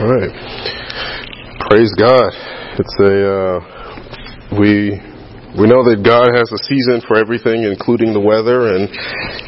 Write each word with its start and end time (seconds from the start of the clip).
All 0.00 0.06
right. 0.06 0.30
Praise 1.68 1.92
God. 1.98 2.30
It's 2.78 2.94
a 3.00 3.34
uh, 3.34 4.56
we 4.56 4.94
we 5.56 5.64
know 5.64 5.80
that 5.80 6.04
God 6.04 6.28
has 6.36 6.52
a 6.52 6.60
season 6.68 7.00
for 7.08 7.16
everything, 7.16 7.64
including 7.64 8.12
the 8.12 8.20
weather, 8.20 8.68
and 8.76 8.84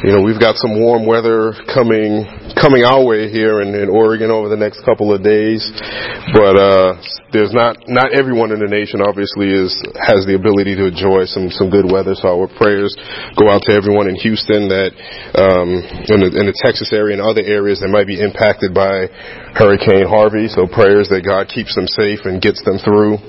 you 0.01 0.09
know 0.09 0.25
we've 0.25 0.41
got 0.41 0.57
some 0.57 0.81
warm 0.81 1.05
weather 1.05 1.53
coming 1.69 2.25
coming 2.57 2.81
our 2.81 3.05
way 3.05 3.29
here 3.29 3.61
in, 3.61 3.77
in 3.77 3.85
Oregon 3.85 4.33
over 4.33 4.49
the 4.49 4.57
next 4.57 4.81
couple 4.81 5.13
of 5.13 5.21
days. 5.21 5.61
But 6.33 6.57
uh, 6.57 6.97
there's 7.29 7.53
not 7.53 7.85
not 7.85 8.17
everyone 8.17 8.49
in 8.49 8.57
the 8.57 8.71
nation 8.71 8.97
obviously 9.05 9.53
is 9.53 9.77
has 10.01 10.25
the 10.25 10.33
ability 10.33 10.73
to 10.81 10.89
enjoy 10.89 11.29
some 11.29 11.53
some 11.53 11.69
good 11.69 11.85
weather. 11.85 12.17
So 12.17 12.33
our 12.33 12.49
prayers 12.49 12.97
go 13.37 13.53
out 13.53 13.61
to 13.69 13.71
everyone 13.77 14.09
in 14.09 14.17
Houston 14.25 14.73
that 14.73 14.97
um, 15.37 15.69
in, 16.09 16.17
the, 16.25 16.29
in 16.33 16.45
the 16.49 16.57
Texas 16.65 16.89
area 16.89 17.13
and 17.13 17.21
other 17.21 17.45
areas 17.45 17.85
that 17.85 17.93
might 17.93 18.09
be 18.09 18.17
impacted 18.17 18.73
by 18.73 19.05
Hurricane 19.53 20.09
Harvey. 20.09 20.49
So 20.49 20.65
prayers 20.65 21.13
that 21.13 21.21
God 21.21 21.45
keeps 21.45 21.77
them 21.77 21.85
safe 21.85 22.25
and 22.25 22.41
gets 22.41 22.65
them 22.65 22.81
through 22.81 23.21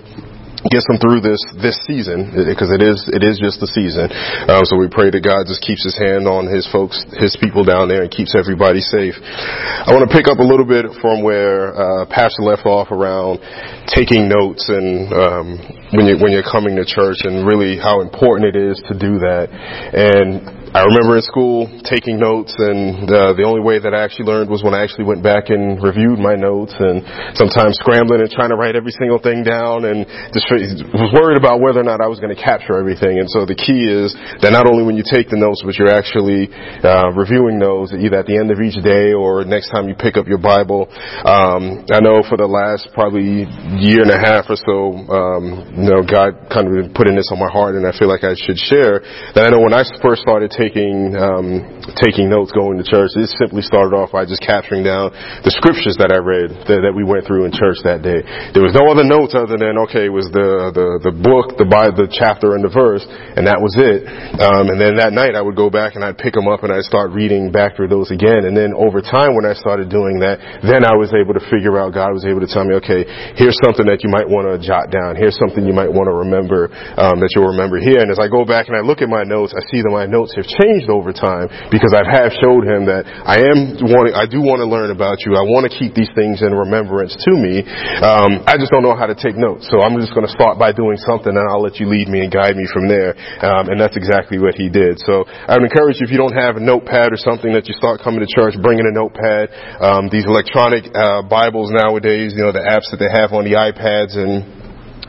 gets 0.71 0.87
them 0.87 0.98
through 1.02 1.19
this 1.19 1.43
this 1.59 1.75
season 1.89 2.30
because 2.30 2.71
it 2.71 2.79
is 2.79 3.02
it 3.11 3.27
is 3.27 3.43
just 3.43 3.59
the 3.59 3.66
season. 3.66 4.07
Um, 4.47 4.62
so 4.62 4.79
we 4.79 4.87
pray 4.87 5.11
that 5.11 5.23
God 5.25 5.51
just 5.51 5.65
keeps 5.65 5.83
His 5.83 5.98
hand 5.98 6.30
on 6.30 6.47
His 6.47 6.69
folks, 6.71 7.02
His 7.19 7.35
people 7.41 7.66
down 7.66 7.91
there, 7.91 8.07
and 8.07 8.11
keeps 8.11 8.38
everybody 8.38 8.79
safe. 8.79 9.19
I 9.19 9.91
want 9.91 10.07
to 10.07 10.12
pick 10.12 10.30
up 10.30 10.38
a 10.38 10.47
little 10.47 10.66
bit 10.66 10.87
from 11.02 11.27
where 11.27 11.75
uh, 11.75 12.07
Pastor 12.07 12.47
left 12.47 12.62
off 12.62 12.95
around 12.95 13.43
taking 13.91 14.30
notes 14.30 14.71
and 14.71 15.11
um, 15.11 15.47
when 15.91 16.07
you 16.07 16.15
when 16.23 16.30
you're 16.30 16.47
coming 16.47 16.79
to 16.79 16.87
church, 16.87 17.27
and 17.27 17.43
really 17.43 17.74
how 17.74 17.99
important 17.99 18.55
it 18.55 18.59
is 18.59 18.79
to 18.87 18.95
do 18.95 19.19
that. 19.19 19.51
And 19.51 20.62
I 20.72 20.88
remember 20.88 21.20
in 21.20 21.22
school 21.28 21.68
taking 21.84 22.16
notes, 22.16 22.56
and 22.56 23.04
uh, 23.04 23.36
the 23.36 23.44
only 23.44 23.60
way 23.60 23.76
that 23.76 23.92
I 23.92 24.08
actually 24.08 24.32
learned 24.32 24.48
was 24.48 24.64
when 24.64 24.72
I 24.72 24.80
actually 24.80 25.04
went 25.04 25.20
back 25.20 25.52
and 25.52 25.76
reviewed 25.76 26.16
my 26.16 26.32
notes, 26.32 26.72
and 26.80 27.04
sometimes 27.36 27.76
scrambling 27.76 28.24
and 28.24 28.32
trying 28.32 28.48
to 28.48 28.56
write 28.56 28.72
every 28.72 28.96
single 28.96 29.20
thing 29.20 29.45
down, 29.45 29.84
and 29.84 30.09
just 30.32 30.48
was 30.48 31.12
worried 31.12 31.37
about 31.37 31.60
whether 31.60 31.76
or 31.76 31.84
not 31.84 32.01
I 32.01 32.09
was 32.09 32.24
going 32.24 32.32
to 32.32 32.40
capture 32.40 32.80
everything. 32.80 33.20
And 33.20 33.29
so 33.29 33.45
the 33.45 33.52
key 33.52 33.84
is 33.84 34.16
that 34.40 34.48
not 34.56 34.64
only 34.64 34.80
when 34.80 34.96
you 34.96 35.04
take 35.04 35.29
the 35.29 35.37
notes, 35.37 35.60
but 35.60 35.76
you're 35.76 35.92
actually 35.92 36.48
uh, 36.80 37.12
reviewing 37.12 37.60
those 37.60 37.92
either 37.92 38.24
at 38.24 38.24
the 38.24 38.40
end 38.40 38.48
of 38.48 38.57
each 38.64 38.80
day 38.80 39.12
or 39.12 39.45
next 39.45 39.68
time 39.76 39.92
you 39.92 39.95
pick 39.95 40.16
up 40.16 40.24
your 40.24 40.40
Bible. 40.40 40.88
Um, 41.20 41.84
I 41.92 42.01
know 42.01 42.24
for 42.24 42.40
the 42.40 42.48
last 42.48 42.88
probably 42.96 43.45
year 43.76 44.09
and 44.09 44.12
a 44.12 44.16
half 44.16 44.48
or 44.48 44.57
so, 44.57 44.96
um, 45.12 45.45
you 45.84 45.88
know, 45.92 46.01
God 46.01 46.48
kind 46.48 46.64
of 46.64 46.73
been 46.80 46.96
putting 46.96 47.12
this 47.12 47.29
on 47.29 47.36
my 47.36 47.52
heart, 47.52 47.76
and 47.76 47.84
I 47.84 47.92
feel 47.92 48.09
like 48.09 48.24
I 48.24 48.32
should 48.40 48.57
share 48.57 49.04
that 49.36 49.45
I 49.45 49.52
know 49.52 49.60
when 49.60 49.76
I 49.76 49.84
first 50.01 50.24
started 50.24 50.48
taking 50.48 50.62
taking 50.63 51.18
um, 51.18 51.82
taking 51.99 52.30
notes 52.30 52.55
going 52.55 52.79
to 52.79 52.87
church. 52.87 53.10
It 53.18 53.27
simply 53.35 53.66
started 53.66 53.99
off 53.99 54.15
by 54.15 54.23
just 54.23 54.43
capturing 54.46 54.87
down 54.87 55.10
the 55.43 55.51
scriptures 55.51 55.99
that 55.99 56.15
I 56.15 56.23
read 56.23 56.54
that, 56.71 56.87
that 56.87 56.95
we 56.95 57.02
went 57.02 57.27
through 57.27 57.51
in 57.51 57.52
church 57.52 57.82
that 57.82 58.07
day. 58.07 58.23
There 58.54 58.63
was 58.63 58.74
no 58.74 58.87
other 58.87 59.02
notes 59.02 59.35
other 59.35 59.59
than 59.59 59.74
okay, 59.91 60.07
it 60.07 60.15
was 60.15 60.30
the 60.30 60.71
the 60.71 61.10
the 61.10 61.15
book, 61.15 61.59
the 61.59 61.66
Bible, 61.66 62.07
the 62.07 62.10
chapter, 62.10 62.54
and 62.54 62.63
the 62.63 62.71
verse, 62.71 63.02
and 63.09 63.51
that 63.51 63.59
was 63.59 63.74
it. 63.74 64.06
Um, 64.38 64.71
and 64.71 64.78
then 64.78 65.03
that 65.03 65.10
night 65.10 65.34
I 65.34 65.43
would 65.43 65.59
go 65.59 65.66
back 65.66 65.99
and 65.99 66.06
I'd 66.06 66.19
pick 66.19 66.38
them 66.38 66.47
up 66.47 66.62
and 66.62 66.71
I'd 66.71 66.87
start 66.87 67.10
reading 67.10 67.50
back 67.50 67.75
through 67.75 67.91
those 67.91 68.15
again. 68.15 68.47
And 68.47 68.54
then 68.54 68.72
over 68.78 69.03
time, 69.03 69.34
when 69.34 69.44
I 69.44 69.59
started 69.59 69.91
doing 69.91 70.22
that, 70.22 70.38
then 70.62 70.87
I 70.87 70.94
was 70.94 71.10
able 71.10 71.34
to 71.34 71.44
figure 71.50 71.75
out. 71.81 71.91
God 71.93 72.15
was 72.15 72.25
able 72.25 72.41
to 72.41 72.50
tell 72.50 72.65
me, 72.65 72.78
okay, 72.78 73.03
here's 73.34 73.59
something 73.65 73.84
that 73.91 74.06
you 74.06 74.10
might 74.12 74.28
want 74.28 74.47
to 74.47 74.60
jot 74.62 74.94
down. 74.94 75.19
Here's 75.19 75.37
something 75.37 75.66
you 75.66 75.75
might 75.75 75.91
want 75.91 76.06
to 76.06 76.15
remember 76.15 76.71
um, 76.94 77.19
that 77.19 77.34
you'll 77.34 77.50
remember 77.50 77.82
here. 77.82 78.00
And 78.00 78.10
as 78.12 78.21
I 78.22 78.28
go 78.31 78.44
back 78.44 78.69
and 78.69 78.76
I 78.76 78.82
look 78.84 79.03
at 79.03 79.10
my 79.10 79.25
notes, 79.25 79.56
I 79.56 79.62
see 79.72 79.82
that 79.82 79.91
my 79.91 80.06
notes 80.06 80.37
have 80.37 80.47
changed 80.60 80.92
over 80.92 81.12
time 81.12 81.48
because 81.72 81.97
I 81.97 82.04
have 82.04 82.32
showed 82.36 82.69
him 82.69 82.84
that 82.88 83.08
I 83.08 83.41
am 83.42 83.81
wanting, 83.81 84.14
I 84.14 84.28
do 84.28 84.44
want 84.44 84.60
to 84.60 84.69
learn 84.69 84.92
about 84.92 85.25
you. 85.25 85.34
I 85.36 85.44
want 85.44 85.69
to 85.69 85.72
keep 85.72 85.97
these 85.97 86.10
things 86.12 86.44
in 86.44 86.53
remembrance 86.53 87.16
to 87.16 87.32
me. 87.36 87.64
Um, 88.00 88.44
I 88.44 88.60
just 88.60 88.70
don't 88.70 88.84
know 88.84 88.97
how 88.97 89.08
to 89.08 89.16
take 89.16 89.34
notes. 89.34 89.69
So 89.72 89.80
I'm 89.80 89.97
just 89.98 90.12
going 90.12 90.28
to 90.28 90.34
start 90.34 90.60
by 90.60 90.72
doing 90.72 91.00
something 91.00 91.32
and 91.32 91.47
I'll 91.48 91.62
let 91.62 91.80
you 91.80 91.88
lead 91.88 92.08
me 92.08 92.25
and 92.25 92.30
guide 92.30 92.56
me 92.56 92.69
from 92.70 92.86
there. 92.88 93.16
Um, 93.41 93.72
and 93.72 93.80
that's 93.80 93.96
exactly 93.96 94.38
what 94.38 94.54
he 94.54 94.68
did. 94.68 95.00
So 95.02 95.24
I 95.26 95.56
would 95.58 95.66
encourage 95.66 95.98
you 95.98 96.06
if 96.06 96.12
you 96.12 96.20
don't 96.20 96.36
have 96.36 96.56
a 96.56 96.62
notepad 96.62 97.10
or 97.10 97.20
something 97.20 97.52
that 97.56 97.66
you 97.66 97.74
start 97.74 98.00
coming 98.04 98.20
to 98.20 98.30
church, 98.30 98.54
bringing 98.60 98.86
a 98.86 98.94
notepad. 98.94 99.50
Um, 99.80 100.08
these 100.12 100.28
electronic 100.28 100.86
uh, 100.92 101.24
Bibles 101.26 101.72
nowadays, 101.72 102.36
you 102.36 102.44
know, 102.44 102.52
the 102.52 102.64
apps 102.64 102.92
that 102.92 103.00
they 103.00 103.10
have 103.10 103.32
on 103.32 103.44
the 103.44 103.56
iPads 103.56 104.14
and 104.14 104.61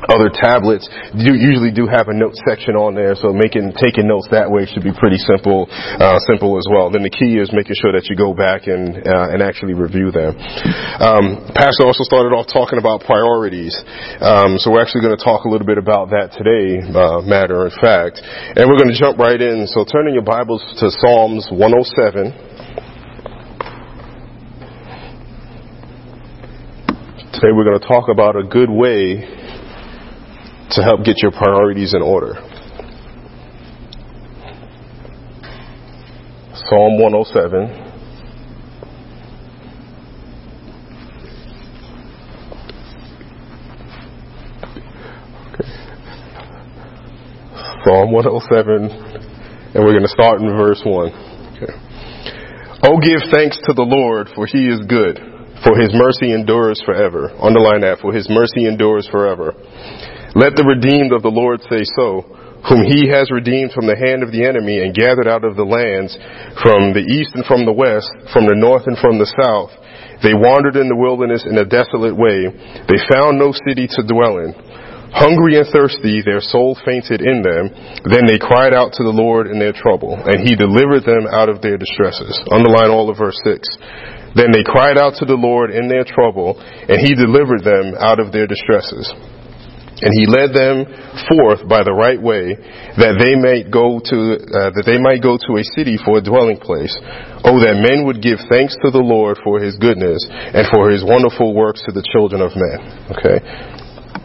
other 0.09 0.27
tablets 0.29 0.89
do 1.15 1.31
usually 1.35 1.71
do 1.71 1.87
have 1.87 2.07
a 2.07 2.15
note 2.15 2.35
section 2.47 2.75
on 2.75 2.95
there, 2.95 3.15
so 3.15 3.31
making 3.31 3.71
taking 3.79 4.07
notes 4.07 4.27
that 4.31 4.49
way 4.51 4.65
should 4.67 4.83
be 4.83 4.91
pretty 4.91 5.17
simple, 5.17 5.67
uh, 5.71 6.19
simple 6.27 6.57
as 6.59 6.67
well. 6.67 6.91
Then 6.91 7.03
the 7.03 7.13
key 7.13 7.39
is 7.39 7.51
making 7.55 7.75
sure 7.79 7.95
that 7.95 8.09
you 8.11 8.15
go 8.15 8.33
back 8.35 8.67
and 8.67 8.99
uh, 8.99 9.31
and 9.31 9.39
actually 9.39 9.73
review 9.73 10.11
them. 10.11 10.35
Um, 10.99 11.47
Pastor 11.55 11.87
also 11.87 12.03
started 12.03 12.35
off 12.35 12.51
talking 12.51 12.79
about 12.79 13.07
priorities, 13.07 13.75
um, 14.19 14.59
so 14.59 14.71
we're 14.71 14.83
actually 14.83 15.07
going 15.07 15.15
to 15.15 15.23
talk 15.23 15.45
a 15.45 15.49
little 15.49 15.67
bit 15.67 15.79
about 15.79 16.11
that 16.11 16.35
today, 16.35 16.83
uh, 16.83 17.23
matter 17.23 17.63
of 17.65 17.73
fact, 17.79 18.19
and 18.19 18.67
we're 18.67 18.79
going 18.79 18.91
to 18.91 18.99
jump 18.99 19.15
right 19.17 19.39
in. 19.39 19.67
So 19.71 19.85
turning 19.87 20.13
your 20.13 20.27
Bibles 20.27 20.63
to 20.83 20.91
Psalms 20.99 21.47
107. 21.51 22.51
Today 27.33 27.51
we're 27.51 27.65
going 27.65 27.79
to 27.79 27.87
talk 27.87 28.07
about 28.07 28.35
a 28.37 28.43
good 28.43 28.69
way 28.69 29.42
to 30.75 30.83
help 30.83 31.03
get 31.03 31.21
your 31.21 31.31
priorities 31.31 31.93
in 31.93 32.01
order. 32.01 32.35
Psalm 36.55 36.99
107. 36.99 37.83
Psalm 47.83 48.13
107, 48.13 49.75
and 49.75 49.83
we're 49.83 49.91
going 49.91 50.07
to 50.07 50.07
start 50.07 50.39
in 50.39 50.47
verse 50.55 50.81
1. 50.85 51.11
Okay. 51.59 51.73
Oh, 52.87 52.95
give 52.95 53.27
thanks 53.29 53.59
to 53.67 53.73
the 53.73 53.83
Lord, 53.83 54.29
for 54.33 54.47
he 54.47 54.71
is 54.71 54.79
good, 54.87 55.19
for 55.67 55.75
his 55.75 55.91
mercy 55.91 56.31
endures 56.31 56.81
forever. 56.85 57.27
Underline 57.43 57.81
that, 57.81 57.99
for 57.99 58.13
his 58.13 58.29
mercy 58.29 58.67
endures 58.71 59.05
forever. 59.11 59.51
Let 60.33 60.57
the 60.57 60.65
redeemed 60.65 61.13
of 61.13 61.21
the 61.21 61.29
Lord 61.29 61.61
say 61.69 61.85
so, 61.93 62.25
whom 62.65 62.81
he 62.89 63.05
has 63.13 63.29
redeemed 63.29 63.69
from 63.69 63.85
the 63.85 63.99
hand 63.99 64.25
of 64.25 64.33
the 64.33 64.41
enemy 64.41 64.81
and 64.81 64.95
gathered 64.95 65.29
out 65.29 65.45
of 65.45 65.53
the 65.53 65.67
lands 65.67 66.17
from 66.65 66.89
the 66.95 67.05
east 67.05 67.37
and 67.37 67.45
from 67.45 67.69
the 67.69 67.75
west, 67.75 68.09
from 68.33 68.49
the 68.49 68.57
north 68.57 68.89
and 68.89 68.97
from 68.97 69.21
the 69.21 69.29
south. 69.29 69.69
They 70.25 70.33
wandered 70.33 70.79
in 70.79 70.89
the 70.89 70.97
wilderness 70.97 71.45
in 71.45 71.59
a 71.59 71.67
desolate 71.67 72.17
way. 72.17 72.49
They 72.89 72.99
found 73.13 73.37
no 73.37 73.53
city 73.67 73.85
to 73.85 74.01
dwell 74.09 74.41
in. 74.41 74.57
Hungry 75.13 75.61
and 75.61 75.69
thirsty, 75.69 76.25
their 76.25 76.41
soul 76.41 76.73
fainted 76.81 77.21
in 77.21 77.45
them. 77.45 77.69
Then 78.09 78.25
they 78.25 78.41
cried 78.41 78.73
out 78.73 78.97
to 78.97 79.05
the 79.05 79.13
Lord 79.13 79.45
in 79.45 79.61
their 79.61 79.75
trouble, 79.75 80.17
and 80.17 80.41
he 80.41 80.57
delivered 80.57 81.05
them 81.05 81.29
out 81.29 81.53
of 81.53 81.61
their 81.61 81.77
distresses. 81.77 82.33
Underline 82.49 82.89
all 82.89 83.13
of 83.13 83.21
verse 83.21 83.37
6. 83.45 83.61
Then 84.33 84.49
they 84.49 84.65
cried 84.65 84.97
out 84.97 85.13
to 85.21 85.29
the 85.29 85.37
Lord 85.37 85.69
in 85.69 85.85
their 85.85 86.01
trouble, 86.01 86.57
and 86.57 86.97
he 86.97 87.13
delivered 87.13 87.61
them 87.61 87.93
out 88.01 88.17
of 88.17 88.33
their 88.33 88.49
distresses. 88.49 89.05
And 90.03 90.11
he 90.19 90.27
led 90.27 90.51
them 90.51 90.83
forth 91.31 91.63
by 91.63 91.87
the 91.87 91.95
right 91.95 92.19
way, 92.19 92.59
that 92.99 93.15
they 93.15 93.39
might 93.39 93.71
go 93.71 94.03
to 94.03 94.17
uh, 94.35 94.75
that 94.75 94.83
they 94.83 94.99
might 94.99 95.23
go 95.23 95.39
to 95.39 95.51
a 95.55 95.63
city 95.79 95.95
for 95.95 96.19
a 96.19 96.23
dwelling 96.23 96.59
place. 96.59 96.91
Oh, 97.47 97.55
that 97.63 97.79
men 97.79 98.03
would 98.03 98.19
give 98.19 98.43
thanks 98.51 98.75
to 98.83 98.91
the 98.91 98.99
Lord 98.99 99.39
for 99.47 99.63
His 99.63 99.79
goodness 99.79 100.19
and 100.27 100.67
for 100.67 100.91
His 100.91 101.07
wonderful 101.07 101.55
works 101.55 101.79
to 101.87 101.95
the 101.95 102.03
children 102.03 102.43
of 102.43 102.51
men. 102.51 102.83
Okay, 103.15 103.39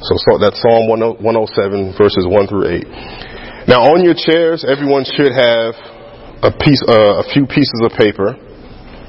so, 0.03 0.19
so 0.27 0.31
that's 0.43 0.59
Psalm 0.59 0.91
107 0.91 1.95
verses 1.95 2.27
one 2.27 2.51
through 2.51 2.75
eight. 2.75 2.89
Now, 3.71 3.95
on 3.95 4.03
your 4.03 4.19
chairs, 4.19 4.67
everyone 4.67 5.07
should 5.07 5.31
have 5.31 5.79
a 6.43 6.51
piece, 6.59 6.83
uh, 6.91 7.23
a 7.23 7.27
few 7.31 7.47
pieces 7.47 7.79
of 7.87 7.95
paper. 7.95 8.35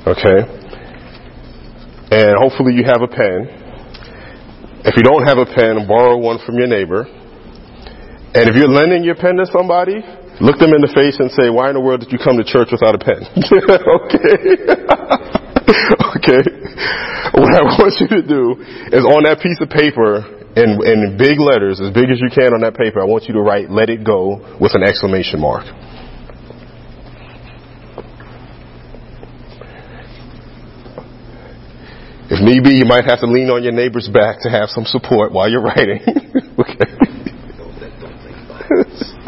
Okay, 0.06 0.40
and 2.14 2.38
hopefully 2.38 2.78
you 2.78 2.86
have 2.86 3.02
a 3.02 3.10
pen. 3.10 3.59
If 4.86 4.96
you 4.96 5.04
don't 5.04 5.28
have 5.28 5.38
a 5.38 5.46
pen, 5.46 5.88
borrow 5.88 6.16
one 6.18 6.40
from 6.46 6.56
your 6.56 6.68
neighbor. 6.68 7.04
And 7.04 8.48
if 8.48 8.56
you're 8.56 8.72
lending 8.72 9.04
your 9.04 9.16
pen 9.16 9.36
to 9.36 9.46
somebody, 9.52 10.00
look 10.40 10.56
them 10.56 10.72
in 10.72 10.80
the 10.80 10.92
face 10.96 11.20
and 11.20 11.28
say, 11.36 11.50
why 11.52 11.68
in 11.68 11.76
the 11.76 11.84
world 11.84 12.00
did 12.00 12.16
you 12.16 12.20
come 12.22 12.40
to 12.40 12.46
church 12.48 12.72
without 12.72 12.96
a 12.96 13.02
pen? 13.02 13.20
okay. 13.28 14.40
okay. 16.16 16.42
What 17.36 17.52
I 17.58 17.64
want 17.76 17.94
you 18.00 18.08
to 18.08 18.24
do 18.24 18.56
is 18.96 19.04
on 19.04 19.28
that 19.28 19.44
piece 19.44 19.60
of 19.60 19.68
paper, 19.68 20.24
in, 20.56 20.80
in 20.82 21.18
big 21.20 21.40
letters, 21.44 21.84
as 21.84 21.92
big 21.92 22.08
as 22.08 22.24
you 22.24 22.32
can 22.32 22.56
on 22.56 22.62
that 22.62 22.80
paper, 22.80 23.02
I 23.02 23.06
want 23.06 23.28
you 23.28 23.36
to 23.36 23.42
write, 23.42 23.70
let 23.70 23.90
it 23.90 24.08
go 24.08 24.40
with 24.64 24.76
an 24.76 24.84
exclamation 24.84 25.44
mark. 25.44 25.68
If 32.30 32.42
need 32.42 32.64
be, 32.64 32.78
you 32.78 32.86
might 32.86 33.06
have 33.06 33.22
to 33.22 33.26
lean 33.26 33.50
on 33.50 33.64
your 33.64 33.74
neighbor's 33.74 34.08
back 34.08 34.42
to 34.42 34.50
have 34.50 34.70
some 34.70 34.86
support 34.86 35.32
while 35.32 35.50
you're 35.50 35.66
writing. 35.66 36.06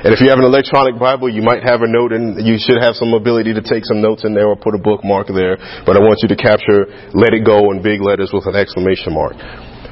And 0.00 0.16
if 0.16 0.20
you 0.24 0.32
have 0.32 0.40
an 0.40 0.48
electronic 0.48 0.98
Bible, 0.98 1.28
you 1.28 1.42
might 1.42 1.62
have 1.62 1.82
a 1.82 1.86
note 1.86 2.12
and 2.12 2.40
you 2.40 2.56
should 2.56 2.80
have 2.80 2.96
some 2.96 3.12
ability 3.12 3.52
to 3.52 3.60
take 3.60 3.84
some 3.84 4.00
notes 4.00 4.24
in 4.24 4.32
there 4.32 4.48
or 4.48 4.56
put 4.56 4.74
a 4.74 4.80
bookmark 4.80 5.28
there. 5.28 5.60
But 5.84 5.96
I 5.96 6.00
want 6.00 6.24
you 6.24 6.28
to 6.32 6.38
capture 6.40 6.88
let 7.12 7.36
it 7.36 7.44
go 7.44 7.70
in 7.70 7.84
big 7.84 8.00
letters 8.00 8.32
with 8.32 8.48
an 8.48 8.56
exclamation 8.56 9.12
mark. 9.12 9.36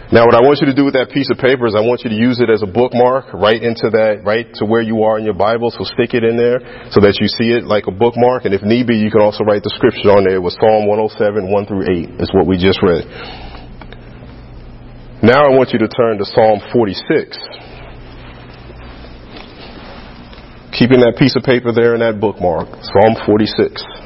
Now 0.09 0.25
what 0.25 0.33
I 0.33 0.41
want 0.41 0.65
you 0.65 0.73
to 0.73 0.75
do 0.75 0.89
with 0.89 0.97
that 0.97 1.13
piece 1.13 1.29
of 1.29 1.37
paper 1.37 1.69
is 1.69 1.77
I 1.77 1.85
want 1.85 2.01
you 2.01 2.09
to 2.09 2.17
use 2.17 2.41
it 2.41 2.49
as 2.49 2.65
a 2.65 2.71
bookmark 2.71 3.29
right 3.37 3.61
into 3.61 3.93
that, 3.93 4.25
right 4.25 4.49
to 4.57 4.65
where 4.65 4.81
you 4.81 5.05
are 5.05 5.21
in 5.21 5.25
your 5.29 5.37
Bible. 5.37 5.69
So 5.69 5.85
stick 5.85 6.17
it 6.17 6.25
in 6.25 6.41
there 6.41 6.65
so 6.89 7.05
that 7.05 7.21
you 7.21 7.29
see 7.29 7.53
it 7.53 7.69
like 7.69 7.93
a 7.93 7.93
bookmark. 7.93 8.49
And 8.49 8.57
if 8.57 8.65
need 8.65 8.89
be, 8.89 8.97
you 8.97 9.13
can 9.13 9.21
also 9.21 9.45
write 9.45 9.61
the 9.61 9.73
scripture 9.77 10.17
on 10.17 10.25
there. 10.25 10.41
It 10.41 10.45
was 10.45 10.57
Psalm 10.57 10.89
107, 10.89 11.53
1 11.53 11.67
through 11.69 11.85
8 12.17 12.25
is 12.25 12.33
what 12.33 12.49
we 12.49 12.57
just 12.57 12.81
read. 12.81 13.05
Now 15.21 15.45
I 15.45 15.53
want 15.53 15.77
you 15.77 15.79
to 15.85 15.89
turn 15.93 16.17
to 16.17 16.25
Psalm 16.25 16.65
46. 16.73 17.37
Keeping 20.73 21.05
that 21.05 21.21
piece 21.21 21.37
of 21.37 21.45
paper 21.45 21.69
there 21.69 21.93
in 21.93 22.01
that 22.01 22.17
bookmark. 22.17 22.81
Psalm 22.81 23.13
46. 23.29 23.98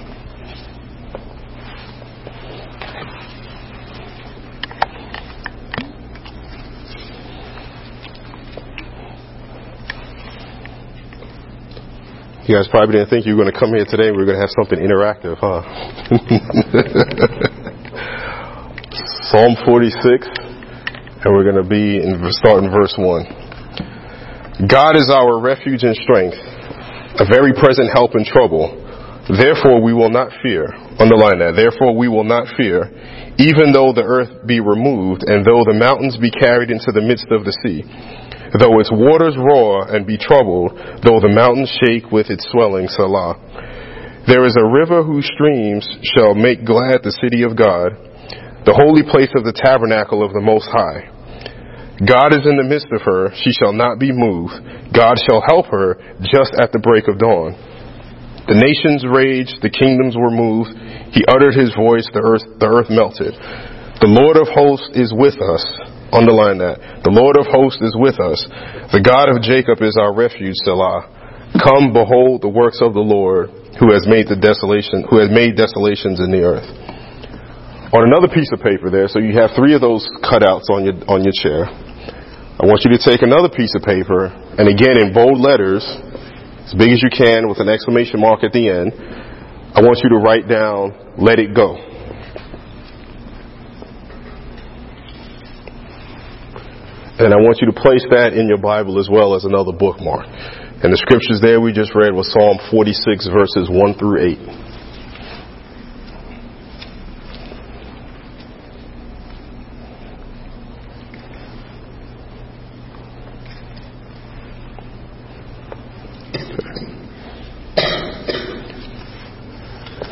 You 12.43 12.59
guys 12.59 12.67
probably 12.67 12.99
didn't 12.99 13.07
think 13.07 13.23
you 13.25 13.37
were 13.37 13.47
going 13.47 13.55
to 13.55 13.59
come 13.59 13.71
here 13.71 13.87
today 13.87 14.11
we 14.11 14.19
are 14.19 14.27
going 14.27 14.35
to 14.35 14.43
have 14.43 14.51
something 14.51 14.75
interactive, 14.75 15.39
huh? 15.39 15.63
Psalm 19.31 19.55
46 19.63 20.27
and 21.23 21.31
we're 21.31 21.47
going 21.47 21.63
to 21.63 21.71
be 21.71 22.03
in 22.03 22.19
start 22.43 22.67
in 22.67 22.71
verse 22.75 22.99
one. 22.99 23.31
God 24.67 24.99
is 24.99 25.07
our 25.07 25.39
refuge 25.39 25.87
and 25.87 25.95
strength, 25.95 26.35
a 27.23 27.31
very 27.31 27.55
present 27.55 27.95
help 27.95 28.19
in 28.19 28.27
trouble. 28.27 28.75
Therefore 29.31 29.79
we 29.79 29.95
will 29.95 30.11
not 30.11 30.35
fear. 30.43 30.67
Underline 30.99 31.39
that. 31.47 31.55
Therefore 31.55 31.95
we 31.95 32.09
will 32.09 32.27
not 32.27 32.49
fear, 32.59 32.91
even 33.39 33.71
though 33.71 33.95
the 33.95 34.03
earth 34.03 34.49
be 34.51 34.59
removed, 34.59 35.23
and 35.31 35.47
though 35.47 35.63
the 35.63 35.79
mountains 35.79 36.19
be 36.19 36.35
carried 36.35 36.75
into 36.75 36.91
the 36.91 37.07
midst 37.07 37.31
of 37.31 37.47
the 37.47 37.55
sea. 37.63 37.87
Though 38.59 38.81
its 38.81 38.93
waters 38.93 39.37
roar 39.37 39.89
and 39.89 40.07
be 40.07 40.19
troubled, 40.19 40.77
though 41.01 41.21
the 41.21 41.33
mountains 41.33 41.73
shake 41.81 42.13
with 42.13 42.29
its 42.29 42.45
swelling, 42.53 42.89
Selah. 42.89 43.41
There 44.29 44.45
is 44.45 44.55
a 44.61 44.71
river 44.71 45.03
whose 45.03 45.27
streams 45.35 45.89
shall 46.15 46.35
make 46.35 46.65
glad 46.65 47.01
the 47.03 47.17
city 47.25 47.43
of 47.43 47.57
God, 47.57 47.97
the 48.69 48.77
holy 48.77 49.03
place 49.03 49.33
of 49.35 49.43
the 49.43 49.57
tabernacle 49.57 50.23
of 50.23 50.33
the 50.33 50.45
Most 50.45 50.69
High. 50.69 51.11
God 52.05 52.35
is 52.35 52.45
in 52.45 52.59
the 52.59 52.67
midst 52.67 52.93
of 52.93 53.03
her, 53.03 53.31
she 53.35 53.51
shall 53.57 53.73
not 53.73 53.99
be 53.99 54.13
moved. 54.13 54.55
God 54.93 55.17
shall 55.23 55.43
help 55.43 55.67
her 55.73 55.97
just 56.21 56.53
at 56.61 56.71
the 56.71 56.83
break 56.83 57.09
of 57.09 57.19
dawn. 57.19 57.57
The 58.47 58.59
nations 58.59 59.07
raged, 59.07 59.63
the 59.63 59.71
kingdoms 59.71 60.19
were 60.19 60.35
moved. 60.35 60.75
He 61.15 61.23
uttered 61.31 61.55
his 61.55 61.71
voice, 61.79 62.05
the 62.11 62.21
earth, 62.21 62.43
the 62.59 62.67
earth 62.67 62.91
melted. 62.91 63.33
The 64.03 64.11
Lord 64.11 64.35
of 64.35 64.51
hosts 64.51 64.91
is 64.99 65.15
with 65.15 65.39
us. 65.39 65.63
Underline 66.13 66.61
that. 66.61 67.03
The 67.03 67.11
Lord 67.11 67.41
of 67.41 67.49
hosts 67.49 67.81
is 67.81 67.97
with 67.97 68.21
us. 68.21 68.45
The 68.93 69.01
God 69.01 69.33
of 69.33 69.41
Jacob 69.41 69.81
is 69.81 69.97
our 69.97 70.13
refuge, 70.13 70.61
Selah. 70.63 71.09
Come, 71.57 71.93
behold 71.93 72.45
the 72.45 72.53
works 72.53 72.81
of 72.85 72.93
the 72.93 73.05
Lord, 73.05 73.49
who 73.81 73.93
has 73.93 74.05
made 74.05 74.29
the 74.29 74.37
desolation, 74.37 75.09
who 75.09 75.19
has 75.19 75.33
made 75.33 75.57
desolations 75.57 76.21
in 76.21 76.33
the 76.33 76.45
earth 76.45 76.69
on 77.93 78.09
another 78.09 78.29
piece 78.29 78.49
of 78.53 78.61
paper 78.65 78.89
there, 78.89 79.07
so 79.07 79.21
you 79.21 79.37
have 79.37 79.53
three 79.53 79.77
of 79.77 79.85
those 79.85 80.09
cutouts 80.25 80.73
on 80.73 80.89
your, 80.89 80.97
on 81.13 81.21
your 81.21 81.37
chair. 81.37 81.69
I 81.69 82.65
want 82.65 82.89
you 82.89 82.91
to 82.97 83.01
take 83.01 83.21
another 83.21 83.53
piece 83.53 83.77
of 83.77 83.85
paper, 83.85 84.33
and 84.57 84.65
again 84.65 84.97
in 84.97 85.13
bold 85.13 85.37
letters, 85.37 85.85
as 86.65 86.73
big 86.73 86.89
as 86.89 87.05
you 87.05 87.13
can 87.13 87.49
with 87.53 87.61
an 87.61 87.69
exclamation 87.69 88.21
mark 88.21 88.45
at 88.45 88.53
the 88.57 88.65
end, 88.65 88.97
I 89.77 89.85
want 89.85 90.01
you 90.01 90.09
to 90.17 90.21
write 90.25 90.49
down, 90.49 91.21
let 91.21 91.37
it 91.39 91.53
go. 91.53 91.77
And 97.19 97.35
I 97.35 97.37
want 97.37 97.59
you 97.61 97.67
to 97.67 97.77
place 97.77 98.05
that 98.11 98.33
in 98.33 98.49
your 98.49 98.59
Bible 98.59 98.99
as 98.99 99.09
well 99.11 99.35
as 99.35 99.45
another 99.45 99.73
bookmark. 99.73 100.25
And 100.83 100.93
the 100.93 100.97
scriptures 100.97 101.41
there 101.43 101.61
we 101.61 101.73
just 101.73 101.95
read 101.95 102.15
was 102.15 102.33
Psalm 102.33 102.59
46 102.71 103.29
verses 103.29 103.69
1 103.69 103.95
through 103.95 104.19
8. 104.19 104.73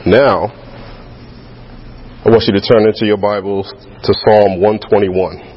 Now, 0.07 0.53
I 2.25 2.29
want 2.29 2.45
you 2.47 2.53
to 2.53 2.61
turn 2.61 2.87
into 2.87 3.07
your 3.07 3.17
Bibles 3.17 3.73
to 3.73 4.15
Psalm 4.27 4.61
121. 4.61 5.50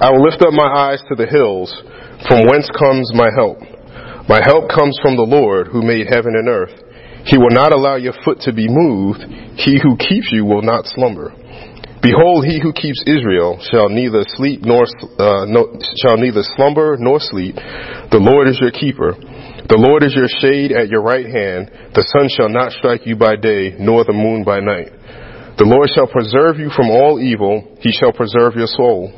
I 0.00 0.10
will 0.10 0.22
lift 0.24 0.42
up 0.42 0.52
my 0.52 0.66
eyes 0.66 1.00
to 1.08 1.14
the 1.14 1.26
hills, 1.26 1.72
from 2.26 2.46
whence 2.46 2.68
comes 2.76 3.12
my 3.14 3.30
help. 3.36 3.58
My 4.28 4.40
help 4.44 4.68
comes 4.68 4.98
from 5.00 5.14
the 5.16 5.22
Lord 5.22 5.68
who 5.68 5.82
made 5.82 6.08
heaven 6.08 6.34
and 6.34 6.48
earth. 6.48 6.87
He 7.24 7.38
will 7.38 7.50
not 7.50 7.72
allow 7.72 7.96
your 7.96 8.14
foot 8.24 8.40
to 8.42 8.52
be 8.52 8.66
moved. 8.68 9.20
He 9.56 9.80
who 9.82 9.96
keeps 9.96 10.30
you 10.30 10.44
will 10.44 10.62
not 10.62 10.86
slumber. 10.86 11.32
Behold, 12.00 12.46
he 12.46 12.62
who 12.62 12.72
keeps 12.72 13.02
Israel 13.06 13.58
shall 13.70 13.88
neither 13.88 14.22
sleep 14.38 14.62
nor 14.62 14.86
uh, 15.18 15.44
no, 15.50 15.74
shall 15.98 16.16
neither 16.16 16.46
slumber 16.54 16.96
nor 16.98 17.18
sleep. 17.18 17.56
The 17.56 18.22
Lord 18.22 18.46
is 18.46 18.58
your 18.62 18.70
keeper. 18.70 19.18
The 19.68 19.76
Lord 19.76 20.06
is 20.06 20.14
your 20.14 20.30
shade 20.40 20.70
at 20.70 20.88
your 20.88 21.02
right 21.02 21.26
hand. 21.26 21.92
The 21.92 22.06
sun 22.14 22.30
shall 22.30 22.48
not 22.48 22.72
strike 22.72 23.04
you 23.04 23.16
by 23.16 23.34
day, 23.34 23.74
nor 23.78 24.04
the 24.04 24.14
moon 24.14 24.44
by 24.44 24.60
night. 24.60 24.94
The 25.58 25.66
Lord 25.66 25.90
shall 25.90 26.06
preserve 26.06 26.62
you 26.62 26.70
from 26.70 26.88
all 26.88 27.18
evil. 27.18 27.66
He 27.82 27.90
shall 27.90 28.14
preserve 28.14 28.54
your 28.54 28.70
soul. 28.70 29.10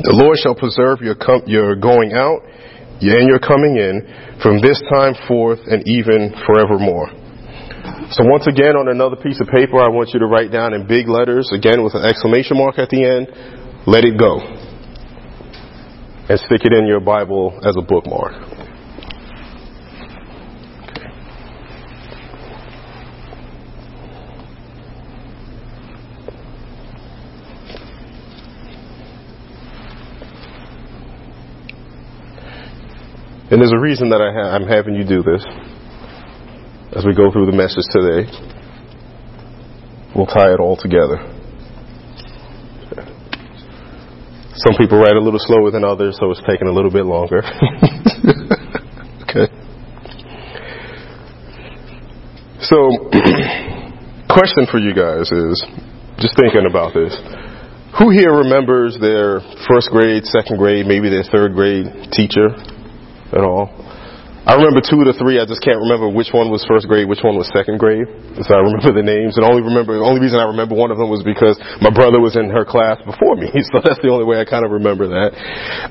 The 0.00 0.16
Lord 0.16 0.40
shall 0.40 0.56
preserve 0.56 1.04
your 1.04 1.14
com- 1.20 1.44
your 1.44 1.76
going 1.76 2.16
out 2.16 2.40
and 3.04 3.28
your 3.28 3.38
coming 3.38 3.76
in 3.76 4.40
from 4.40 4.60
this 4.64 4.80
time 4.88 5.12
forth 5.28 5.60
and 5.68 5.84
even 5.84 6.32
forevermore. 6.48 7.19
So 8.10 8.24
once 8.24 8.48
again, 8.48 8.74
on 8.74 8.88
another 8.88 9.14
piece 9.14 9.40
of 9.40 9.46
paper, 9.46 9.78
I 9.78 9.86
want 9.86 10.10
you 10.12 10.18
to 10.18 10.26
write 10.26 10.50
down 10.50 10.74
in 10.74 10.84
big 10.84 11.06
letters, 11.06 11.48
again 11.54 11.84
with 11.84 11.94
an 11.94 12.04
exclamation 12.04 12.56
mark 12.58 12.76
at 12.76 12.88
the 12.90 13.04
end, 13.04 13.28
let 13.86 14.04
it 14.04 14.18
go. 14.18 14.40
And 16.28 16.38
stick 16.40 16.62
it 16.64 16.72
in 16.72 16.88
your 16.88 16.98
Bible 16.98 17.56
as 17.62 17.76
a 17.78 17.82
bookmark. 17.82 18.34
And 33.52 33.60
there's 33.60 33.72
a 33.72 33.78
reason 33.78 34.10
that 34.10 34.18
ha- 34.20 34.50
I'm 34.50 34.66
having 34.66 34.96
you 34.96 35.04
do 35.04 35.22
this 35.22 35.44
as 36.96 37.04
we 37.06 37.14
go 37.14 37.30
through 37.30 37.46
the 37.46 37.54
message 37.54 37.86
today. 37.94 38.26
We'll 40.14 40.26
tie 40.26 40.52
it 40.52 40.58
all 40.58 40.76
together. 40.76 41.22
Some 44.54 44.74
people 44.76 44.98
write 44.98 45.14
a 45.14 45.20
little 45.20 45.38
slower 45.38 45.70
than 45.70 45.84
others, 45.84 46.18
so 46.18 46.30
it's 46.30 46.42
taking 46.46 46.66
a 46.66 46.72
little 46.72 46.90
bit 46.90 47.06
longer. 47.06 47.38
okay. 49.22 49.46
So, 52.60 52.76
question 54.28 54.66
for 54.66 54.78
you 54.78 54.92
guys 54.92 55.30
is 55.30 55.64
just 56.18 56.36
thinking 56.36 56.66
about 56.68 56.92
this. 56.92 57.16
Who 57.98 58.10
here 58.10 58.34
remembers 58.34 58.98
their 59.00 59.40
first 59.70 59.90
grade, 59.90 60.26
second 60.26 60.58
grade, 60.58 60.86
maybe 60.86 61.08
their 61.08 61.24
third 61.24 61.54
grade 61.54 61.86
teacher 62.12 62.50
at 63.32 63.40
all? 63.40 63.70
I 64.48 64.56
remember 64.56 64.80
two 64.80 65.04
the 65.04 65.12
three. 65.12 65.36
I 65.36 65.44
just 65.44 65.60
can't 65.60 65.76
remember 65.76 66.08
which 66.08 66.32
one 66.32 66.48
was 66.48 66.64
first 66.64 66.88
grade, 66.88 67.04
which 67.04 67.20
one 67.20 67.36
was 67.36 67.44
second 67.52 67.76
grade. 67.76 68.08
So 68.40 68.50
I 68.56 68.64
remember 68.64 68.96
the 68.96 69.04
names, 69.04 69.36
and 69.36 69.44
only 69.44 69.60
remember 69.60 70.00
the 70.00 70.06
only 70.06 70.20
reason 70.20 70.40
I 70.40 70.48
remember 70.48 70.72
one 70.72 70.88
of 70.88 70.96
them 70.96 71.12
was 71.12 71.20
because 71.20 71.60
my 71.84 71.92
brother 71.92 72.18
was 72.18 72.40
in 72.40 72.48
her 72.48 72.64
class 72.64 72.96
before 73.04 73.36
me. 73.36 73.52
So 73.70 73.78
that's 73.84 74.00
the 74.02 74.10
only 74.10 74.24
way 74.24 74.40
I 74.40 74.48
kind 74.48 74.64
of 74.64 74.72
remember 74.72 75.06
that. 75.06 75.30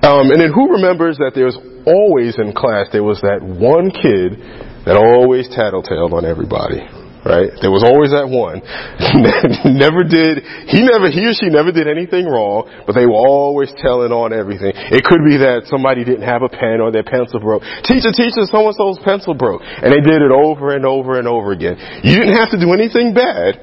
Um, 0.04 0.34
and 0.34 0.42
then 0.42 0.52
who 0.52 0.74
remembers 0.76 1.16
that 1.22 1.32
there's 1.32 1.56
always 1.86 2.36
in 2.36 2.52
class 2.52 2.92
there 2.92 3.06
was 3.06 3.22
that 3.22 3.40
one 3.40 3.94
kid 3.94 4.36
that 4.84 4.98
always 4.98 5.48
tattletaled 5.48 6.12
on 6.12 6.26
everybody 6.26 6.84
right? 7.30 7.54
There 7.62 7.70
was 7.70 7.86
always 7.86 8.10
that 8.10 8.26
one. 8.26 8.66
never 9.78 10.02
did, 10.02 10.42
he 10.66 10.82
never, 10.82 11.14
he 11.14 11.30
or 11.30 11.38
she 11.38 11.54
never 11.54 11.70
did 11.70 11.86
anything 11.86 12.26
wrong, 12.26 12.66
but 12.90 12.98
they 12.98 13.06
were 13.06 13.22
always 13.22 13.70
telling 13.78 14.10
on 14.10 14.34
everything. 14.34 14.74
It 14.74 15.06
could 15.06 15.22
be 15.22 15.38
that 15.46 15.70
somebody 15.70 16.02
didn't 16.02 16.26
have 16.26 16.42
a 16.42 16.50
pen 16.50 16.82
or 16.82 16.90
their 16.90 17.06
pencil 17.06 17.38
broke. 17.38 17.62
Teacher, 17.86 18.10
teacher, 18.10 18.50
so-and-so's 18.50 18.98
pencil 19.06 19.38
broke. 19.38 19.62
And 19.62 19.94
they 19.94 20.02
did 20.02 20.26
it 20.26 20.34
over 20.34 20.74
and 20.74 20.84
over 20.90 21.22
and 21.22 21.30
over 21.30 21.54
again. 21.54 21.78
You 22.02 22.18
didn't 22.18 22.36
have 22.36 22.50
to 22.52 22.60
do 22.60 22.74
anything 22.74 23.14
bad. 23.14 23.62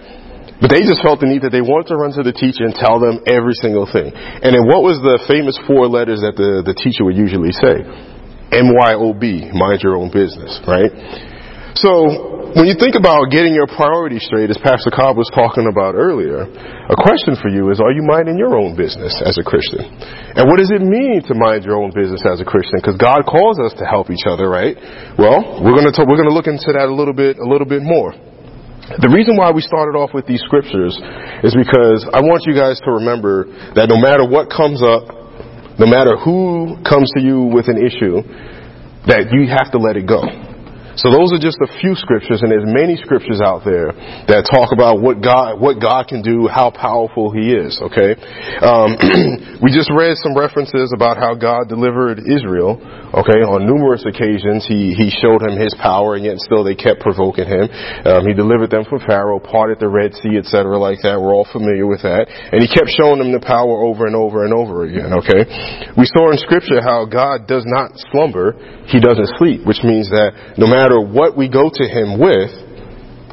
But 0.56 0.72
they 0.72 0.80
just 0.80 1.04
felt 1.04 1.20
the 1.20 1.28
need 1.28 1.44
that 1.44 1.52
they 1.52 1.60
wanted 1.60 1.92
to 1.92 2.00
run 2.00 2.16
to 2.16 2.24
the 2.24 2.32
teacher 2.32 2.64
and 2.64 2.72
tell 2.72 2.96
them 2.96 3.20
every 3.28 3.52
single 3.60 3.84
thing. 3.84 4.08
And 4.08 4.56
then 4.56 4.64
what 4.64 4.80
was 4.80 4.96
the 5.04 5.20
famous 5.28 5.52
four 5.68 5.84
letters 5.84 6.24
that 6.24 6.32
the, 6.32 6.64
the 6.64 6.72
teacher 6.72 7.04
would 7.04 7.18
usually 7.18 7.52
say? 7.52 7.84
M-Y-O-B, 8.56 9.52
mind 9.52 9.84
your 9.84 10.00
own 10.00 10.08
business, 10.08 10.56
right? 10.64 11.35
So 11.76 12.56
when 12.56 12.64
you 12.64 12.72
think 12.72 12.96
about 12.96 13.28
getting 13.28 13.52
your 13.52 13.68
priorities 13.68 14.24
straight, 14.24 14.48
as 14.48 14.56
Pastor 14.56 14.88
Cobb 14.88 15.20
was 15.20 15.28
talking 15.28 15.68
about 15.68 15.92
earlier, 15.92 16.48
a 16.48 16.96
question 16.96 17.36
for 17.36 17.52
you 17.52 17.68
is, 17.68 17.84
are 17.84 17.92
you 17.92 18.00
minding 18.00 18.40
your 18.40 18.56
own 18.56 18.72
business 18.72 19.12
as 19.20 19.36
a 19.36 19.44
Christian? 19.44 19.84
And 19.84 20.48
what 20.48 20.56
does 20.56 20.72
it 20.72 20.80
mean 20.80 21.20
to 21.28 21.36
mind 21.36 21.68
your 21.68 21.76
own 21.76 21.92
business 21.92 22.24
as 22.24 22.40
a 22.40 22.48
Christian? 22.48 22.80
Because 22.80 22.96
God 22.96 23.28
calls 23.28 23.60
us 23.60 23.76
to 23.76 23.84
help 23.84 24.08
each 24.08 24.24
other, 24.24 24.48
right? 24.48 24.72
Well, 25.20 25.60
we're 25.60 25.76
going 25.76 25.84
to 25.84 26.00
we're 26.08 26.16
going 26.16 26.32
to 26.32 26.36
look 26.36 26.48
into 26.48 26.72
that 26.72 26.88
a 26.88 26.96
little 26.96 27.12
bit 27.12 27.36
a 27.36 27.44
little 27.44 27.68
bit 27.68 27.84
more. 27.84 28.16
The 28.96 29.12
reason 29.12 29.36
why 29.36 29.52
we 29.52 29.60
started 29.60 29.92
off 30.00 30.16
with 30.16 30.24
these 30.24 30.40
scriptures 30.48 30.96
is 31.44 31.52
because 31.52 32.08
I 32.08 32.24
want 32.24 32.48
you 32.48 32.56
guys 32.56 32.80
to 32.88 33.04
remember 33.04 33.52
that 33.76 33.92
no 33.92 34.00
matter 34.00 34.24
what 34.24 34.48
comes 34.48 34.80
up, 34.80 35.12
no 35.76 35.84
matter 35.84 36.16
who 36.16 36.80
comes 36.88 37.12
to 37.18 37.20
you 37.20 37.52
with 37.52 37.68
an 37.68 37.76
issue, 37.76 38.24
that 39.12 39.28
you 39.28 39.44
have 39.52 39.76
to 39.76 39.78
let 39.82 40.00
it 40.00 40.08
go. 40.08 40.24
So 40.96 41.12
those 41.12 41.28
are 41.36 41.40
just 41.40 41.60
a 41.60 41.68
few 41.84 41.92
scriptures, 41.92 42.40
and 42.40 42.48
there's 42.48 42.64
many 42.64 42.96
scriptures 42.96 43.44
out 43.44 43.68
there 43.68 43.92
that 44.32 44.48
talk 44.48 44.72
about 44.72 45.04
what 45.04 45.20
God, 45.20 45.60
what 45.60 45.76
God 45.76 46.08
can 46.08 46.24
do, 46.24 46.48
how 46.48 46.72
powerful 46.72 47.28
He 47.28 47.52
is. 47.52 47.76
Okay, 47.92 48.16
um, 48.64 48.96
we 49.64 49.68
just 49.76 49.92
read 49.92 50.16
some 50.24 50.32
references 50.32 50.96
about 50.96 51.20
how 51.20 51.36
God 51.36 51.68
delivered 51.68 52.24
Israel. 52.24 52.80
Okay, 53.12 53.44
on 53.44 53.68
numerous 53.68 54.08
occasions, 54.08 54.64
He 54.64 54.96
He 54.96 55.12
showed 55.12 55.44
him 55.44 55.60
His 55.60 55.76
power, 55.76 56.16
and 56.16 56.24
yet 56.24 56.40
still 56.40 56.64
they 56.64 56.72
kept 56.72 57.04
provoking 57.04 57.44
Him. 57.44 57.68
Um, 58.08 58.24
he 58.24 58.32
delivered 58.32 58.72
them 58.72 58.88
from 58.88 59.04
Pharaoh, 59.04 59.36
parted 59.36 59.76
the 59.76 59.92
Red 59.92 60.16
Sea, 60.24 60.40
etc., 60.40 60.80
like 60.80 61.04
that. 61.04 61.20
We're 61.20 61.36
all 61.36 61.48
familiar 61.52 61.84
with 61.84 62.08
that, 62.08 62.24
and 62.32 62.64
He 62.64 62.72
kept 62.72 62.88
showing 62.96 63.20
them 63.20 63.36
the 63.36 63.44
power 63.44 63.84
over 63.84 64.08
and 64.08 64.16
over 64.16 64.48
and 64.48 64.56
over 64.56 64.88
again. 64.88 65.12
Okay, 65.12 65.44
we 65.92 66.08
saw 66.08 66.32
in 66.32 66.40
Scripture 66.40 66.80
how 66.80 67.04
God 67.04 67.44
does 67.44 67.68
not 67.68 67.92
slumber; 68.08 68.56
He 68.88 68.96
doesn't 68.96 69.36
sleep, 69.36 69.60
which 69.68 69.84
means 69.84 70.08
that 70.08 70.56
no 70.56 70.64
matter 70.64 70.85
matter 70.86 71.02
what 71.02 71.36
we 71.36 71.50
go 71.50 71.66
to 71.66 71.84
him 71.84 72.18
with, 72.22 72.54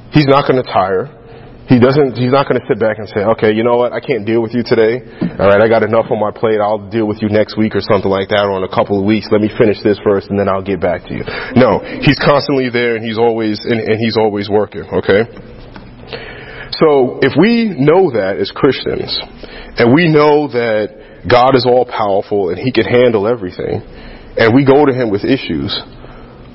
he's 0.10 0.26
not 0.26 0.50
going 0.50 0.58
to 0.58 0.66
tire. 0.66 1.22
He 1.70 1.80
doesn't, 1.80 2.20
he's 2.20 2.34
not 2.34 2.50
going 2.50 2.60
to 2.60 2.66
sit 2.68 2.76
back 2.76 3.00
and 3.00 3.08
say, 3.08 3.24
okay, 3.38 3.54
you 3.54 3.64
know 3.64 3.78
what, 3.78 3.94
I 3.94 4.02
can't 4.02 4.26
deal 4.26 4.42
with 4.42 4.52
you 4.52 4.66
today. 4.66 5.00
Alright, 5.40 5.62
I 5.62 5.70
got 5.70 5.82
enough 5.82 6.12
on 6.12 6.20
my 6.20 6.34
plate. 6.34 6.60
I'll 6.60 6.90
deal 6.90 7.08
with 7.08 7.22
you 7.22 7.30
next 7.30 7.56
week 7.56 7.74
or 7.74 7.80
something 7.80 8.12
like 8.12 8.30
that 8.30 8.44
or 8.44 8.58
in 8.60 8.66
a 8.68 8.74
couple 8.74 9.00
of 9.00 9.06
weeks. 9.06 9.30
Let 9.32 9.40
me 9.40 9.48
finish 9.48 9.80
this 9.80 9.96
first 10.04 10.28
and 10.30 10.38
then 10.38 10.50
I'll 10.50 10.66
get 10.66 10.82
back 10.82 11.08
to 11.08 11.14
you. 11.14 11.24
No, 11.56 11.80
he's 11.80 12.20
constantly 12.20 12.68
there 12.68 12.98
and 12.98 13.06
he's 13.06 13.18
always, 13.18 13.64
and, 13.64 13.80
and 13.80 13.96
he's 13.96 14.18
always 14.18 14.50
working, 14.50 14.84
okay? 14.92 15.24
So 16.84 17.24
if 17.24 17.32
we 17.40 17.72
know 17.72 18.12
that 18.12 18.36
as 18.42 18.52
Christians, 18.52 19.14
and 19.80 19.94
we 19.94 20.12
know 20.12 20.52
that 20.52 21.24
God 21.30 21.56
is 21.56 21.66
all 21.66 21.86
powerful 21.86 22.50
and 22.50 22.60
he 22.60 22.74
can 22.76 22.86
handle 22.86 23.24
everything, 23.24 23.82
and 24.36 24.52
we 24.54 24.66
go 24.66 24.84
to 24.86 24.92
him 24.92 25.10
with 25.10 25.24
issues, 25.24 25.72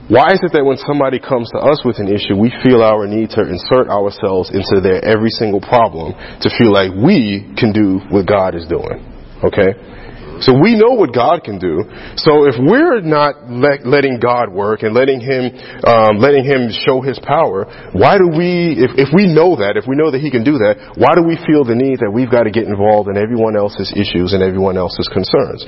why 0.09 0.33
is 0.33 0.41
it 0.41 0.57
that 0.57 0.65
when 0.65 0.81
somebody 0.81 1.21
comes 1.21 1.53
to 1.53 1.61
us 1.61 1.85
with 1.85 2.01
an 2.01 2.09
issue, 2.09 2.33
we 2.33 2.49
feel 2.65 2.81
our 2.81 3.07
need 3.07 3.29
to 3.37 3.45
insert 3.45 3.93
ourselves 3.93 4.49
into 4.49 4.81
their 4.81 5.05
every 5.05 5.29
single 5.29 5.61
problem 5.61 6.17
to 6.41 6.49
feel 6.57 6.73
like 6.73 6.97
we 6.97 7.45
can 7.61 7.77
do 7.77 8.01
what 8.09 8.25
God 8.25 8.57
is 8.57 8.65
doing? 8.65 9.05
Okay? 9.45 9.77
So 10.41 10.55
we 10.55 10.79
know 10.79 10.95
what 10.95 11.15
God 11.15 11.43
can 11.43 11.59
do. 11.59 11.85
So 12.17 12.47
if 12.47 12.55
we're 12.59 13.01
not 13.01 13.51
let, 13.51 13.87
letting 13.87 14.21
God 14.21 14.51
work 14.51 14.83
and 14.83 14.95
letting 14.95 15.21
Him, 15.21 15.55
um, 15.85 16.19
letting 16.19 16.45
Him 16.45 16.71
show 16.71 17.01
His 17.01 17.19
power, 17.19 17.67
why 17.93 18.19
do 18.19 18.29
we, 18.29 18.79
if, 18.79 18.95
if 18.97 19.11
we 19.15 19.27
know 19.27 19.57
that, 19.59 19.77
if 19.77 19.87
we 19.87 19.97
know 19.97 20.11
that 20.11 20.21
He 20.21 20.31
can 20.31 20.45
do 20.45 20.59
that, 20.59 20.99
why 20.99 21.15
do 21.15 21.23
we 21.23 21.39
feel 21.47 21.65
the 21.65 21.79
need 21.79 22.01
that 22.01 22.11
we've 22.11 22.31
got 22.31 22.45
to 22.45 22.53
get 22.55 22.67
involved 22.67 23.09
in 23.09 23.17
everyone 23.17 23.57
else's 23.57 23.93
issues 23.95 24.35
and 24.35 24.43
everyone 24.43 24.77
else's 24.77 25.09
concerns? 25.11 25.63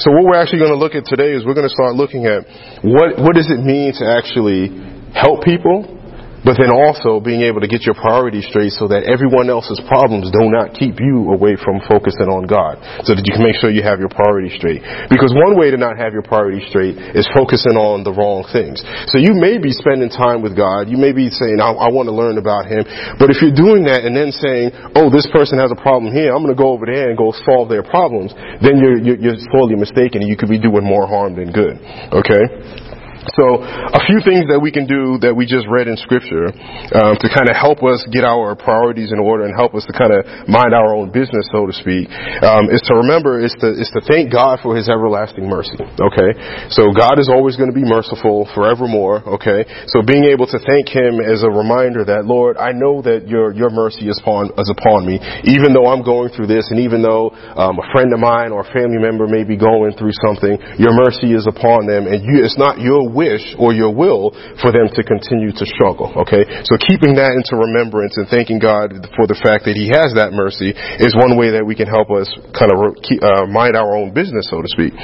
So 0.00 0.12
what 0.12 0.24
we're 0.24 0.40
actually 0.40 0.64
going 0.64 0.76
to 0.76 0.80
look 0.80 0.94
at 0.94 1.04
today 1.04 1.32
is 1.32 1.44
we're 1.44 1.58
going 1.58 1.68
to 1.68 1.76
start 1.76 1.96
looking 1.96 2.26
at 2.26 2.44
what, 2.80 3.20
what 3.20 3.34
does 3.36 3.48
it 3.48 3.60
mean 3.60 3.92
to 4.00 4.04
actually 4.08 4.72
help 5.12 5.44
people 5.44 5.99
but 6.44 6.56
then 6.56 6.72
also 6.72 7.20
being 7.20 7.44
able 7.44 7.60
to 7.60 7.68
get 7.68 7.84
your 7.84 7.96
priorities 7.96 8.48
straight 8.48 8.72
so 8.72 8.88
that 8.88 9.04
everyone 9.04 9.52
else's 9.52 9.80
problems 9.88 10.32
do 10.32 10.48
not 10.48 10.72
keep 10.72 10.96
you 11.00 11.32
away 11.32 11.56
from 11.56 11.80
focusing 11.84 12.28
on 12.32 12.48
God. 12.48 12.80
So 13.04 13.12
that 13.12 13.24
you 13.24 13.32
can 13.32 13.44
make 13.44 13.60
sure 13.60 13.68
you 13.68 13.84
have 13.84 14.00
your 14.00 14.12
priorities 14.12 14.56
straight. 14.56 14.80
Because 15.12 15.32
one 15.36 15.56
way 15.58 15.70
to 15.70 15.76
not 15.76 16.00
have 16.00 16.12
your 16.16 16.24
priorities 16.24 16.64
straight 16.68 16.96
is 17.12 17.28
focusing 17.36 17.76
on 17.76 18.02
the 18.04 18.12
wrong 18.12 18.48
things. 18.48 18.80
So 19.12 19.20
you 19.20 19.36
may 19.36 19.60
be 19.60 19.72
spending 19.72 20.08
time 20.08 20.40
with 20.40 20.56
God. 20.56 20.88
You 20.88 20.96
may 20.96 21.12
be 21.12 21.28
saying, 21.28 21.60
I, 21.60 21.76
I 21.76 21.88
want 21.92 22.08
to 22.08 22.16
learn 22.16 22.40
about 22.40 22.66
Him. 22.66 22.84
But 23.20 23.28
if 23.28 23.44
you're 23.44 23.56
doing 23.56 23.84
that 23.90 24.04
and 24.08 24.16
then 24.16 24.32
saying, 24.32 24.72
oh, 24.96 25.12
this 25.12 25.28
person 25.28 25.60
has 25.60 25.70
a 25.70 25.78
problem 25.78 26.12
here, 26.12 26.32
I'm 26.32 26.42
going 26.42 26.54
to 26.54 26.58
go 26.58 26.72
over 26.72 26.88
there 26.88 27.12
and 27.12 27.16
go 27.18 27.32
solve 27.44 27.68
their 27.68 27.84
problems, 27.84 28.32
then 28.64 28.80
you're, 28.80 28.98
you're, 28.98 29.20
you're 29.20 29.40
sorely 29.52 29.76
mistaken 29.76 30.24
and 30.24 30.28
you 30.28 30.36
could 30.36 30.48
be 30.48 30.60
doing 30.60 30.84
more 30.84 31.06
harm 31.06 31.36
than 31.36 31.52
good. 31.52 31.76
Okay? 32.12 32.89
So, 33.36 33.60
a 33.60 34.00
few 34.08 34.24
things 34.24 34.48
that 34.48 34.56
we 34.56 34.72
can 34.72 34.88
do 34.88 35.20
that 35.20 35.36
we 35.36 35.44
just 35.44 35.68
read 35.68 35.92
in 35.92 36.00
Scripture 36.00 36.48
um, 36.96 37.20
to 37.20 37.26
kind 37.28 37.52
of 37.52 37.56
help 37.56 37.84
us 37.84 38.00
get 38.08 38.24
our 38.24 38.56
priorities 38.56 39.12
in 39.12 39.20
order 39.20 39.44
and 39.44 39.52
help 39.52 39.76
us 39.76 39.84
to 39.84 39.92
kind 39.92 40.08
of 40.08 40.24
mind 40.48 40.72
our 40.72 40.96
own 40.96 41.12
business, 41.12 41.44
so 41.52 41.68
to 41.68 41.74
speak, 41.76 42.08
um, 42.40 42.72
is 42.72 42.80
to 42.88 42.96
remember 42.96 43.36
is 43.36 43.52
to 43.60 43.76
is 43.76 43.92
to 43.92 44.00
thank 44.08 44.32
God 44.32 44.64
for 44.64 44.72
His 44.72 44.88
everlasting 44.88 45.44
mercy. 45.44 45.76
Okay, 45.76 46.30
so 46.72 46.96
God 46.96 47.20
is 47.20 47.28
always 47.28 47.60
going 47.60 47.68
to 47.68 47.76
be 47.76 47.84
merciful 47.84 48.48
forevermore. 48.56 49.20
Okay, 49.36 49.68
so 49.92 50.00
being 50.00 50.24
able 50.24 50.48
to 50.48 50.56
thank 50.56 50.88
Him 50.88 51.20
as 51.20 51.44
a 51.44 51.52
reminder 51.52 52.08
that 52.08 52.24
Lord, 52.24 52.56
I 52.56 52.72
know 52.72 53.04
that 53.04 53.28
Your 53.28 53.52
Your 53.52 53.68
mercy 53.68 54.08
is 54.08 54.16
upon 54.16 54.48
is 54.56 54.72
upon 54.72 55.04
me, 55.04 55.20
even 55.44 55.76
though 55.76 55.92
I'm 55.92 56.00
going 56.00 56.32
through 56.32 56.48
this, 56.48 56.72
and 56.72 56.80
even 56.80 57.04
though 57.04 57.36
um, 57.36 57.76
a 57.76 57.86
friend 57.92 58.16
of 58.16 58.20
mine 58.20 58.48
or 58.48 58.64
a 58.64 58.70
family 58.72 58.96
member 58.96 59.28
may 59.28 59.44
be 59.44 59.60
going 59.60 59.92
through 60.00 60.16
something, 60.24 60.56
Your 60.80 60.96
mercy 60.96 61.36
is 61.36 61.44
upon 61.44 61.84
them, 61.84 62.08
and 62.08 62.24
you, 62.24 62.40
it's 62.40 62.56
not 62.56 62.80
Your 62.80 63.09
wish 63.10 63.42
or 63.58 63.74
your 63.74 63.90
will 63.90 64.30
for 64.62 64.70
them 64.70 64.88
to 64.94 65.02
continue 65.02 65.50
to 65.52 65.64
struggle. 65.66 66.10
Okay? 66.24 66.46
So 66.64 66.78
keeping 66.78 67.18
that 67.18 67.34
into 67.34 67.58
remembrance 67.58 68.16
and 68.16 68.30
thanking 68.30 68.62
God 68.62 68.94
for 69.18 69.26
the 69.26 69.36
fact 69.36 69.66
that 69.66 69.74
He 69.74 69.90
has 69.90 70.14
that 70.14 70.32
mercy 70.32 70.70
is 71.02 71.12
one 71.18 71.34
way 71.34 71.58
that 71.58 71.66
we 71.66 71.74
can 71.74 71.90
help 71.90 72.08
us 72.14 72.30
kind 72.54 72.70
of 72.70 72.78
uh, 72.78 73.46
mind 73.50 73.74
our 73.74 73.92
own 73.98 74.14
business, 74.14 74.46
so 74.48 74.62
to 74.62 74.70
speak. 74.70 74.94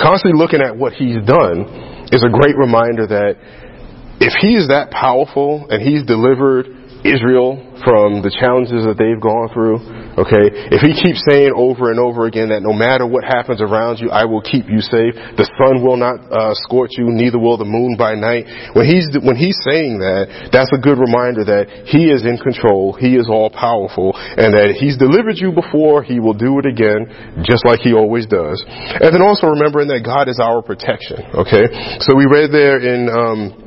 Constantly 0.00 0.34
looking 0.34 0.64
at 0.64 0.74
what 0.74 0.96
He's 0.96 1.20
done 1.22 2.08
is 2.10 2.24
a 2.24 2.32
great 2.32 2.56
reminder 2.56 3.06
that 3.06 3.36
if 4.20 4.34
He 4.40 4.56
is 4.56 4.68
that 4.68 4.90
powerful 4.90 5.66
and 5.68 5.82
He's 5.82 6.04
delivered 6.08 6.66
Israel 7.04 7.58
from 7.82 8.22
the 8.22 8.30
challenges 8.30 8.86
that 8.86 8.94
they've 8.94 9.18
gone 9.18 9.50
through, 9.50 9.82
Okay? 10.18 10.72
If 10.72 10.84
he 10.84 10.92
keeps 10.92 11.24
saying 11.28 11.52
over 11.56 11.90
and 11.90 11.98
over 11.98 12.26
again 12.26 12.52
that 12.52 12.60
no 12.60 12.72
matter 12.72 13.06
what 13.06 13.24
happens 13.24 13.60
around 13.60 13.98
you, 13.98 14.10
I 14.10 14.24
will 14.24 14.42
keep 14.42 14.68
you 14.68 14.80
safe. 14.84 15.16
The 15.36 15.48
sun 15.56 15.80
will 15.80 15.96
not 15.96 16.20
uh, 16.28 16.52
scorch 16.68 16.92
you, 17.00 17.08
neither 17.08 17.38
will 17.38 17.56
the 17.56 17.68
moon 17.68 17.96
by 17.96 18.14
night. 18.14 18.44
When 18.76 18.84
he's 18.84 19.08
when 19.16 19.36
he's 19.36 19.56
saying 19.64 20.04
that, 20.04 20.52
that's 20.52 20.72
a 20.72 20.80
good 20.80 21.00
reminder 21.00 21.44
that 21.48 21.88
he 21.88 22.12
is 22.12 22.24
in 22.24 22.36
control. 22.36 22.92
He 22.92 23.16
is 23.16 23.28
all 23.28 23.48
powerful, 23.48 24.12
and 24.16 24.52
that 24.52 24.76
he's 24.76 25.00
delivered 25.00 25.40
you 25.40 25.52
before, 25.52 26.02
he 26.02 26.20
will 26.20 26.36
do 26.36 26.58
it 26.60 26.66
again, 26.66 27.08
just 27.44 27.64
like 27.64 27.80
he 27.80 27.92
always 27.92 28.26
does. 28.26 28.60
And 28.68 29.12
then 29.12 29.22
also 29.22 29.48
remembering 29.48 29.88
that 29.88 30.04
God 30.04 30.28
is 30.28 30.38
our 30.40 30.60
protection. 30.60 31.24
Okay? 31.32 31.98
So 32.04 32.14
we 32.14 32.26
read 32.28 32.52
there 32.52 32.78
in. 32.78 33.08
Um, 33.08 33.61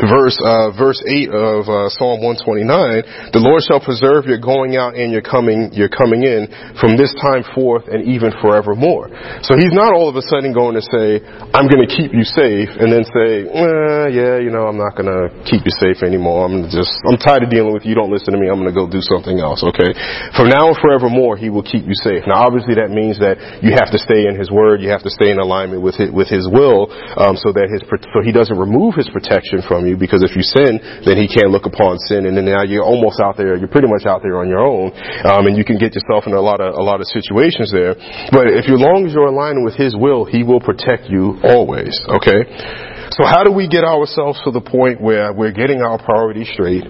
verse 0.00 0.38
uh, 0.40 0.72
verse 0.72 1.00
eight 1.04 1.28
of 1.28 1.68
uh, 1.68 1.92
Psalm 1.92 2.24
one 2.24 2.40
twenty 2.40 2.64
nine, 2.64 3.04
the 3.36 3.42
Lord 3.42 3.60
shall 3.68 3.80
preserve 3.80 4.24
your 4.24 4.40
going 4.40 4.76
out 4.76 4.96
and 4.96 5.12
your 5.12 5.20
coming 5.20 5.72
your 5.76 5.92
coming 5.92 6.24
in 6.24 6.48
from 6.80 6.96
this 6.96 7.12
time 7.20 7.44
forth 7.52 7.88
and 7.92 8.08
even 8.08 8.32
forevermore. 8.40 9.12
So 9.44 9.58
He's 9.58 9.74
not 9.74 9.92
all 9.92 10.08
of 10.08 10.16
a 10.16 10.24
sudden 10.24 10.56
going 10.56 10.78
to 10.80 10.84
say, 10.84 11.20
"I'm 11.52 11.68
going 11.68 11.84
to 11.84 11.90
keep 11.90 12.16
you 12.16 12.24
safe," 12.24 12.72
and 12.80 12.88
then 12.88 13.04
say, 13.04 13.44
eh, 13.44 14.06
"Yeah, 14.16 14.34
you 14.40 14.48
know, 14.48 14.64
I'm 14.70 14.80
not 14.80 14.96
going 14.96 15.10
to 15.10 15.28
keep 15.44 15.68
you 15.68 15.74
safe 15.76 16.00
anymore. 16.00 16.48
I'm 16.48 16.72
just 16.72 16.92
I'm 17.04 17.20
tired 17.20 17.44
of 17.44 17.50
dealing 17.52 17.76
with 17.76 17.84
you. 17.84 17.92
Don't 17.92 18.12
listen 18.12 18.32
to 18.32 18.40
me. 18.40 18.48
I'm 18.48 18.60
going 18.60 18.72
to 18.72 18.76
go 18.76 18.88
do 18.88 19.04
something 19.04 19.38
else." 19.38 19.60
Okay, 19.60 19.92
from 20.32 20.48
now 20.48 20.72
and 20.72 20.78
forevermore, 20.80 21.36
He 21.36 21.52
will 21.52 21.64
keep 21.64 21.84
you 21.84 21.96
safe. 22.00 22.24
Now, 22.24 22.48
obviously, 22.48 22.80
that 22.80 22.88
means 22.88 23.20
that 23.20 23.36
you 23.60 23.76
have 23.76 23.92
to 23.92 24.00
stay 24.00 24.24
in 24.24 24.38
His 24.38 24.48
Word. 24.48 24.80
You 24.80 24.88
have 24.90 25.04
to 25.04 25.12
stay 25.12 25.28
in 25.28 25.38
alignment 25.38 25.82
with 25.82 26.00
His, 26.00 26.10
with 26.10 26.28
His 26.32 26.48
will, 26.48 26.88
um, 27.20 27.36
so 27.36 27.52
that 27.52 27.68
His 27.68 27.84
so 27.84 28.24
He 28.24 28.32
doesn't 28.32 28.56
remove 28.56 28.96
His 28.96 29.10
protection 29.12 29.60
from 29.60 29.81
you 29.86 29.96
because 29.96 30.22
if 30.22 30.36
you 30.36 30.42
sin, 30.42 30.80
then 31.04 31.16
he 31.16 31.26
can't 31.26 31.50
look 31.50 31.66
upon 31.66 31.98
sin, 32.06 32.26
and 32.26 32.36
then 32.36 32.46
now 32.46 32.62
you're 32.62 32.84
almost 32.84 33.20
out 33.20 33.36
there. 33.36 33.56
You're 33.56 33.70
pretty 33.70 33.88
much 33.88 34.06
out 34.06 34.22
there 34.22 34.38
on 34.38 34.48
your 34.48 34.62
own, 34.62 34.92
um, 35.24 35.46
and 35.46 35.56
you 35.56 35.64
can 35.64 35.78
get 35.78 35.94
yourself 35.94 36.24
in 36.26 36.32
a 36.32 36.40
lot 36.40 36.60
of 36.60 36.74
a 36.74 36.84
lot 36.84 37.00
of 37.00 37.06
situations 37.06 37.70
there. 37.72 37.94
But 38.30 38.48
if 38.48 38.68
as 38.68 38.80
long 38.80 39.06
as 39.06 39.12
you're 39.12 39.28
aligned 39.28 39.64
with 39.64 39.74
His 39.74 39.94
will, 39.96 40.24
He 40.24 40.42
will 40.42 40.60
protect 40.60 41.10
you 41.10 41.38
always. 41.44 41.92
Okay. 42.08 42.46
So 43.12 43.28
how 43.28 43.44
do 43.44 43.52
we 43.52 43.68
get 43.68 43.84
ourselves 43.84 44.40
to 44.44 44.50
the 44.50 44.62
point 44.62 45.00
where 45.00 45.32
we're 45.32 45.52
getting 45.52 45.82
our 45.82 46.00
priorities 46.00 46.48
straight? 46.52 46.84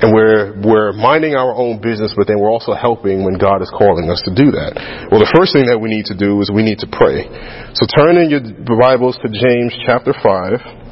and 0.00 0.12
we're 0.12 0.52
we're 0.60 0.92
minding 0.92 1.34
our 1.34 1.54
own 1.56 1.80
business, 1.80 2.12
but 2.16 2.26
then 2.28 2.38
we're 2.38 2.52
also 2.52 2.74
helping 2.74 3.24
when 3.24 3.38
God 3.38 3.62
is 3.62 3.72
calling 3.72 4.10
us 4.10 4.20
to 4.28 4.32
do 4.34 4.52
that. 4.52 4.76
Well, 5.10 5.20
the 5.20 5.32
first 5.32 5.56
thing 5.56 5.66
that 5.72 5.78
we 5.78 5.88
need 5.88 6.04
to 6.12 6.16
do 6.16 6.40
is 6.44 6.52
we 6.52 6.62
need 6.62 6.84
to 6.84 6.88
pray. 6.90 7.24
So 7.72 7.88
turn 7.88 8.20
in 8.20 8.28
your 8.28 8.44
Bibles 8.76 9.16
to 9.24 9.28
James 9.32 9.72
chapter 9.88 10.12
five. 10.20 10.85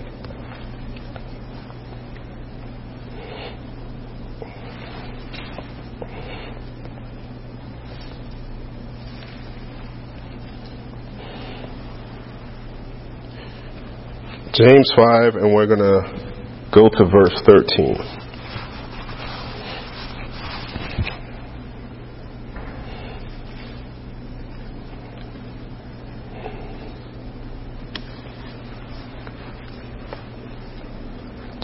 James 14.54 14.88
5, 14.94 15.34
and 15.34 15.52
we're 15.52 15.66
going 15.66 15.80
to 15.80 16.70
go 16.72 16.88
to 16.88 17.04
verse 17.10 17.34
13. 17.44 17.96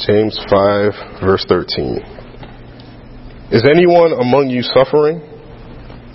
James 0.05 0.37
5, 0.51 0.93
verse 1.23 1.45
13. 1.49 1.99
Is 3.53 3.63
anyone 3.71 4.15
among 4.19 4.51
you 4.51 4.63
suffering? 4.63 5.21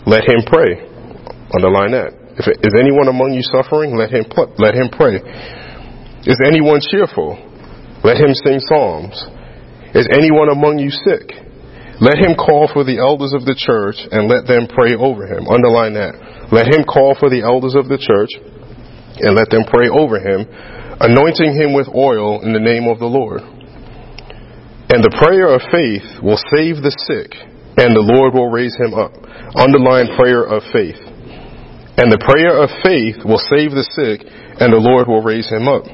Let 0.06 0.28
him 0.28 0.44
pray. 0.46 0.84
Underline 1.56 1.92
that. 1.92 2.12
If 2.38 2.48
it, 2.48 2.60
is 2.68 2.76
anyone 2.78 3.08
among 3.08 3.32
you 3.32 3.44
suffering? 3.44 3.96
Let 3.96 4.12
him 4.12 4.26
let 4.58 4.76
him 4.76 4.90
pray. 4.92 5.22
Is 6.26 6.42
anyone 6.46 6.82
cheerful? 6.82 7.38
Let 8.04 8.18
him 8.18 8.34
sing 8.46 8.60
psalms. 8.60 9.14
Is 9.94 10.10
anyone 10.12 10.50
among 10.50 10.82
you 10.82 10.90
sick? 10.90 11.30
Let 12.02 12.20
him 12.20 12.36
call 12.36 12.68
for 12.68 12.84
the 12.84 13.00
elders 13.00 13.32
of 13.32 13.48
the 13.48 13.56
church 13.56 13.96
and 14.12 14.28
let 14.28 14.44
them 14.44 14.68
pray 14.68 14.98
over 15.00 15.24
him. 15.30 15.48
Underline 15.48 15.96
that. 15.96 16.18
Let 16.52 16.68
him 16.68 16.84
call 16.84 17.16
for 17.16 17.30
the 17.30 17.46
elders 17.46 17.78
of 17.78 17.88
the 17.88 18.02
church 18.02 18.36
and 19.22 19.32
let 19.38 19.48
them 19.48 19.64
pray 19.64 19.88
over 19.88 20.20
him, 20.20 20.44
anointing 21.00 21.56
him 21.56 21.72
with 21.72 21.88
oil 21.88 22.44
in 22.44 22.52
the 22.52 22.60
name 22.60 22.92
of 22.92 23.00
the 23.00 23.08
Lord. 23.08 23.40
And 24.92 25.02
the 25.02 25.16
prayer 25.16 25.56
of 25.56 25.64
faith 25.72 26.22
will 26.22 26.42
save 26.52 26.84
the 26.84 26.94
sick, 27.08 27.32
and 27.80 27.96
the 27.96 28.04
Lord 28.06 28.36
will 28.36 28.52
raise 28.52 28.76
him 28.76 28.94
up. 28.94 29.16
Underline 29.56 30.14
prayer 30.20 30.44
of 30.44 30.62
faith. 30.76 31.00
And 31.96 32.12
the 32.12 32.20
prayer 32.20 32.60
of 32.60 32.70
faith 32.84 33.24
will 33.24 33.40
save 33.40 33.72
the 33.72 33.88
sick, 33.96 34.28
and 34.60 34.76
the 34.76 34.84
Lord 34.84 35.08
will 35.08 35.24
raise 35.24 35.48
him 35.48 35.72
up. 35.72 35.88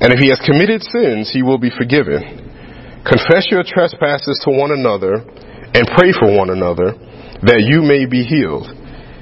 And 0.00 0.12
if 0.12 0.20
he 0.20 0.28
has 0.28 0.40
committed 0.44 0.82
sins, 0.82 1.30
he 1.32 1.42
will 1.42 1.58
be 1.58 1.70
forgiven. 1.70 3.02
Confess 3.06 3.48
your 3.48 3.62
trespasses 3.62 4.40
to 4.44 4.50
one 4.50 4.72
another 4.72 5.22
and 5.72 5.88
pray 5.96 6.12
for 6.12 6.32
one 6.36 6.50
another 6.50 6.92
that 7.46 7.64
you 7.64 7.80
may 7.80 8.04
be 8.04 8.24
healed. 8.24 8.66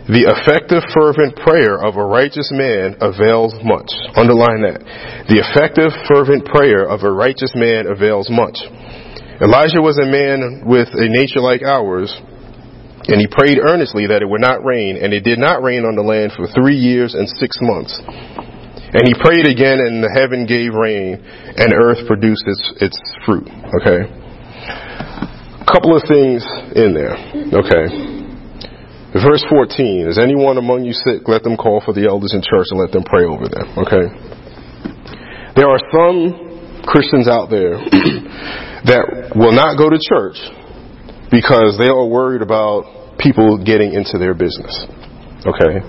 The 0.05 0.29
effective, 0.29 0.85
fervent 0.93 1.33
prayer 1.41 1.81
of 1.81 1.97
a 1.97 2.05
righteous 2.05 2.53
man 2.53 3.01
avails 3.01 3.57
much. 3.65 3.89
Underline 4.13 4.61
that. 4.69 4.85
The 5.33 5.41
effective, 5.41 5.97
fervent 6.05 6.45
prayer 6.45 6.85
of 6.85 7.05
a 7.05 7.13
righteous 7.13 7.57
man 7.57 7.89
avails 7.89 8.29
much. 8.29 8.61
Elijah 9.41 9.81
was 9.81 9.97
a 9.97 10.05
man 10.05 10.69
with 10.69 10.93
a 10.93 11.09
nature 11.09 11.41
like 11.41 11.65
ours, 11.65 12.13
and 13.09 13.17
he 13.17 13.27
prayed 13.33 13.57
earnestly 13.57 14.07
that 14.13 14.21
it 14.21 14.29
would 14.29 14.45
not 14.45 14.61
rain, 14.61 15.01
and 15.01 15.17
it 15.17 15.25
did 15.25 15.41
not 15.41 15.65
rain 15.65 15.89
on 15.89 15.97
the 15.97 16.05
land 16.05 16.37
for 16.37 16.53
three 16.53 16.77
years 16.77 17.17
and 17.17 17.25
six 17.41 17.57
months. 17.65 17.97
And 18.95 19.03
he 19.11 19.15
prayed 19.19 19.51
again, 19.51 19.83
and 19.83 19.99
the 19.99 20.15
heaven 20.15 20.47
gave 20.47 20.71
rain, 20.71 21.19
and 21.19 21.75
earth 21.75 22.07
produced 22.07 22.47
its, 22.47 22.63
its 22.79 22.99
fruit. 23.27 23.51
Okay? 23.83 24.07
A 24.07 25.67
couple 25.67 25.99
of 25.99 26.07
things 26.07 26.47
in 26.79 26.95
there. 26.95 27.19
Okay. 27.51 28.15
Verse 29.19 29.43
14 29.51 30.07
Is 30.07 30.19
anyone 30.19 30.59
among 30.59 30.87
you 30.87 30.95
sick? 30.95 31.27
Let 31.27 31.43
them 31.43 31.59
call 31.59 31.83
for 31.83 31.91
the 31.91 32.07
elders 32.07 32.39
in 32.39 32.43
church 32.43 32.71
and 32.71 32.79
let 32.79 32.95
them 32.95 33.03
pray 33.03 33.27
over 33.27 33.51
them. 33.51 33.67
Okay? 33.83 34.07
There 35.59 35.67
are 35.67 35.83
some 35.91 36.83
Christians 36.87 37.27
out 37.27 37.51
there 37.51 37.79
that 38.91 39.35
will 39.35 39.55
not 39.55 39.75
go 39.75 39.91
to 39.91 39.99
church 39.99 40.39
because 41.35 41.79
they 41.83 41.91
are 41.91 42.07
worried 42.07 42.43
about 42.43 43.19
people 43.19 43.59
getting 43.59 43.95
into 43.95 44.19
their 44.19 44.35
business. 44.35 44.71
Okay? 45.43 45.83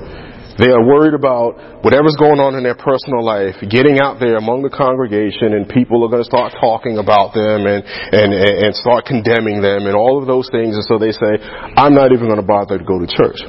They 0.56 0.72
are 0.72 0.80
worried 0.88 1.12
about 1.12 1.84
whatever's 1.84 2.16
going 2.16 2.40
on 2.40 2.56
in 2.56 2.64
their 2.64 2.80
personal 2.80 3.28
life, 3.28 3.60
getting 3.68 4.00
out 4.00 4.24
there 4.24 4.40
among 4.40 4.64
the 4.64 4.72
congregation, 4.72 5.52
and 5.52 5.68
people 5.68 6.00
are 6.08 6.12
going 6.12 6.24
to 6.24 6.32
start 6.32 6.56
talking 6.56 6.96
about 6.96 7.36
them 7.36 7.68
and, 7.68 7.84
and, 7.84 8.32
and 8.32 8.72
start 8.72 9.04
condemning 9.04 9.60
them 9.60 9.84
and 9.84 10.00
all 10.00 10.16
of 10.16 10.32
those 10.32 10.48
things. 10.56 10.80
And 10.80 10.86
so 10.88 10.96
they 10.96 11.12
say, 11.12 11.44
I'm 11.76 11.92
not 11.92 12.16
even 12.16 12.32
going 12.32 12.40
to 12.40 12.48
bother 12.48 12.80
to 12.80 12.86
go 12.88 13.04
to 13.04 13.08
church. 13.08 13.44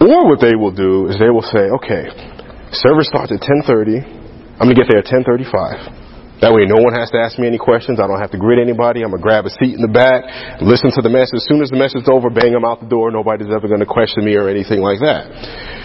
Or 0.00 0.24
what 0.24 0.40
they 0.40 0.56
will 0.56 0.72
do 0.72 1.12
is 1.12 1.20
they 1.20 1.28
will 1.28 1.44
say, 1.44 1.68
okay, 1.84 2.08
service 2.72 3.12
starts 3.12 3.28
at 3.28 3.44
1030. 3.44 4.00
I'm 4.56 4.72
going 4.72 4.72
to 4.72 4.80
get 4.80 4.88
there 4.88 5.04
at 5.04 5.10
1035. 5.12 6.40
That 6.40 6.54
way 6.54 6.70
no 6.70 6.78
one 6.78 6.94
has 6.94 7.10
to 7.12 7.18
ask 7.18 7.34
me 7.36 7.50
any 7.50 7.58
questions. 7.58 7.98
I 7.98 8.06
don't 8.06 8.22
have 8.22 8.30
to 8.30 8.38
greet 8.38 8.62
anybody. 8.62 9.02
I'm 9.02 9.10
going 9.10 9.20
to 9.20 9.26
grab 9.26 9.44
a 9.44 9.52
seat 9.58 9.74
in 9.74 9.82
the 9.82 9.90
back, 9.90 10.22
listen 10.62 10.94
to 10.94 11.02
the 11.02 11.10
message. 11.10 11.42
As 11.42 11.46
soon 11.50 11.60
as 11.60 11.68
the 11.68 11.76
message 11.76 12.06
is 12.06 12.10
over, 12.10 12.30
bang 12.30 12.54
them 12.54 12.64
out 12.64 12.78
the 12.78 12.86
door. 12.86 13.10
Nobody's 13.10 13.50
ever 13.50 13.66
going 13.66 13.82
to 13.82 13.90
question 13.90 14.22
me 14.22 14.38
or 14.38 14.46
anything 14.46 14.78
like 14.78 15.02
that. 15.02 15.26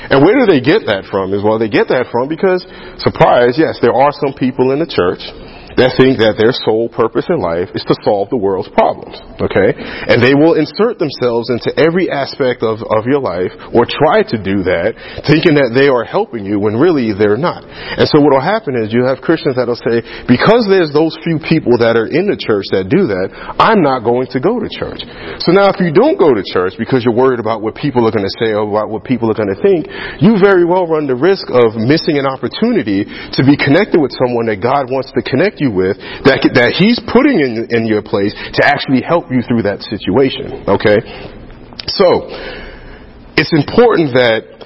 And 0.09 0.23
where 0.23 0.35
do 0.35 0.45
they 0.45 0.59
get 0.59 0.83
that 0.87 1.07
from? 1.09 1.33
Is 1.33 1.43
well, 1.43 1.59
they 1.59 1.69
get 1.69 1.87
that 1.87 2.11
from 2.11 2.27
because, 2.27 2.65
surprise, 2.99 3.55
yes, 3.55 3.79
there 3.79 3.93
are 3.93 4.11
some 4.11 4.33
people 4.35 4.71
in 4.71 4.79
the 4.79 4.89
church 4.89 5.23
that 5.77 5.95
think 5.97 6.19
that 6.21 6.37
their 6.37 6.53
sole 6.65 6.89
purpose 6.89 7.25
in 7.29 7.39
life 7.39 7.71
is 7.73 7.83
to 7.89 7.95
solve 8.03 8.29
the 8.29 8.37
world's 8.37 8.69
problems. 8.73 9.17
Okay? 9.41 9.73
And 9.77 10.21
they 10.21 10.35
will 10.37 10.53
insert 10.53 10.99
themselves 10.99 11.49
into 11.49 11.73
every 11.79 12.09
aspect 12.09 12.61
of, 12.61 12.81
of 12.83 13.07
your 13.09 13.21
life 13.21 13.53
or 13.71 13.87
try 13.87 14.21
to 14.27 14.37
do 14.37 14.65
that 14.67 14.95
thinking 15.25 15.55
that 15.57 15.71
they 15.73 15.89
are 15.89 16.03
helping 16.03 16.45
you 16.45 16.59
when 16.59 16.77
really 16.77 17.15
they're 17.15 17.39
not. 17.39 17.63
And 17.63 18.05
so 18.09 18.19
what 18.21 18.35
will 18.35 18.43
happen 18.43 18.75
is 18.77 18.93
you 18.93 19.05
have 19.05 19.23
Christians 19.23 19.55
that 19.55 19.69
will 19.69 19.79
say, 19.79 20.03
because 20.27 20.67
there's 20.67 20.91
those 20.91 21.15
few 21.23 21.39
people 21.39 21.79
that 21.79 21.95
are 21.95 22.09
in 22.09 22.29
the 22.29 22.37
church 22.37 22.67
that 22.75 22.91
do 22.91 23.09
that, 23.09 23.31
I'm 23.57 23.81
not 23.81 24.03
going 24.03 24.27
to 24.35 24.39
go 24.39 24.59
to 24.59 24.69
church. 24.69 25.01
So 25.41 25.55
now 25.55 25.71
if 25.71 25.79
you 25.79 25.93
don't 25.93 26.19
go 26.19 26.33
to 26.33 26.43
church 26.43 26.75
because 26.77 27.05
you're 27.05 27.15
worried 27.15 27.39
about 27.39 27.63
what 27.63 27.77
people 27.77 28.03
are 28.05 28.13
going 28.13 28.27
to 28.27 28.37
say 28.41 28.51
or 28.51 28.67
about 28.67 28.89
what 28.91 29.07
people 29.07 29.31
are 29.31 29.37
going 29.37 29.51
to 29.51 29.59
think, 29.59 29.87
you 30.19 30.35
very 30.41 30.65
well 30.65 30.85
run 30.85 31.07
the 31.07 31.17
risk 31.17 31.47
of 31.49 31.77
missing 31.79 32.19
an 32.19 32.27
opportunity 32.27 33.05
to 33.07 33.41
be 33.45 33.55
connected 33.55 33.99
with 33.99 34.11
someone 34.19 34.49
that 34.51 34.59
God 34.59 34.91
wants 34.91 35.13
to 35.15 35.21
connect 35.23 35.62
you 35.62 35.62
with 35.67 35.97
that, 36.25 36.43
that 36.55 36.73
He's 36.75 36.99
putting 37.11 37.39
in, 37.39 37.67
in 37.69 37.83
your 37.85 38.01
place 38.01 38.33
to 38.33 38.61
actually 38.63 39.01
help 39.01 39.31
you 39.31 39.41
through 39.43 39.63
that 39.63 39.83
situation. 39.83 40.65
Okay? 40.67 40.99
So, 41.91 42.31
it's 43.35 43.51
important 43.51 44.13
that 44.15 44.62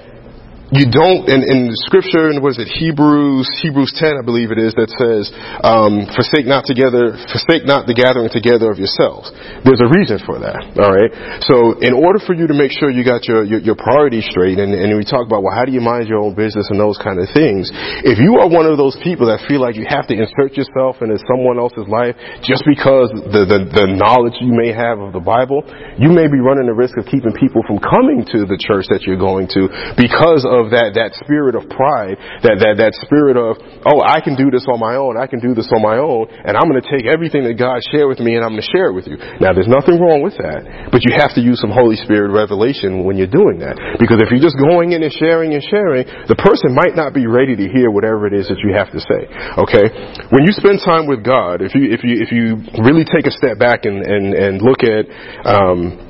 you 0.75 0.91
don't, 0.91 1.31
in, 1.31 1.39
in 1.47 1.71
scripture, 1.87 2.27
and 2.27 2.43
was 2.43 2.59
it 2.59 2.67
Hebrews, 2.67 3.47
Hebrews 3.63 3.95
10, 3.95 4.19
I 4.19 4.23
believe 4.23 4.51
it 4.51 4.59
is, 4.59 4.75
that 4.75 4.91
says, 4.99 5.31
um, 5.63 6.03
forsake 6.11 6.43
not 6.43 6.67
together, 6.67 7.15
forsake 7.31 7.63
not 7.63 7.87
the 7.87 7.95
gathering 7.95 8.27
together 8.27 8.67
of 8.67 8.75
yourselves. 8.75 9.31
There's 9.63 9.79
a 9.79 9.87
reason 9.87 10.19
for 10.27 10.43
that, 10.43 10.59
alright? 10.75 11.15
So, 11.47 11.79
in 11.79 11.95
order 11.95 12.19
for 12.19 12.35
you 12.35 12.51
to 12.51 12.55
make 12.57 12.75
sure 12.75 12.91
you 12.91 13.07
got 13.07 13.23
your, 13.31 13.47
your, 13.47 13.63
your 13.63 13.79
priorities 13.79 14.27
straight, 14.27 14.59
and, 14.59 14.75
and 14.75 14.91
we 14.91 15.07
talk 15.07 15.23
about, 15.23 15.39
well, 15.39 15.55
how 15.55 15.63
do 15.63 15.71
you 15.71 15.79
mind 15.79 16.11
your 16.11 16.19
own 16.19 16.35
business 16.35 16.67
and 16.67 16.75
those 16.75 16.99
kind 16.99 17.15
of 17.15 17.31
things, 17.31 17.71
if 18.03 18.19
you 18.19 18.35
are 18.43 18.51
one 18.51 18.67
of 18.67 18.75
those 18.75 18.99
people 18.99 19.31
that 19.31 19.47
feel 19.47 19.63
like 19.63 19.79
you 19.79 19.87
have 19.87 20.03
to 20.11 20.19
insert 20.19 20.59
yourself 20.59 20.99
into 20.99 21.15
someone 21.31 21.55
else's 21.63 21.87
life 21.87 22.19
just 22.43 22.67
because 22.67 23.07
the, 23.31 23.47
the, 23.47 23.59
the 23.71 23.87
knowledge 23.87 24.35
you 24.43 24.51
may 24.51 24.75
have 24.75 24.99
of 24.99 25.15
the 25.15 25.23
Bible, 25.23 25.63
you 25.95 26.11
may 26.11 26.27
be 26.27 26.43
running 26.43 26.67
the 26.67 26.75
risk 26.75 26.99
of 26.99 27.07
keeping 27.07 27.31
people 27.39 27.63
from 27.63 27.79
coming 27.79 28.27
to 28.35 28.43
the 28.43 28.59
church 28.59 28.91
that 28.91 29.07
you're 29.07 29.19
going 29.19 29.47
to 29.55 29.71
because 29.95 30.43
of 30.43 30.56
of 30.57 30.73
that, 30.73 30.97
that 30.97 31.13
spirit 31.21 31.53
of 31.53 31.69
pride, 31.69 32.17
that, 32.41 32.57
that, 32.59 32.75
that 32.81 32.93
spirit 33.05 33.37
of, 33.37 33.61
oh, 33.85 34.01
I 34.01 34.19
can 34.19 34.33
do 34.33 34.49
this 34.49 34.65
on 34.65 34.81
my 34.81 34.97
own, 34.97 35.15
I 35.15 35.29
can 35.29 35.37
do 35.37 35.53
this 35.53 35.69
on 35.69 35.85
my 35.85 36.01
own, 36.01 36.27
and 36.29 36.57
I'm 36.57 36.65
going 36.65 36.81
to 36.81 36.89
take 36.89 37.05
everything 37.05 37.45
that 37.45 37.55
God 37.55 37.79
shared 37.93 38.09
with 38.09 38.19
me 38.19 38.35
and 38.35 38.41
I'm 38.41 38.57
going 38.57 38.65
to 38.65 38.71
share 38.73 38.89
it 38.89 38.95
with 38.97 39.05
you. 39.05 39.21
Now, 39.37 39.53
there's 39.53 39.69
nothing 39.69 40.01
wrong 40.01 40.25
with 40.25 40.35
that, 40.41 40.89
but 40.89 41.05
you 41.05 41.13
have 41.13 41.37
to 41.37 41.41
use 41.41 41.61
some 41.61 41.69
Holy 41.69 41.95
Spirit 41.95 42.33
revelation 42.33 43.05
when 43.05 43.15
you're 43.15 43.31
doing 43.31 43.61
that. 43.61 43.77
Because 44.01 44.17
if 44.19 44.33
you're 44.33 44.43
just 44.43 44.57
going 44.57 44.97
in 44.97 45.05
and 45.05 45.13
sharing 45.13 45.53
and 45.53 45.61
sharing, 45.61 46.09
the 46.27 46.37
person 46.41 46.73
might 46.73 46.97
not 46.97 47.13
be 47.13 47.29
ready 47.29 47.53
to 47.53 47.65
hear 47.69 47.93
whatever 47.93 48.25
it 48.25 48.33
is 48.33 48.49
that 48.49 48.57
you 48.65 48.73
have 48.73 48.89
to 48.91 48.99
say. 48.99 49.21
Okay? 49.61 49.85
When 50.33 50.43
you 50.43 50.53
spend 50.57 50.81
time 50.81 51.05
with 51.05 51.21
God, 51.21 51.61
if 51.61 51.77
you, 51.77 51.93
if 51.93 52.01
you, 52.01 52.15
if 52.17 52.29
you 52.33 52.57
really 52.81 53.05
take 53.05 53.29
a 53.29 53.33
step 53.33 53.61
back 53.61 53.85
and, 53.85 54.01
and, 54.01 54.33
and 54.33 54.53
look 54.61 54.81
at, 54.81 55.05
um, 55.45 56.06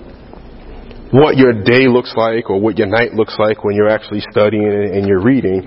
what 1.12 1.38
your 1.38 1.54
day 1.64 1.88
looks 1.88 2.14
like 2.16 2.50
or 2.50 2.60
what 2.60 2.78
your 2.78 2.88
night 2.88 3.14
looks 3.14 3.36
like 3.40 3.64
when 3.64 3.76
you're 3.76 3.90
actually 3.90 4.22
studying 4.32 4.68
and 4.68 5.08
you're 5.08 5.22
reading, 5.24 5.62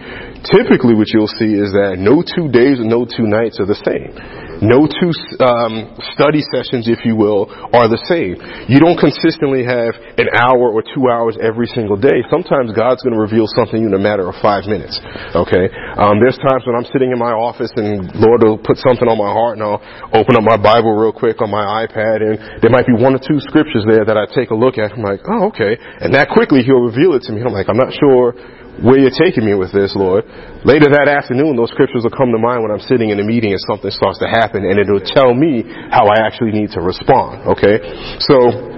typically 0.44 0.94
what 0.94 1.08
you'll 1.12 1.32
see 1.40 1.56
is 1.56 1.72
that 1.72 1.96
no 1.98 2.20
two 2.20 2.50
days 2.52 2.78
and 2.78 2.88
no 2.88 3.04
two 3.04 3.24
nights 3.24 3.58
are 3.60 3.66
the 3.66 3.78
same. 3.80 4.49
No 4.60 4.84
two 4.84 5.12
um, 5.40 5.96
study 6.12 6.44
sessions, 6.52 6.84
if 6.84 7.04
you 7.08 7.16
will, 7.16 7.48
are 7.72 7.88
the 7.88 8.00
same. 8.04 8.36
You 8.68 8.76
don't 8.76 9.00
consistently 9.00 9.64
have 9.64 9.96
an 10.20 10.28
hour 10.36 10.68
or 10.68 10.84
two 10.84 11.08
hours 11.08 11.40
every 11.40 11.66
single 11.72 11.96
day. 11.96 12.20
Sometimes 12.28 12.76
God's 12.76 13.00
going 13.00 13.16
to 13.16 13.22
reveal 13.22 13.48
something 13.56 13.80
in 13.80 13.96
a 13.96 14.00
matter 14.00 14.28
of 14.28 14.36
five 14.44 14.68
minutes. 14.68 15.00
Okay. 15.32 15.72
Um, 15.96 16.20
there's 16.20 16.36
times 16.44 16.68
when 16.68 16.76
I'm 16.76 16.88
sitting 16.92 17.08
in 17.08 17.18
my 17.18 17.32
office 17.32 17.72
and 17.80 18.12
Lord 18.20 18.44
will 18.44 18.60
put 18.60 18.76
something 18.76 19.08
on 19.08 19.16
my 19.16 19.32
heart, 19.32 19.56
and 19.56 19.64
I'll 19.64 19.80
open 20.12 20.36
up 20.36 20.44
my 20.44 20.60
Bible 20.60 20.92
real 20.92 21.16
quick 21.16 21.40
on 21.40 21.48
my 21.48 21.88
iPad, 21.88 22.20
and 22.20 22.36
there 22.60 22.70
might 22.70 22.84
be 22.84 22.94
one 22.94 23.16
or 23.16 23.22
two 23.22 23.40
scriptures 23.48 23.88
there 23.88 24.04
that 24.04 24.20
I 24.20 24.28
take 24.28 24.52
a 24.52 24.58
look 24.58 24.76
at. 24.76 24.92
I'm 24.92 25.02
like, 25.02 25.24
oh, 25.24 25.48
okay. 25.48 25.80
And 26.04 26.12
that 26.12 26.28
quickly 26.28 26.60
He'll 26.60 26.84
reveal 26.84 27.16
it 27.16 27.24
to 27.26 27.32
me. 27.32 27.40
I'm 27.40 27.56
like, 27.56 27.72
I'm 27.72 27.80
not 27.80 27.96
sure 27.96 28.36
where 28.78 28.98
you're 28.98 29.14
taking 29.14 29.44
me 29.44 29.54
with 29.58 29.74
this, 29.74 29.92
Lord. 29.98 30.24
Later 30.64 30.86
that 30.94 31.10
afternoon, 31.10 31.56
those 31.56 31.70
scriptures 31.74 32.06
will 32.06 32.14
come 32.14 32.30
to 32.30 32.38
mind 32.38 32.62
when 32.62 32.70
I'm 32.70 32.84
sitting 32.84 33.10
in 33.10 33.18
a 33.18 33.26
meeting 33.26 33.50
and 33.50 33.62
something 33.66 33.90
starts 33.90 34.22
to 34.22 34.28
happen, 34.30 34.62
and 34.62 34.78
it'll 34.78 35.02
tell 35.02 35.34
me 35.34 35.66
how 35.90 36.06
I 36.06 36.22
actually 36.22 36.52
need 36.52 36.70
to 36.78 36.80
respond. 36.80 37.58
Okay? 37.58 37.82
So, 38.22 38.70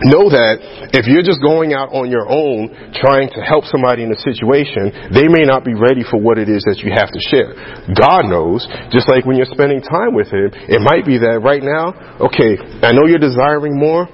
know 0.00 0.32
that 0.32 0.56
if 0.96 1.04
you're 1.04 1.26
just 1.26 1.44
going 1.44 1.76
out 1.76 1.92
on 1.92 2.08
your 2.08 2.24
own 2.24 2.72
trying 2.96 3.28
to 3.36 3.40
help 3.44 3.68
somebody 3.68 4.08
in 4.08 4.10
a 4.12 4.16
situation, 4.16 5.12
they 5.12 5.28
may 5.28 5.44
not 5.44 5.68
be 5.68 5.76
ready 5.76 6.00
for 6.00 6.16
what 6.16 6.40
it 6.40 6.48
is 6.48 6.64
that 6.64 6.80
you 6.80 6.88
have 6.96 7.12
to 7.12 7.20
share. 7.28 7.52
God 7.92 8.24
knows, 8.32 8.64
just 8.88 9.04
like 9.12 9.28
when 9.28 9.36
you're 9.36 9.52
spending 9.52 9.84
time 9.84 10.16
with 10.16 10.32
Him, 10.32 10.48
it 10.52 10.80
might 10.80 11.04
be 11.04 11.20
that 11.20 11.44
right 11.44 11.60
now, 11.60 11.92
okay, 12.24 12.56
I 12.80 12.96
know 12.96 13.04
you're 13.04 13.20
desiring 13.20 13.76
more, 13.76 14.08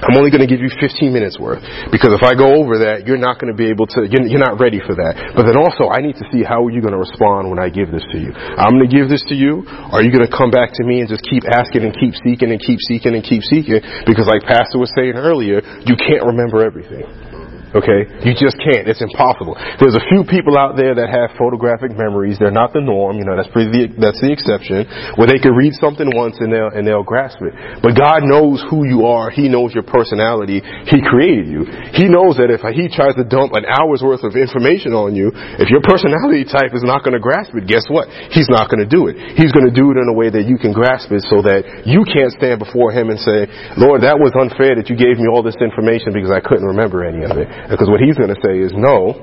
I'm 0.00 0.16
only 0.16 0.32
going 0.32 0.40
to 0.40 0.48
give 0.48 0.64
you 0.64 0.72
15 0.80 1.12
minutes 1.12 1.36
worth 1.36 1.60
because 1.92 2.16
if 2.16 2.24
I 2.24 2.32
go 2.32 2.56
over 2.56 2.80
that, 2.88 3.04
you're 3.04 3.20
not 3.20 3.36
going 3.36 3.52
to 3.52 3.56
be 3.56 3.68
able 3.68 3.84
to. 3.92 4.08
You're, 4.08 4.24
you're 4.24 4.40
not 4.42 4.56
ready 4.56 4.80
for 4.80 4.96
that. 4.96 5.36
But 5.36 5.44
then 5.44 5.60
also, 5.60 5.92
I 5.92 6.00
need 6.00 6.16
to 6.16 6.26
see 6.32 6.40
how 6.40 6.64
are 6.64 6.72
you 6.72 6.80
going 6.80 6.96
to 6.96 7.02
respond 7.02 7.52
when 7.52 7.60
I 7.60 7.68
give 7.68 7.92
this 7.92 8.04
to 8.12 8.18
you. 8.18 8.32
I'm 8.32 8.80
going 8.80 8.88
to 8.88 8.92
give 8.92 9.12
this 9.12 9.22
to 9.28 9.36
you. 9.36 9.68
Are 9.68 10.00
you 10.00 10.08
going 10.08 10.24
to 10.24 10.32
come 10.32 10.48
back 10.48 10.72
to 10.80 10.82
me 10.88 11.04
and 11.04 11.08
just 11.08 11.22
keep 11.28 11.44
asking 11.44 11.84
and 11.84 11.92
keep 11.92 12.16
seeking 12.24 12.48
and 12.48 12.60
keep 12.60 12.80
seeking 12.88 13.12
and 13.12 13.22
keep 13.22 13.44
seeking? 13.44 13.84
Because 14.08 14.24
like 14.24 14.42
Pastor 14.48 14.80
was 14.80 14.88
saying 14.96 15.20
earlier, 15.20 15.60
you 15.84 15.94
can't 16.00 16.24
remember 16.24 16.64
everything. 16.64 17.29
Okay? 17.70 18.06
You 18.26 18.34
just 18.34 18.58
can't. 18.58 18.90
It's 18.90 19.02
impossible. 19.02 19.54
There's 19.78 19.94
a 19.94 20.02
few 20.10 20.26
people 20.26 20.58
out 20.58 20.74
there 20.74 20.94
that 20.98 21.06
have 21.06 21.38
photographic 21.38 21.94
memories. 21.94 22.38
They're 22.38 22.54
not 22.54 22.74
the 22.74 22.82
norm. 22.82 23.22
You 23.22 23.24
know, 23.24 23.38
that's 23.38 23.50
pretty, 23.54 23.94
that's 23.94 24.18
the 24.18 24.34
exception. 24.34 24.86
Where 25.14 25.30
they 25.30 25.38
can 25.38 25.54
read 25.54 25.78
something 25.78 26.10
once 26.10 26.42
and 26.42 26.50
they'll, 26.50 26.74
and 26.74 26.82
they'll 26.82 27.06
grasp 27.06 27.38
it. 27.46 27.54
But 27.78 27.94
God 27.94 28.26
knows 28.26 28.58
who 28.66 28.82
you 28.82 29.06
are. 29.06 29.30
He 29.30 29.46
knows 29.46 29.70
your 29.70 29.86
personality. 29.86 30.58
He 30.90 30.98
created 30.98 31.46
you. 31.46 31.62
He 31.94 32.10
knows 32.10 32.42
that 32.42 32.50
if 32.50 32.62
He 32.74 32.90
tries 32.90 33.14
to 33.14 33.24
dump 33.24 33.54
an 33.54 33.62
hour's 33.66 34.02
worth 34.02 34.26
of 34.26 34.34
information 34.34 34.90
on 34.90 35.14
you, 35.14 35.30
if 35.62 35.70
your 35.70 35.82
personality 35.86 36.42
type 36.42 36.74
is 36.74 36.82
not 36.82 37.06
going 37.06 37.14
to 37.14 37.22
grasp 37.22 37.54
it, 37.54 37.70
guess 37.70 37.86
what? 37.86 38.10
He's 38.34 38.50
not 38.50 38.66
going 38.66 38.82
to 38.82 38.90
do 38.90 39.06
it. 39.06 39.38
He's 39.38 39.54
going 39.54 39.66
to 39.66 39.74
do 39.74 39.94
it 39.94 39.96
in 39.98 40.10
a 40.10 40.16
way 40.16 40.26
that 40.26 40.42
you 40.42 40.58
can 40.58 40.74
grasp 40.74 41.14
it 41.14 41.22
so 41.30 41.38
that 41.46 41.86
you 41.86 42.02
can't 42.02 42.34
stand 42.34 42.58
before 42.58 42.90
Him 42.90 43.14
and 43.14 43.18
say, 43.22 43.46
Lord, 43.78 44.02
that 44.02 44.18
was 44.18 44.34
unfair 44.34 44.74
that 44.74 44.90
you 44.90 44.98
gave 44.98 45.22
me 45.22 45.30
all 45.30 45.46
this 45.46 45.58
information 45.62 46.10
because 46.10 46.34
I 46.34 46.42
couldn't 46.42 46.66
remember 46.66 47.06
any 47.06 47.22
of 47.22 47.38
it. 47.38 47.46
Because 47.68 47.88
what 47.88 48.00
he's 48.00 48.16
going 48.16 48.30
to 48.30 48.40
say 48.44 48.58
is, 48.58 48.72
no, 48.74 49.14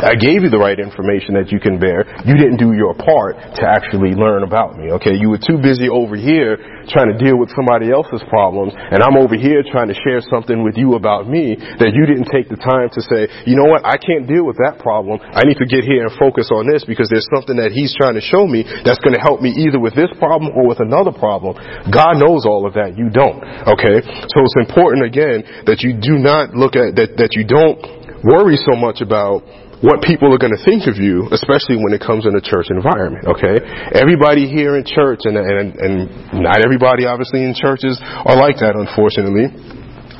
I 0.00 0.18
gave 0.18 0.42
you 0.42 0.50
the 0.50 0.58
right 0.58 0.78
information 0.78 1.38
that 1.38 1.54
you 1.54 1.62
can 1.62 1.78
bear. 1.78 2.02
You 2.26 2.34
didn't 2.34 2.58
do 2.58 2.74
your 2.74 2.94
part 2.98 3.38
to 3.38 3.62
actually 3.62 4.18
learn 4.18 4.42
about 4.42 4.74
me. 4.74 4.90
Okay, 4.98 5.14
you 5.14 5.30
were 5.30 5.38
too 5.38 5.62
busy 5.62 5.86
over 5.86 6.18
here 6.18 6.58
trying 6.90 7.14
to 7.14 7.16
deal 7.16 7.38
with 7.38 7.54
somebody 7.54 7.94
else's 7.94 8.20
problems, 8.28 8.74
and 8.74 9.00
I'm 9.00 9.16
over 9.16 9.38
here 9.38 9.62
trying 9.62 9.88
to 9.88 9.98
share 10.02 10.20
something 10.26 10.66
with 10.66 10.76
you 10.76 10.98
about 10.98 11.30
me 11.30 11.56
that 11.56 11.94
you 11.94 12.04
didn't 12.04 12.28
take 12.28 12.50
the 12.50 12.58
time 12.58 12.90
to 12.92 13.00
say, 13.06 13.30
you 13.46 13.54
know 13.54 13.70
what, 13.70 13.86
I 13.86 13.96
can't 13.96 14.26
deal 14.26 14.44
with 14.44 14.58
that 14.60 14.82
problem. 14.82 15.22
I 15.22 15.46
need 15.46 15.56
to 15.62 15.68
get 15.68 15.86
here 15.86 16.04
and 16.04 16.12
focus 16.18 16.50
on 16.50 16.66
this 16.66 16.84
because 16.84 17.08
there's 17.08 17.28
something 17.32 17.56
that 17.56 17.72
he's 17.72 17.94
trying 17.94 18.18
to 18.18 18.24
show 18.24 18.44
me 18.44 18.66
that's 18.84 19.00
going 19.00 19.14
to 19.14 19.22
help 19.22 19.40
me 19.40 19.54
either 19.64 19.78
with 19.78 19.94
this 19.94 20.10
problem 20.18 20.52
or 20.52 20.66
with 20.66 20.82
another 20.82 21.14
problem. 21.14 21.56
God 21.88 22.18
knows 22.18 22.44
all 22.44 22.66
of 22.66 22.74
that. 22.74 22.98
You 22.98 23.08
don't. 23.08 23.40
Okay, 23.78 24.02
so 24.02 24.36
it's 24.42 24.58
important 24.58 25.06
again 25.06 25.64
that 25.70 25.80
you 25.80 25.96
do 25.96 26.18
not 26.20 26.52
look 26.52 26.76
at 26.76 26.96
that 26.98 27.16
that 27.16 27.32
you 27.32 27.44
don't 27.46 27.80
worry 28.24 28.56
so 28.56 28.74
much 28.76 29.00
about 29.00 29.44
what 29.84 30.00
people 30.00 30.32
are 30.32 30.40
going 30.40 30.56
to 30.56 30.64
think 30.64 30.88
of 30.88 30.96
you, 30.96 31.28
especially 31.28 31.76
when 31.76 31.92
it 31.92 32.00
comes 32.00 32.24
in 32.24 32.32
a 32.32 32.40
church 32.40 32.72
environment, 32.72 33.28
okay? 33.36 33.60
Everybody 33.92 34.48
here 34.48 34.80
in 34.80 34.84
church, 34.88 35.28
and, 35.28 35.36
and, 35.36 35.76
and 35.76 35.96
not 36.40 36.64
everybody 36.64 37.04
obviously 37.04 37.44
in 37.44 37.52
churches 37.52 38.00
are 38.00 38.32
like 38.32 38.56
that, 38.64 38.80
unfortunately. 38.80 39.52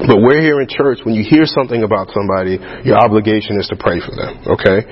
But 0.05 0.21
we're 0.21 0.45
here 0.45 0.61
in 0.61 0.69
church. 0.69 1.01
When 1.09 1.17
you 1.17 1.25
hear 1.25 1.49
something 1.49 1.81
about 1.81 2.13
somebody, 2.13 2.61
your 2.85 3.01
obligation 3.01 3.57
is 3.57 3.65
to 3.73 3.77
pray 3.81 4.05
for 4.05 4.13
them. 4.13 4.37
Okay? 4.53 4.85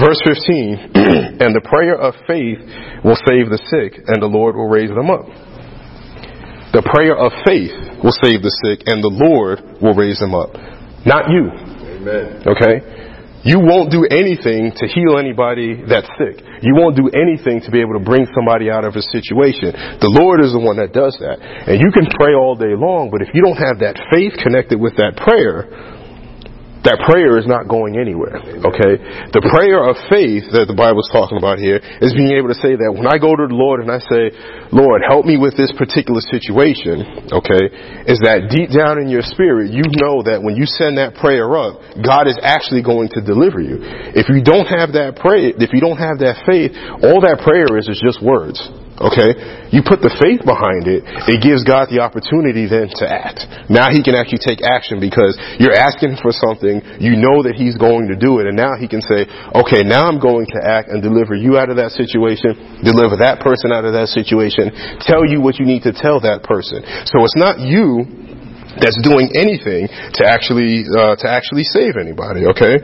Verse 0.00 0.16
15, 0.24 0.96
and 1.44 1.52
the 1.52 1.60
prayer 1.60 2.00
of 2.00 2.16
faith 2.24 2.64
will 3.04 3.20
save 3.28 3.52
the 3.52 3.60
sick, 3.68 4.00
and 4.08 4.24
the 4.24 4.30
Lord 4.30 4.56
will 4.56 4.72
raise 4.72 4.88
them 4.88 5.12
up. 5.12 5.28
The 6.72 6.80
prayer 6.80 7.12
of 7.12 7.28
faith 7.44 7.76
will 8.00 8.16
save 8.24 8.40
the 8.40 8.54
sick, 8.64 8.88
and 8.88 9.04
the 9.04 9.12
Lord 9.12 9.60
will 9.84 9.92
raise 9.92 10.16
them 10.16 10.32
up. 10.32 10.56
Not 11.04 11.28
you. 11.28 11.52
Amen. 12.00 12.40
Okay? 12.48 13.03
You 13.44 13.60
won't 13.60 13.92
do 13.92 14.08
anything 14.08 14.72
to 14.72 14.84
heal 14.88 15.20
anybody 15.20 15.76
that's 15.84 16.08
sick. 16.16 16.40
You 16.64 16.72
won't 16.72 16.96
do 16.96 17.12
anything 17.12 17.60
to 17.60 17.70
be 17.70 17.84
able 17.84 17.92
to 17.92 18.04
bring 18.04 18.24
somebody 18.32 18.72
out 18.72 18.88
of 18.88 18.96
a 18.96 19.04
situation. 19.12 19.76
The 20.00 20.08
Lord 20.08 20.40
is 20.40 20.56
the 20.56 20.64
one 20.64 20.80
that 20.80 20.96
does 20.96 21.12
that. 21.20 21.44
And 21.68 21.76
you 21.76 21.92
can 21.92 22.08
pray 22.16 22.32
all 22.32 22.56
day 22.56 22.72
long, 22.72 23.12
but 23.12 23.20
if 23.20 23.36
you 23.36 23.44
don't 23.44 23.60
have 23.60 23.84
that 23.84 24.00
faith 24.08 24.32
connected 24.40 24.80
with 24.80 24.96
that 24.96 25.20
prayer, 25.20 25.68
that 26.84 27.00
prayer 27.08 27.40
is 27.40 27.48
not 27.48 27.64
going 27.64 27.96
anywhere. 27.96 28.36
Okay? 28.38 29.00
The 29.32 29.40
prayer 29.40 29.88
of 29.88 29.96
faith 30.12 30.52
that 30.52 30.68
the 30.68 30.76
Bible 30.76 31.00
is 31.00 31.08
talking 31.08 31.40
about 31.40 31.56
here 31.56 31.80
is 32.04 32.12
being 32.12 32.36
able 32.36 32.52
to 32.52 32.58
say 32.60 32.76
that 32.76 32.92
when 32.92 33.08
I 33.08 33.16
go 33.16 33.32
to 33.32 33.48
the 33.48 33.56
Lord 33.56 33.80
and 33.80 33.88
I 33.88 34.04
say, 34.04 34.32
Lord, 34.68 35.00
help 35.00 35.24
me 35.24 35.40
with 35.40 35.56
this 35.56 35.72
particular 35.72 36.20
situation, 36.20 37.32
okay, 37.32 37.72
is 38.04 38.20
that 38.20 38.52
deep 38.52 38.68
down 38.68 39.00
in 39.00 39.08
your 39.08 39.24
spirit, 39.24 39.72
you 39.72 39.88
know 39.96 40.20
that 40.28 40.44
when 40.44 40.60
you 40.60 40.68
send 40.68 41.00
that 41.00 41.16
prayer 41.16 41.48
up, 41.56 41.80
God 42.04 42.28
is 42.28 42.36
actually 42.44 42.84
going 42.84 43.08
to 43.16 43.24
deliver 43.24 43.64
you. 43.64 43.80
If 44.12 44.28
you 44.28 44.44
don't 44.44 44.68
have 44.68 44.92
that 44.92 45.16
prayer, 45.16 45.56
if 45.56 45.72
you 45.72 45.80
don't 45.80 45.98
have 45.98 46.20
that 46.20 46.44
faith, 46.44 46.76
all 47.00 47.24
that 47.24 47.40
prayer 47.40 47.72
is 47.80 47.88
is 47.88 47.96
just 47.96 48.20
words. 48.20 48.60
Okay? 48.94 49.74
You 49.74 49.82
put 49.82 49.98
the 49.98 50.14
faith 50.22 50.46
behind 50.46 50.86
it, 50.86 51.02
it 51.26 51.42
gives 51.42 51.66
God 51.66 51.90
the 51.90 51.98
opportunity 51.98 52.70
then 52.70 52.86
to 53.02 53.04
act. 53.10 53.42
Now 53.66 53.90
He 53.90 54.06
can 54.06 54.14
actually 54.14 54.46
take 54.46 54.62
action 54.62 55.02
because 55.02 55.34
you're 55.58 55.74
asking 55.74 56.14
for 56.22 56.30
something, 56.30 56.78
you 57.02 57.18
know 57.18 57.42
that 57.42 57.58
He's 57.58 57.74
going 57.74 58.06
to 58.06 58.14
do 58.14 58.38
it, 58.38 58.46
and 58.46 58.54
now 58.54 58.78
He 58.78 58.86
can 58.86 59.02
say, 59.02 59.26
okay, 59.50 59.82
now 59.82 60.06
I'm 60.06 60.22
going 60.22 60.46
to 60.54 60.60
act 60.62 60.94
and 60.94 61.02
deliver 61.02 61.34
you 61.34 61.58
out 61.58 61.74
of 61.74 61.76
that 61.82 61.90
situation, 61.90 62.54
deliver 62.86 63.18
that 63.18 63.42
person 63.42 63.74
out 63.74 63.82
of 63.82 63.98
that 63.98 64.14
situation, 64.14 64.70
tell 65.02 65.26
you 65.26 65.42
what 65.42 65.58
you 65.58 65.66
need 65.66 65.82
to 65.90 65.92
tell 65.92 66.22
that 66.22 66.46
person. 66.46 66.86
So 67.10 67.26
it's 67.26 67.38
not 67.38 67.58
you 67.58 68.06
that's 68.78 68.98
doing 69.02 69.30
anything 69.38 69.86
to 70.18 70.22
actually 70.26 70.82
uh, 70.86 71.14
to 71.14 71.26
actually 71.30 71.62
save 71.62 71.94
anybody. 71.94 72.46
Okay, 72.50 72.78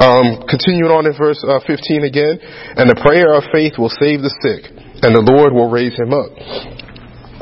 um, 0.00 0.44
continuing 0.48 0.88
on 0.88 1.04
in 1.04 1.12
verse 1.16 1.40
uh, 1.44 1.60
15 1.64 2.04
again, 2.04 2.40
and 2.76 2.88
the 2.88 2.96
prayer 3.00 3.32
of 3.36 3.44
faith 3.52 3.76
will 3.76 3.92
save 3.92 4.24
the 4.24 4.32
sick 4.40 4.83
and 5.02 5.14
the 5.14 5.24
Lord 5.24 5.52
will 5.52 5.70
raise 5.70 5.96
him 5.98 6.12
up. 6.12 6.30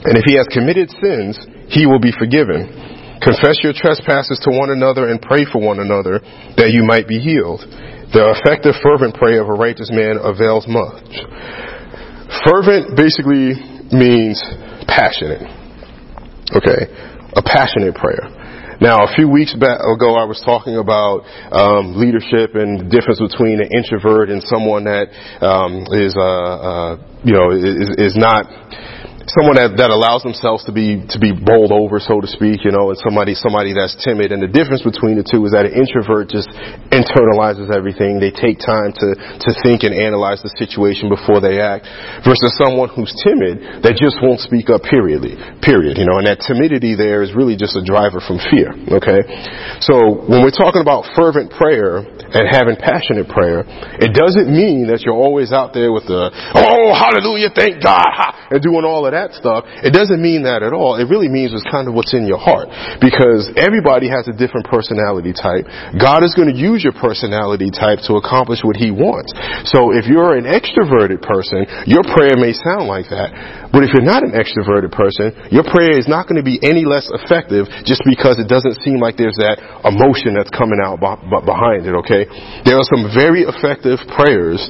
And 0.04 0.18
if 0.18 0.24
he 0.24 0.34
has 0.36 0.48
committed 0.50 0.90
sins, 0.98 1.38
he 1.68 1.86
will 1.86 2.00
be 2.00 2.12
forgiven. 2.12 3.18
Confess 3.22 3.62
your 3.62 3.72
trespasses 3.72 4.42
to 4.42 4.50
one 4.50 4.70
another 4.74 5.06
and 5.06 5.22
pray 5.22 5.46
for 5.46 5.62
one 5.62 5.78
another 5.78 6.18
that 6.58 6.74
you 6.74 6.82
might 6.82 7.06
be 7.06 7.22
healed. 7.22 7.62
The 8.10 8.34
effective 8.34 8.74
fervent 8.82 9.14
prayer 9.14 9.40
of 9.40 9.48
a 9.48 9.54
righteous 9.54 9.88
man 9.94 10.18
avails 10.18 10.66
much. 10.66 11.06
Fervent 12.42 12.98
basically 12.98 13.54
means 13.94 14.42
passionate. 14.90 15.46
Okay? 16.50 16.90
A 17.38 17.42
passionate 17.46 17.94
prayer. 17.94 18.41
Now, 18.82 19.06
a 19.06 19.14
few 19.14 19.30
weeks 19.30 19.54
back 19.54 19.78
ago, 19.78 20.18
I 20.18 20.26
was 20.26 20.42
talking 20.42 20.74
about 20.74 21.22
um, 21.54 21.94
leadership 21.94 22.58
and 22.58 22.82
the 22.82 22.88
difference 22.90 23.22
between 23.22 23.62
an 23.62 23.70
introvert 23.70 24.26
and 24.26 24.42
someone 24.42 24.90
that 24.90 25.06
um, 25.38 25.86
is, 25.94 26.18
uh, 26.18 26.26
uh, 26.26 26.92
you 27.22 27.30
know, 27.30 27.54
is, 27.54 28.10
is 28.10 28.18
not 28.18 28.50
someone 29.30 29.54
that, 29.54 29.78
that 29.78 29.94
allows 29.94 30.26
themselves 30.26 30.66
to 30.66 30.72
be 30.74 30.98
to 31.14 31.18
be 31.22 31.30
bowled 31.30 31.70
over, 31.70 32.02
so 32.02 32.18
to 32.18 32.26
speak, 32.26 32.66
you 32.66 32.74
know, 32.74 32.90
and 32.90 32.98
somebody 32.98 33.38
somebody 33.38 33.70
that's 33.70 33.94
timid. 34.02 34.34
And 34.34 34.42
the 34.42 34.50
difference 34.50 34.82
between 34.82 35.14
the 35.14 35.26
two 35.26 35.46
is 35.46 35.54
that 35.54 35.68
an 35.68 35.74
introvert 35.78 36.26
just 36.32 36.50
internalizes 36.90 37.70
everything. 37.70 38.18
They 38.18 38.34
take 38.34 38.58
time 38.58 38.90
to 38.98 39.08
to 39.14 39.50
think 39.62 39.86
and 39.86 39.94
analyze 39.94 40.42
the 40.42 40.50
situation 40.58 41.06
before 41.06 41.38
they 41.38 41.62
act, 41.62 41.86
versus 42.26 42.50
someone 42.58 42.90
who's 42.90 43.14
timid 43.22 43.86
that 43.86 43.94
just 43.94 44.18
won't 44.18 44.42
speak 44.42 44.66
up. 44.66 44.82
Periodly, 44.82 45.38
period. 45.62 46.02
You 46.02 46.06
know, 46.10 46.18
and 46.18 46.26
that 46.26 46.42
timidity 46.42 46.98
there 46.98 47.22
is 47.22 47.30
really 47.38 47.54
just 47.54 47.78
a 47.78 47.84
driver 47.84 48.18
from 48.18 48.42
fear. 48.50 48.74
Okay, 48.74 49.22
so 49.78 50.26
when 50.26 50.42
we're 50.42 50.54
talking 50.54 50.82
about 50.82 51.06
fervent 51.14 51.54
prayer 51.54 52.02
and 52.02 52.44
having 52.50 52.74
passionate 52.74 53.30
prayer, 53.30 53.62
it 54.02 54.10
doesn't 54.16 54.50
mean 54.50 54.90
that 54.90 55.06
you're 55.06 55.14
always 55.14 55.54
out 55.54 55.70
there 55.70 55.94
with 55.94 56.10
the 56.10 56.32
oh 56.58 56.90
hallelujah, 56.90 57.54
thank 57.54 57.78
God, 57.78 58.10
and 58.50 58.58
doing 58.58 58.82
all 58.82 59.06
of 59.06 59.11
that 59.12 59.36
stuff, 59.36 59.64
it 59.84 59.92
doesn't 59.92 60.20
mean 60.20 60.44
that 60.48 60.64
at 60.64 60.72
all. 60.72 60.96
It 60.96 61.06
really 61.06 61.28
means 61.28 61.52
it's 61.52 61.64
kind 61.68 61.86
of 61.86 61.94
what's 61.94 62.12
in 62.12 62.26
your 62.26 62.40
heart. 62.40 62.68
Because 62.98 63.52
everybody 63.54 64.08
has 64.08 64.26
a 64.26 64.34
different 64.34 64.66
personality 64.66 65.32
type. 65.36 65.68
God 65.96 66.24
is 66.24 66.34
going 66.34 66.50
to 66.50 66.58
use 66.58 66.82
your 66.82 66.96
personality 66.96 67.70
type 67.70 68.00
to 68.08 68.16
accomplish 68.18 68.60
what 68.64 68.76
He 68.76 68.90
wants. 68.90 69.32
So 69.70 69.92
if 69.92 70.08
you're 70.08 70.36
an 70.36 70.48
extroverted 70.48 71.22
person, 71.22 71.64
your 71.86 72.02
prayer 72.02 72.34
may 72.36 72.52
sound 72.52 72.88
like 72.90 73.12
that. 73.12 73.70
But 73.72 73.84
if 73.84 73.94
you're 73.94 74.04
not 74.04 74.24
an 74.24 74.36
extroverted 74.36 74.92
person, 74.92 75.32
your 75.48 75.64
prayer 75.64 75.96
is 75.96 76.08
not 76.08 76.28
going 76.28 76.40
to 76.40 76.46
be 76.46 76.60
any 76.60 76.84
less 76.84 77.08
effective 77.12 77.68
just 77.84 78.04
because 78.04 78.36
it 78.40 78.48
doesn't 78.48 78.80
seem 78.84 79.00
like 79.00 79.16
there's 79.16 79.38
that 79.40 79.60
emotion 79.84 80.34
that's 80.36 80.52
coming 80.52 80.80
out 80.80 81.00
behind 81.00 81.88
it, 81.88 81.94
okay? 82.04 82.28
There 82.64 82.76
are 82.76 82.88
some 82.88 83.08
very 83.12 83.44
effective 83.48 84.00
prayers 84.12 84.60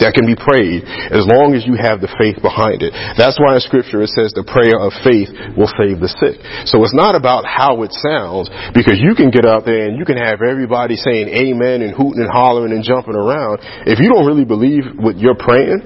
that 0.00 0.14
can 0.14 0.26
be 0.26 0.36
prayed 0.36 0.84
as 1.12 1.24
long 1.26 1.54
as 1.54 1.64
you 1.64 1.76
have 1.78 2.00
the 2.00 2.10
faith 2.18 2.40
behind 2.42 2.82
it. 2.82 2.92
That's 3.16 3.38
why 3.40 3.56
in 3.56 3.62
scripture 3.62 4.02
it 4.02 4.12
says 4.12 4.32
the 4.32 4.46
prayer 4.46 4.78
of 4.78 4.92
faith 5.04 5.30
will 5.56 5.70
save 5.76 6.00
the 6.00 6.10
sick. 6.10 6.38
So 6.68 6.82
it's 6.84 6.96
not 6.96 7.14
about 7.14 7.44
how 7.44 7.82
it 7.82 7.92
sounds 7.92 8.50
because 8.72 9.00
you 9.00 9.14
can 9.14 9.30
get 9.30 9.44
out 9.44 9.64
there 9.64 9.88
and 9.88 9.98
you 9.98 10.04
can 10.04 10.18
have 10.18 10.40
everybody 10.44 10.96
saying 10.96 11.28
amen 11.32 11.82
and 11.82 11.92
hooting 11.94 12.22
and 12.22 12.30
hollering 12.30 12.72
and 12.72 12.84
jumping 12.84 13.16
around. 13.16 13.60
If 13.88 14.00
you 14.00 14.08
don't 14.08 14.26
really 14.26 14.44
believe 14.44 14.84
what 14.96 15.16
you're 15.16 15.38
praying, 15.38 15.80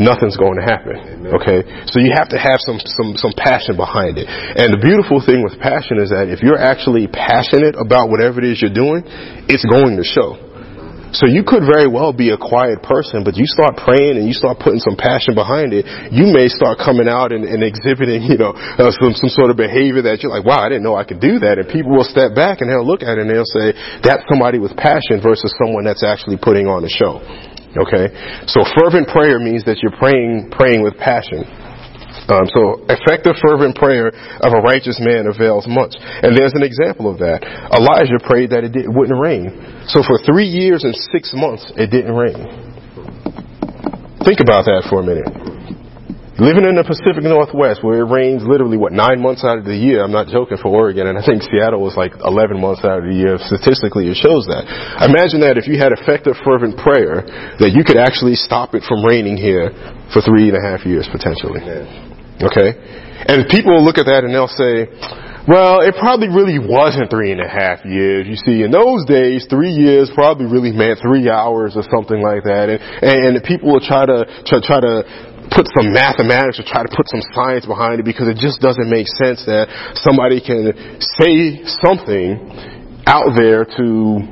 nothing's 0.00 0.36
going 0.36 0.56
to 0.58 0.66
happen. 0.66 1.30
Okay? 1.30 1.62
So 1.92 2.00
you 2.00 2.12
have 2.14 2.28
to 2.34 2.38
have 2.38 2.58
some, 2.64 2.78
some, 2.82 3.14
some 3.16 3.32
passion 3.36 3.76
behind 3.76 4.18
it. 4.18 4.26
And 4.28 4.74
the 4.74 4.80
beautiful 4.82 5.22
thing 5.22 5.44
with 5.44 5.58
passion 5.60 6.00
is 6.00 6.10
that 6.10 6.28
if 6.28 6.42
you're 6.42 6.58
actually 6.58 7.06
passionate 7.06 7.78
about 7.78 8.10
whatever 8.10 8.40
it 8.40 8.46
is 8.50 8.60
you're 8.62 8.74
doing, 8.74 9.04
it's 9.48 9.64
going 9.66 9.96
to 9.96 10.04
show. 10.04 10.51
So 11.12 11.28
you 11.28 11.44
could 11.44 11.68
very 11.68 11.84
well 11.86 12.16
be 12.16 12.32
a 12.32 12.40
quiet 12.40 12.80
person, 12.80 13.20
but 13.20 13.36
you 13.36 13.44
start 13.44 13.76
praying 13.76 14.16
and 14.16 14.24
you 14.24 14.32
start 14.32 14.56
putting 14.56 14.80
some 14.80 14.96
passion 14.96 15.36
behind 15.36 15.76
it, 15.76 15.84
you 16.08 16.32
may 16.32 16.48
start 16.48 16.80
coming 16.80 17.04
out 17.04 17.36
and, 17.36 17.44
and 17.44 17.60
exhibiting, 17.60 18.24
you 18.24 18.40
know, 18.40 18.56
uh, 18.56 18.88
some, 18.96 19.12
some 19.12 19.28
sort 19.28 19.52
of 19.52 19.60
behavior 19.60 20.00
that 20.08 20.24
you're 20.24 20.32
like, 20.32 20.48
wow, 20.48 20.64
I 20.64 20.72
didn't 20.72 20.84
know 20.84 20.96
I 20.96 21.04
could 21.04 21.20
do 21.20 21.36
that. 21.44 21.60
And 21.60 21.68
people 21.68 21.92
will 21.92 22.08
step 22.08 22.32
back 22.32 22.64
and 22.64 22.72
they'll 22.72 22.86
look 22.86 23.04
at 23.04 23.20
it 23.20 23.28
and 23.28 23.30
they'll 23.30 23.44
say, 23.44 23.76
that's 24.00 24.24
somebody 24.24 24.56
with 24.56 24.72
passion 24.72 25.20
versus 25.20 25.52
someone 25.60 25.84
that's 25.84 26.02
actually 26.02 26.40
putting 26.40 26.64
on 26.64 26.80
a 26.80 26.92
show. 26.92 27.20
Okay? 27.76 28.08
So 28.48 28.64
fervent 28.72 29.08
prayer 29.12 29.36
means 29.36 29.68
that 29.68 29.84
you're 29.84 29.96
praying, 29.96 30.48
praying 30.48 30.80
with 30.80 30.96
passion. 30.96 31.44
Um, 32.30 32.46
so 32.54 32.86
effective 32.86 33.34
fervent 33.42 33.74
prayer 33.74 34.14
of 34.14 34.50
a 34.54 34.60
righteous 34.62 35.02
man 35.02 35.26
avails 35.26 35.66
much. 35.66 35.94
And 35.98 36.38
there's 36.38 36.54
an 36.54 36.62
example 36.62 37.10
of 37.10 37.18
that. 37.18 37.42
Elijah 37.74 38.22
prayed 38.22 38.50
that 38.50 38.62
it, 38.62 38.72
did, 38.72 38.86
wouldn't 38.86 39.18
rain. 39.18 39.50
So 39.90 40.06
for 40.06 40.22
three 40.22 40.46
years 40.46 40.84
and 40.84 40.94
six 41.10 41.34
months, 41.34 41.66
it 41.74 41.90
didn't 41.90 42.14
rain. 42.14 42.38
Think 44.22 44.38
about 44.38 44.70
that 44.70 44.86
for 44.86 45.02
a 45.02 45.06
minute. 45.06 45.26
Living 46.38 46.64
in 46.64 46.78
the 46.78 46.86
Pacific 46.86 47.26
Northwest 47.26 47.84
where 47.84 48.02
it 48.02 48.08
rains 48.08 48.40
literally, 48.46 48.78
what, 48.78 48.94
nine 48.94 49.20
months 49.20 49.44
out 49.44 49.58
of 49.58 49.66
the 49.66 49.74
year. 49.74 50.02
I'm 50.02 50.14
not 50.14 50.30
joking 50.30 50.56
for 50.56 50.70
Oregon. 50.70 51.10
And 51.10 51.18
I 51.18 51.22
think 51.26 51.42
Seattle 51.42 51.82
was 51.82 51.98
like 51.98 52.14
11 52.18 52.58
months 52.58 52.86
out 52.86 53.02
of 53.02 53.06
the 53.06 53.14
year. 53.14 53.36
Statistically, 53.36 54.08
it 54.08 54.16
shows 54.16 54.46
that. 54.46 54.64
Imagine 55.04 55.42
that 55.42 55.58
if 55.58 55.66
you 55.66 55.76
had 55.76 55.92
effective 55.92 56.38
fervent 56.46 56.78
prayer, 56.78 57.26
that 57.58 57.74
you 57.74 57.82
could 57.82 57.98
actually 57.98 58.38
stop 58.38 58.74
it 58.78 58.86
from 58.86 59.04
raining 59.04 59.36
here 59.36 59.74
for 60.14 60.22
three 60.22 60.48
and 60.48 60.56
a 60.56 60.62
half 60.62 60.86
years 60.86 61.04
potentially. 61.10 61.60
Okay? 62.42 62.74
And 63.28 63.46
people 63.48 63.78
will 63.78 63.84
look 63.84 63.98
at 63.98 64.06
that 64.10 64.26
and 64.26 64.34
they'll 64.34 64.50
say, 64.50 64.90
well, 65.46 65.82
it 65.82 65.98
probably 65.98 66.30
really 66.30 66.62
wasn't 66.62 67.10
three 67.10 67.34
and 67.34 67.42
a 67.42 67.50
half 67.50 67.82
years. 67.84 68.30
You 68.30 68.38
see, 68.38 68.62
in 68.62 68.70
those 68.70 69.02
days, 69.06 69.46
three 69.50 69.74
years 69.74 70.10
probably 70.14 70.46
really 70.46 70.70
meant 70.70 71.02
three 71.02 71.26
hours 71.30 71.74
or 71.74 71.82
something 71.82 72.22
like 72.22 72.46
that. 72.46 72.70
And, 72.70 72.78
and, 73.02 73.42
people 73.42 73.74
will 73.74 73.82
try 73.82 74.06
to, 74.06 74.22
try, 74.46 74.62
try 74.62 74.78
to 74.78 75.02
put 75.50 75.66
some 75.74 75.90
mathematics 75.90 76.62
or 76.62 76.64
try 76.64 76.86
to 76.86 76.92
put 76.94 77.10
some 77.10 77.22
science 77.34 77.66
behind 77.66 77.98
it 77.98 78.06
because 78.06 78.30
it 78.30 78.38
just 78.38 78.62
doesn't 78.62 78.86
make 78.86 79.10
sense 79.18 79.42
that 79.50 79.66
somebody 79.98 80.38
can 80.38 80.72
say 81.18 81.58
something 81.82 82.38
out 83.06 83.34
there 83.34 83.66
to 83.66 83.86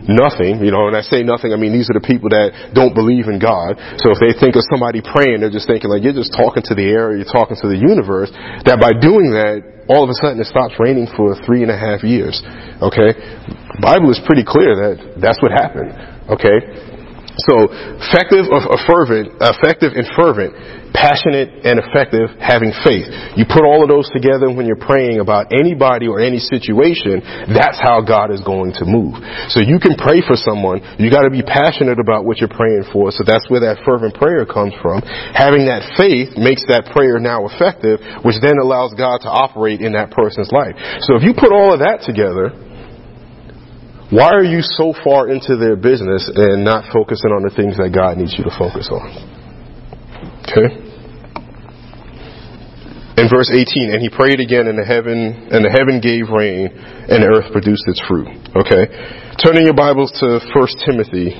nothing, 0.07 0.63
you 0.63 0.71
know, 0.71 0.87
and 0.87 0.95
I 0.95 1.03
say 1.03 1.27
nothing, 1.27 1.53
I 1.53 1.59
mean 1.59 1.75
these 1.75 1.91
are 1.91 1.99
the 1.99 2.07
people 2.07 2.31
that 2.31 2.71
don't 2.75 2.95
believe 2.95 3.27
in 3.27 3.43
God. 3.43 3.75
So 3.99 4.15
if 4.15 4.23
they 4.23 4.31
think 4.39 4.55
of 4.55 4.63
somebody 4.71 5.03
praying, 5.03 5.43
they're 5.43 5.51
just 5.51 5.67
thinking 5.67 5.91
like 5.91 6.07
you're 6.07 6.15
just 6.15 6.31
talking 6.33 6.63
to 6.71 6.75
the 6.79 6.87
air, 6.87 7.17
you're 7.17 7.27
talking 7.27 7.59
to 7.59 7.67
the 7.67 7.79
universe, 7.79 8.31
that 8.67 8.79
by 8.79 8.95
doing 8.95 9.35
that, 9.35 9.87
all 9.91 10.07
of 10.07 10.11
a 10.11 10.17
sudden 10.23 10.39
it 10.39 10.47
stops 10.47 10.79
raining 10.79 11.11
for 11.19 11.35
three 11.43 11.67
and 11.67 11.71
a 11.71 11.79
half 11.79 12.07
years. 12.07 12.39
Okay? 12.79 13.11
The 13.11 13.83
Bible 13.83 14.15
is 14.15 14.23
pretty 14.23 14.47
clear 14.47 14.79
that 14.87 15.19
that's 15.19 15.43
what 15.43 15.51
happened. 15.51 15.91
Okay? 16.31 17.00
So, 17.49 17.69
effective 17.71 18.51
or 18.51 18.77
fervent, 18.85 19.39
effective 19.41 19.93
and 19.95 20.07
fervent, 20.17 20.53
passionate 20.93 21.65
and 21.65 21.79
effective 21.79 22.31
having 22.39 22.75
faith. 22.83 23.07
You 23.39 23.47
put 23.47 23.63
all 23.63 23.83
of 23.83 23.89
those 23.89 24.11
together 24.11 24.51
when 24.51 24.67
you're 24.67 24.81
praying 24.81 25.21
about 25.21 25.55
anybody 25.55 26.07
or 26.07 26.21
any 26.21 26.39
situation, 26.39 27.23
that's 27.49 27.79
how 27.79 28.03
God 28.03 28.35
is 28.35 28.43
going 28.43 28.75
to 28.83 28.85
move. 28.85 29.17
So 29.55 29.61
you 29.63 29.79
can 29.79 29.95
pray 29.95 30.21
for 30.21 30.35
someone, 30.35 30.83
you 30.99 31.11
gotta 31.11 31.31
be 31.31 31.43
passionate 31.43 31.99
about 31.99 32.25
what 32.25 32.39
you're 32.39 32.53
praying 32.53 32.91
for, 32.93 33.11
so 33.11 33.23
that's 33.25 33.49
where 33.49 33.61
that 33.61 33.83
fervent 33.87 34.15
prayer 34.15 34.45
comes 34.45 34.75
from. 34.83 35.03
Having 35.35 35.67
that 35.71 35.95
faith 35.97 36.37
makes 36.37 36.67
that 36.69 36.91
prayer 36.93 37.19
now 37.19 37.47
effective, 37.47 38.03
which 38.27 38.37
then 38.43 38.59
allows 38.59 38.95
God 38.95 39.23
to 39.23 39.31
operate 39.31 39.81
in 39.81 39.95
that 39.95 40.11
person's 40.11 40.51
life. 40.51 40.75
So 41.07 41.17
if 41.17 41.23
you 41.23 41.35
put 41.35 41.53
all 41.53 41.73
of 41.73 41.81
that 41.81 42.03
together, 42.03 42.53
why 44.11 44.31
are 44.35 44.45
you 44.45 44.61
so 44.61 44.93
far 45.05 45.29
into 45.29 45.57
their 45.57 45.77
business 45.77 46.29
and 46.35 46.65
not 46.65 46.91
focusing 46.93 47.31
on 47.31 47.47
the 47.47 47.55
things 47.55 47.79
that 47.79 47.95
God 47.95 48.19
needs 48.19 48.35
you 48.37 48.43
to 48.43 48.51
focus 48.51 48.91
on? 48.91 49.07
Okay? 50.51 50.91
In 53.23 53.29
verse 53.31 53.53
18, 53.55 53.95
and 53.95 54.03
he 54.03 54.11
prayed 54.11 54.41
again 54.41 54.67
and 54.67 54.75
the 54.75 54.85
heaven, 54.85 55.51
and 55.53 55.63
the 55.63 55.71
heaven 55.71 56.03
gave 56.03 56.27
rain 56.33 56.75
and 56.75 57.23
the 57.23 57.31
earth 57.31 57.53
produced 57.53 57.87
its 57.87 58.03
fruit. 58.09 58.27
Okay? 58.57 58.91
Turning 59.39 59.63
your 59.63 59.79
Bibles 59.79 60.11
to 60.19 60.43
1 60.43 60.69
Timothy 60.83 61.31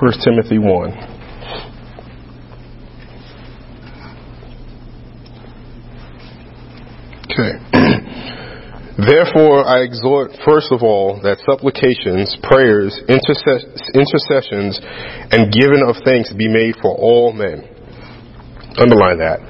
1 0.00 0.12
Timothy 0.22 0.58
1. 0.58 0.92
Okay. 7.26 7.58
Therefore, 8.96 9.66
I 9.66 9.82
exhort, 9.82 10.30
first 10.44 10.70
of 10.70 10.84
all, 10.84 11.18
that 11.22 11.42
supplications, 11.42 12.36
prayers, 12.46 12.94
intercessions, 13.10 14.78
and 15.34 15.50
giving 15.50 15.82
of 15.82 15.96
thanks 16.04 16.32
be 16.32 16.46
made 16.46 16.76
for 16.80 16.94
all 16.94 17.32
men. 17.32 17.66
Underline 18.78 19.18
that. 19.18 19.42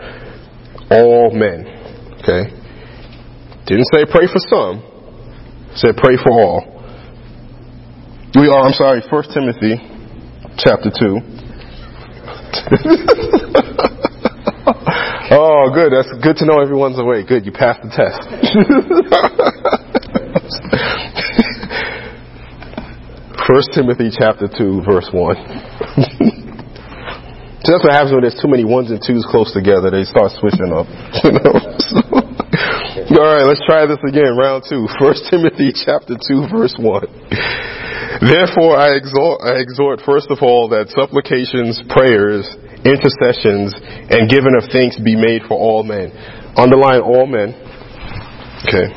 All 0.90 1.30
men. 1.30 1.68
Okay? 2.24 2.48
Didn't 3.66 3.88
say 3.92 4.08
pray 4.08 4.24
for 4.32 4.40
some. 4.48 4.80
Said 5.74 5.98
pray 5.98 6.16
for 6.16 6.32
all. 6.32 6.64
We 8.34 8.48
are, 8.48 8.64
I'm 8.64 8.72
sorry, 8.72 9.02
1 9.10 9.24
Timothy 9.34 9.97
chapter 10.58 10.90
2. 10.90 10.98
oh, 15.30 15.70
good. 15.72 15.92
That's 15.92 16.10
good 16.22 16.36
to 16.38 16.46
know 16.46 16.60
everyone's 16.60 16.98
awake. 16.98 17.28
Good. 17.28 17.46
You 17.46 17.52
passed 17.52 17.82
the 17.82 17.90
test. 17.94 18.28
First 23.48 23.72
Timothy 23.72 24.12
chapter 24.12 24.44
2 24.46 24.82
verse 24.84 25.08
1. 25.08 25.14
so 27.64 27.72
that's 27.72 27.80
what 27.80 27.92
happens 27.92 28.12
when 28.12 28.20
there's 28.20 28.36
too 28.36 28.48
many 28.48 28.64
ones 28.64 28.90
and 28.90 29.00
twos 29.00 29.24
close 29.30 29.50
together. 29.54 29.90
They 29.90 30.04
start 30.04 30.32
switching 30.36 30.68
up. 30.68 30.84
All 33.08 33.24
right, 33.24 33.48
let's 33.48 33.64
try 33.64 33.86
this 33.86 33.96
again. 34.06 34.36
Round 34.36 34.62
two. 34.68 34.86
First 35.00 35.30
Timothy 35.30 35.72
chapter 35.72 36.18
2 36.20 36.48
verse 36.52 36.76
1. 36.78 37.87
Therefore, 38.20 38.74
I 38.74 38.98
exhort, 38.98 39.46
I 39.46 39.62
exhort, 39.62 40.02
first 40.02 40.26
of 40.30 40.42
all, 40.42 40.68
that 40.74 40.90
supplications, 40.90 41.78
prayers, 41.86 42.50
intercessions, 42.82 43.74
and 44.10 44.26
giving 44.26 44.58
of 44.58 44.66
thanks 44.74 44.98
be 44.98 45.14
made 45.14 45.46
for 45.46 45.54
all 45.54 45.86
men. 45.86 46.10
Underline 46.58 47.00
all 47.00 47.26
men. 47.30 47.54
Okay. 48.66 48.90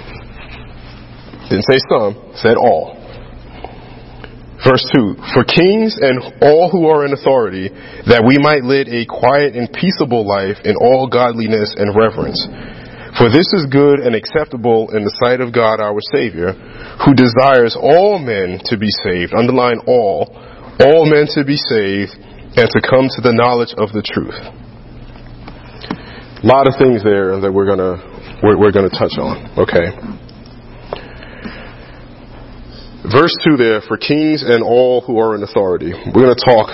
Didn't 1.53 1.69
say 1.69 1.77
some, 1.85 2.33
said 2.41 2.57
all. 2.57 2.97
Verse 4.65 4.85
2 4.93 5.17
For 5.33 5.43
kings 5.45 5.97
and 6.01 6.21
all 6.41 6.69
who 6.69 6.85
are 6.89 7.05
in 7.05 7.13
authority, 7.13 7.69
that 8.05 8.25
we 8.25 8.37
might 8.37 8.65
lead 8.65 8.89
a 8.89 9.05
quiet 9.05 9.53
and 9.57 9.69
peaceable 9.69 10.25
life 10.25 10.61
in 10.65 10.77
all 10.77 11.09
godliness 11.09 11.73
and 11.77 11.93
reverence. 11.97 12.41
For 13.17 13.27
this 13.27 13.51
is 13.51 13.67
good 13.67 13.99
and 13.99 14.15
acceptable 14.15 14.95
in 14.95 15.03
the 15.03 15.13
sight 15.19 15.41
of 15.41 15.51
God 15.51 15.81
our 15.83 15.99
Savior, 16.15 16.55
who 17.03 17.13
desires 17.13 17.75
all 17.75 18.19
men 18.19 18.59
to 18.71 18.77
be 18.77 18.87
saved. 19.03 19.33
Underline 19.35 19.83
all. 19.85 20.31
All 20.79 21.05
men 21.05 21.27
to 21.35 21.43
be 21.43 21.59
saved 21.59 22.15
and 22.55 22.67
to 22.71 22.79
come 22.79 23.11
to 23.11 23.21
the 23.21 23.35
knowledge 23.35 23.75
of 23.75 23.91
the 23.91 24.01
truth. 24.01 24.39
A 26.41 26.47
lot 26.47 26.67
of 26.67 26.79
things 26.79 27.03
there 27.03 27.37
that 27.39 27.51
we're 27.51 27.67
gonna 27.67 27.99
we're, 28.41 28.57
we're 28.57 28.71
gonna 28.71 28.89
touch 28.89 29.13
on. 29.19 29.59
Okay. 29.59 29.91
Verse 33.11 33.35
2 33.43 33.57
there, 33.57 33.81
for 33.81 33.97
kings 33.97 34.41
and 34.41 34.63
all 34.63 35.01
who 35.01 35.19
are 35.19 35.35
in 35.35 35.43
authority. 35.43 35.91
We're 36.15 36.33
to 36.33 36.39
talk 36.39 36.69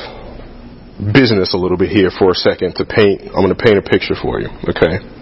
business 1.00 1.54
a 1.54 1.58
little 1.58 1.78
bit 1.78 1.89
here 1.89 2.12
for 2.12 2.32
a 2.32 2.36
second 2.36 2.76
to 2.76 2.86
paint, 2.86 3.32
I'm 3.34 3.47
to 3.47 3.56
paint 3.56 3.78
a 3.78 3.82
picture 3.82 4.15
for 4.21 4.39
you, 4.39 4.50
okay? 4.69 5.16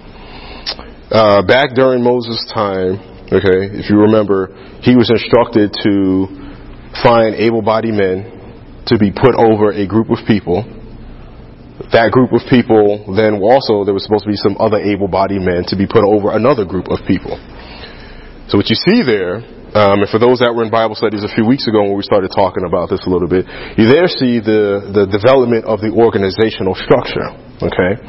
Uh, 1.11 1.45
back 1.45 1.75
during 1.75 2.01
Moses' 2.01 2.41
time, 2.49 2.97
okay, 3.29 3.69
if 3.77 3.89
you 3.89 4.09
remember, 4.09 4.49
he 4.81 4.95
was 4.97 5.09
instructed 5.13 5.69
to 5.85 6.25
find 7.03 7.35
able-bodied 7.35 7.93
men 7.93 8.83
to 8.87 8.97
be 8.97 9.11
put 9.13 9.37
over 9.37 9.69
a 9.69 9.85
group 9.85 10.09
of 10.09 10.17
people. 10.25 10.65
That 11.93 12.09
group 12.09 12.33
of 12.33 12.41
people 12.49 13.13
then 13.13 13.37
also, 13.37 13.85
there 13.85 13.93
was 13.93 14.01
supposed 14.01 14.25
to 14.25 14.33
be 14.33 14.39
some 14.41 14.57
other 14.57 14.81
able-bodied 14.81 15.41
men 15.41 15.69
to 15.69 15.77
be 15.77 15.85
put 15.85 16.01
over 16.01 16.33
another 16.33 16.65
group 16.65 16.89
of 16.89 16.97
people. 17.05 17.37
So 18.49 18.57
what 18.57 18.69
you 18.73 18.75
see 18.75 19.05
there 19.05 19.45
um, 19.75 20.07
and 20.07 20.09
for 20.09 20.23
those 20.23 20.39
that 20.39 20.55
were 20.55 20.63
in 20.63 20.71
Bible 20.71 20.95
studies 20.95 21.27
a 21.27 21.31
few 21.35 21.43
weeks 21.43 21.67
ago 21.67 21.83
when 21.83 21.99
we 21.99 22.07
started 22.07 22.31
talking 22.31 22.63
about 22.63 22.87
this 22.87 23.03
a 23.03 23.11
little 23.11 23.27
bit, 23.27 23.43
you 23.75 23.91
there 23.91 24.07
see 24.07 24.39
the, 24.39 24.87
the 24.95 25.03
development 25.11 25.67
of 25.67 25.83
the 25.83 25.91
organizational 25.91 26.79
structure. 26.79 27.35
Okay? 27.59 27.99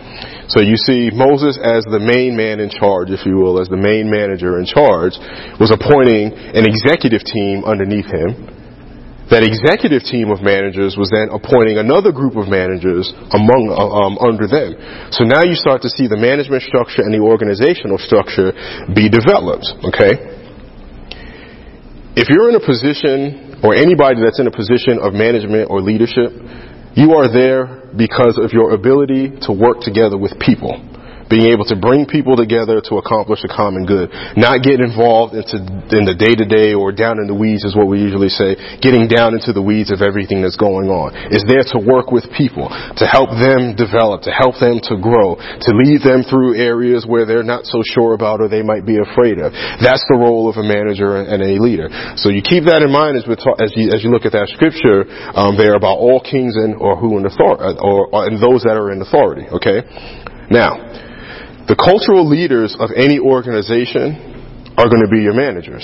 So 0.46 0.62
you 0.62 0.78
see 0.78 1.10
Moses 1.10 1.58
as 1.58 1.82
the 1.90 1.98
main 1.98 2.38
man 2.38 2.62
in 2.62 2.70
charge, 2.70 3.10
if 3.10 3.26
you 3.26 3.34
will, 3.42 3.58
as 3.58 3.66
the 3.66 3.78
main 3.78 4.06
manager 4.06 4.62
in 4.62 4.66
charge, 4.66 5.18
was 5.58 5.74
appointing 5.74 6.30
an 6.54 6.70
executive 6.70 7.26
team 7.26 7.66
underneath 7.66 8.06
him. 8.06 8.46
That 9.26 9.42
executive 9.42 10.06
team 10.06 10.30
of 10.30 10.38
managers 10.46 10.94
was 10.94 11.10
then 11.10 11.34
appointing 11.34 11.82
another 11.82 12.14
group 12.14 12.38
of 12.38 12.46
managers 12.46 13.10
among 13.34 13.74
um, 13.74 14.14
under 14.22 14.46
them. 14.46 14.78
So 15.10 15.26
now 15.26 15.42
you 15.42 15.58
start 15.58 15.82
to 15.82 15.90
see 15.90 16.06
the 16.06 16.14
management 16.14 16.62
structure 16.62 17.02
and 17.02 17.10
the 17.10 17.26
organizational 17.26 17.98
structure 17.98 18.54
be 18.94 19.10
developed. 19.10 19.66
Okay, 19.82 20.45
if 22.16 22.28
you're 22.30 22.48
in 22.48 22.56
a 22.56 22.64
position, 22.64 23.60
or 23.62 23.74
anybody 23.76 24.20
that's 24.24 24.40
in 24.40 24.46
a 24.46 24.50
position 24.50 24.98
of 24.98 25.12
management 25.12 25.68
or 25.70 25.80
leadership, 25.82 26.32
you 26.96 27.12
are 27.12 27.28
there 27.30 27.84
because 27.92 28.40
of 28.40 28.52
your 28.52 28.72
ability 28.72 29.36
to 29.44 29.52
work 29.52 29.80
together 29.80 30.16
with 30.16 30.32
people 30.40 30.80
being 31.28 31.52
able 31.52 31.64
to 31.66 31.76
bring 31.76 32.06
people 32.06 32.36
together 32.36 32.80
to 32.90 32.98
accomplish 32.98 33.42
a 33.44 33.50
common 33.50 33.86
good. 33.86 34.10
Not 34.36 34.62
get 34.62 34.80
involved 34.80 35.34
into 35.34 35.58
in 35.94 36.04
the 36.06 36.14
day 36.14 36.34
to 36.34 36.46
day 36.46 36.74
or 36.74 36.92
down 36.92 37.18
in 37.18 37.26
the 37.26 37.34
weeds 37.34 37.64
is 37.64 37.74
what 37.74 37.88
we 37.90 37.98
usually 38.00 38.30
say. 38.30 38.54
Getting 38.78 39.08
down 39.08 39.34
into 39.34 39.52
the 39.52 39.62
weeds 39.62 39.90
of 39.90 40.02
everything 40.02 40.42
that's 40.42 40.58
going 40.58 40.88
on. 40.88 41.14
Is 41.34 41.42
there 41.46 41.64
to 41.74 41.78
work 41.82 42.10
with 42.10 42.26
people, 42.34 42.68
to 42.70 43.04
help 43.06 43.30
them 43.34 43.74
develop, 43.74 44.22
to 44.26 44.32
help 44.32 44.58
them 44.58 44.78
to 44.90 44.94
grow, 44.98 45.36
to 45.38 45.70
lead 45.74 46.02
them 46.02 46.22
through 46.22 46.58
areas 46.58 47.04
where 47.06 47.26
they're 47.26 47.46
not 47.46 47.66
so 47.66 47.82
sure 47.82 48.14
about 48.14 48.40
or 48.40 48.48
they 48.48 48.62
might 48.62 48.86
be 48.86 48.98
afraid 48.98 49.38
of. 49.38 49.52
That's 49.82 50.04
the 50.06 50.18
role 50.18 50.48
of 50.48 50.56
a 50.56 50.66
manager 50.66 51.22
and 51.22 51.42
a 51.42 51.58
leader. 51.58 51.88
So 52.16 52.30
you 52.30 52.42
keep 52.42 52.64
that 52.70 52.82
in 52.82 52.90
mind 52.90 53.18
as, 53.18 53.24
talk, 53.38 53.58
as, 53.58 53.72
you, 53.74 53.90
as 53.90 54.02
you 54.02 54.10
look 54.10 54.24
at 54.24 54.32
that 54.32 54.48
scripture 54.54 55.06
um, 55.34 55.56
there 55.56 55.74
about 55.74 55.98
all 55.98 56.22
kings 56.22 56.54
and 56.56 56.76
or 56.78 56.96
who 56.96 57.18
in 57.18 57.26
authority 57.26 57.78
or, 57.82 58.06
or 58.12 58.26
and 58.26 58.42
those 58.42 58.62
that 58.62 58.76
are 58.76 58.92
in 58.92 59.02
authority. 59.02 59.46
Okay. 59.50 59.82
Now, 60.50 60.85
the 61.66 61.74
cultural 61.74 62.28
leaders 62.28 62.76
of 62.78 62.90
any 62.94 63.18
organization 63.18 64.74
are 64.78 64.88
going 64.88 65.02
to 65.02 65.10
be 65.10 65.22
your 65.22 65.34
managers. 65.34 65.82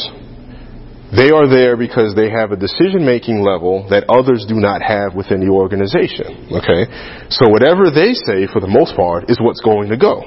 They 1.12 1.28
are 1.28 1.44
there 1.44 1.76
because 1.76 2.16
they 2.16 2.32
have 2.32 2.52
a 2.52 2.56
decision 2.56 3.04
making 3.04 3.44
level 3.44 3.84
that 3.92 4.08
others 4.08 4.48
do 4.48 4.56
not 4.56 4.80
have 4.80 5.12
within 5.12 5.44
the 5.44 5.52
organization. 5.52 6.48
Okay? 6.48 6.88
So 7.28 7.52
whatever 7.52 7.92
they 7.92 8.16
say, 8.16 8.48
for 8.48 8.64
the 8.64 8.70
most 8.70 8.96
part, 8.96 9.28
is 9.28 9.36
what's 9.36 9.60
going 9.60 9.92
to 9.92 10.00
go. 10.00 10.24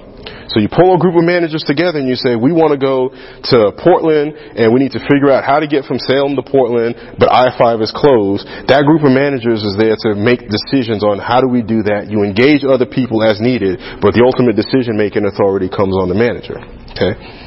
So 0.54 0.62
you 0.62 0.70
pull 0.70 0.94
a 0.94 1.02
group 1.02 1.18
of 1.18 1.26
managers 1.26 1.66
together 1.66 1.98
and 1.98 2.06
you 2.06 2.14
say, 2.14 2.38
we 2.38 2.54
want 2.54 2.74
to 2.74 2.82
go 2.82 3.10
to 3.10 3.74
Portland 3.82 4.38
and 4.38 4.70
we 4.70 4.78
need 4.78 4.94
to 4.94 5.02
figure 5.02 5.34
out 5.34 5.42
how 5.42 5.58
to 5.58 5.66
get 5.66 5.90
from 5.90 5.98
Salem 5.98 6.38
to 6.38 6.46
Portland, 6.46 7.18
but 7.18 7.34
I-5 7.34 7.82
is 7.82 7.90
closed. 7.90 8.46
That 8.70 8.86
group 8.86 9.02
of 9.02 9.14
managers 9.14 9.66
is 9.66 9.74
there 9.78 9.98
to 10.06 10.14
make 10.14 10.46
decisions 10.46 11.02
on 11.02 11.18
how 11.18 11.42
do 11.42 11.50
we 11.50 11.66
do 11.66 11.82
that. 11.90 12.14
You 12.14 12.22
engage 12.22 12.62
other 12.62 12.86
people 12.86 13.26
as 13.26 13.42
needed, 13.42 13.82
but 14.02 14.14
the 14.14 14.22
ultimate 14.22 14.54
decision 14.54 14.98
making 14.98 15.26
authority 15.26 15.70
comes 15.70 15.98
on 15.98 16.14
the 16.14 16.18
manager. 16.18 16.62
Okay? 16.94 17.45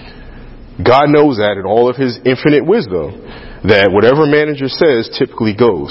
God 0.78 1.10
knows 1.10 1.42
that 1.42 1.58
in 1.58 1.66
all 1.66 1.90
of 1.90 1.96
his 1.96 2.18
infinite 2.22 2.62
wisdom 2.62 3.18
that 3.66 3.90
whatever 3.90 4.26
manager 4.26 4.70
says 4.70 5.10
typically 5.18 5.54
goes. 5.54 5.90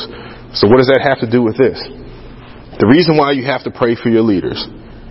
So 0.56 0.72
what 0.72 0.80
does 0.80 0.88
that 0.88 1.04
have 1.04 1.20
to 1.20 1.30
do 1.30 1.44
with 1.44 1.60
this? 1.60 1.76
The 2.80 2.88
reason 2.88 3.20
why 3.20 3.36
you 3.36 3.44
have 3.44 3.68
to 3.68 3.72
pray 3.72 4.00
for 4.00 4.08
your 4.08 4.24
leaders 4.24 4.64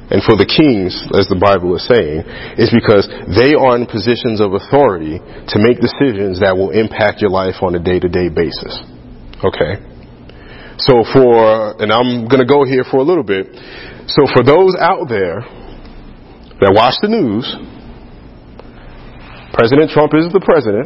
and 0.09 0.23
for 0.23 0.39
the 0.39 0.47
kings, 0.47 0.95
as 1.19 1.27
the 1.27 1.37
Bible 1.37 1.75
is 1.75 1.85
saying, 1.85 2.23
is 2.57 2.71
because 2.71 3.11
they 3.27 3.59
are 3.59 3.75
in 3.75 3.91
positions 3.91 4.39
of 4.39 4.55
authority 4.55 5.19
to 5.19 5.57
make 5.59 5.83
decisions 5.83 6.39
that 6.41 6.55
will 6.55 6.71
impact 6.71 7.21
your 7.21 7.35
life 7.35 7.59
on 7.61 7.75
a 7.75 7.83
day 7.83 7.99
to 7.99 8.09
day 8.09 8.31
basis. 8.31 8.71
Okay? 9.43 9.83
So 10.79 11.03
for, 11.11 11.75
and 11.83 11.91
I'm 11.91 12.31
gonna 12.31 12.47
go 12.47 12.63
here 12.63 12.87
for 12.87 13.03
a 13.03 13.07
little 13.07 13.27
bit. 13.27 13.51
So 14.09 14.31
for 14.31 14.47
those 14.47 14.79
out 14.79 15.11
there 15.11 15.43
that 16.63 16.73
watch 16.73 17.03
the 17.03 17.11
news, 17.11 17.45
President 19.57 19.89
Trump 19.91 20.13
is 20.13 20.29
the 20.37 20.45
president. 20.45 20.85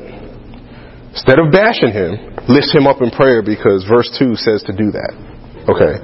Instead 1.10 1.42
of 1.42 1.50
bashing 1.50 1.90
him, 1.90 2.38
lift 2.46 2.70
him 2.70 2.86
up 2.86 3.02
in 3.02 3.10
prayer 3.10 3.42
because 3.42 3.82
verse 3.82 4.06
2 4.14 4.38
says 4.38 4.62
to 4.62 4.72
do 4.72 4.94
that. 4.94 5.10
Okay? 5.66 5.98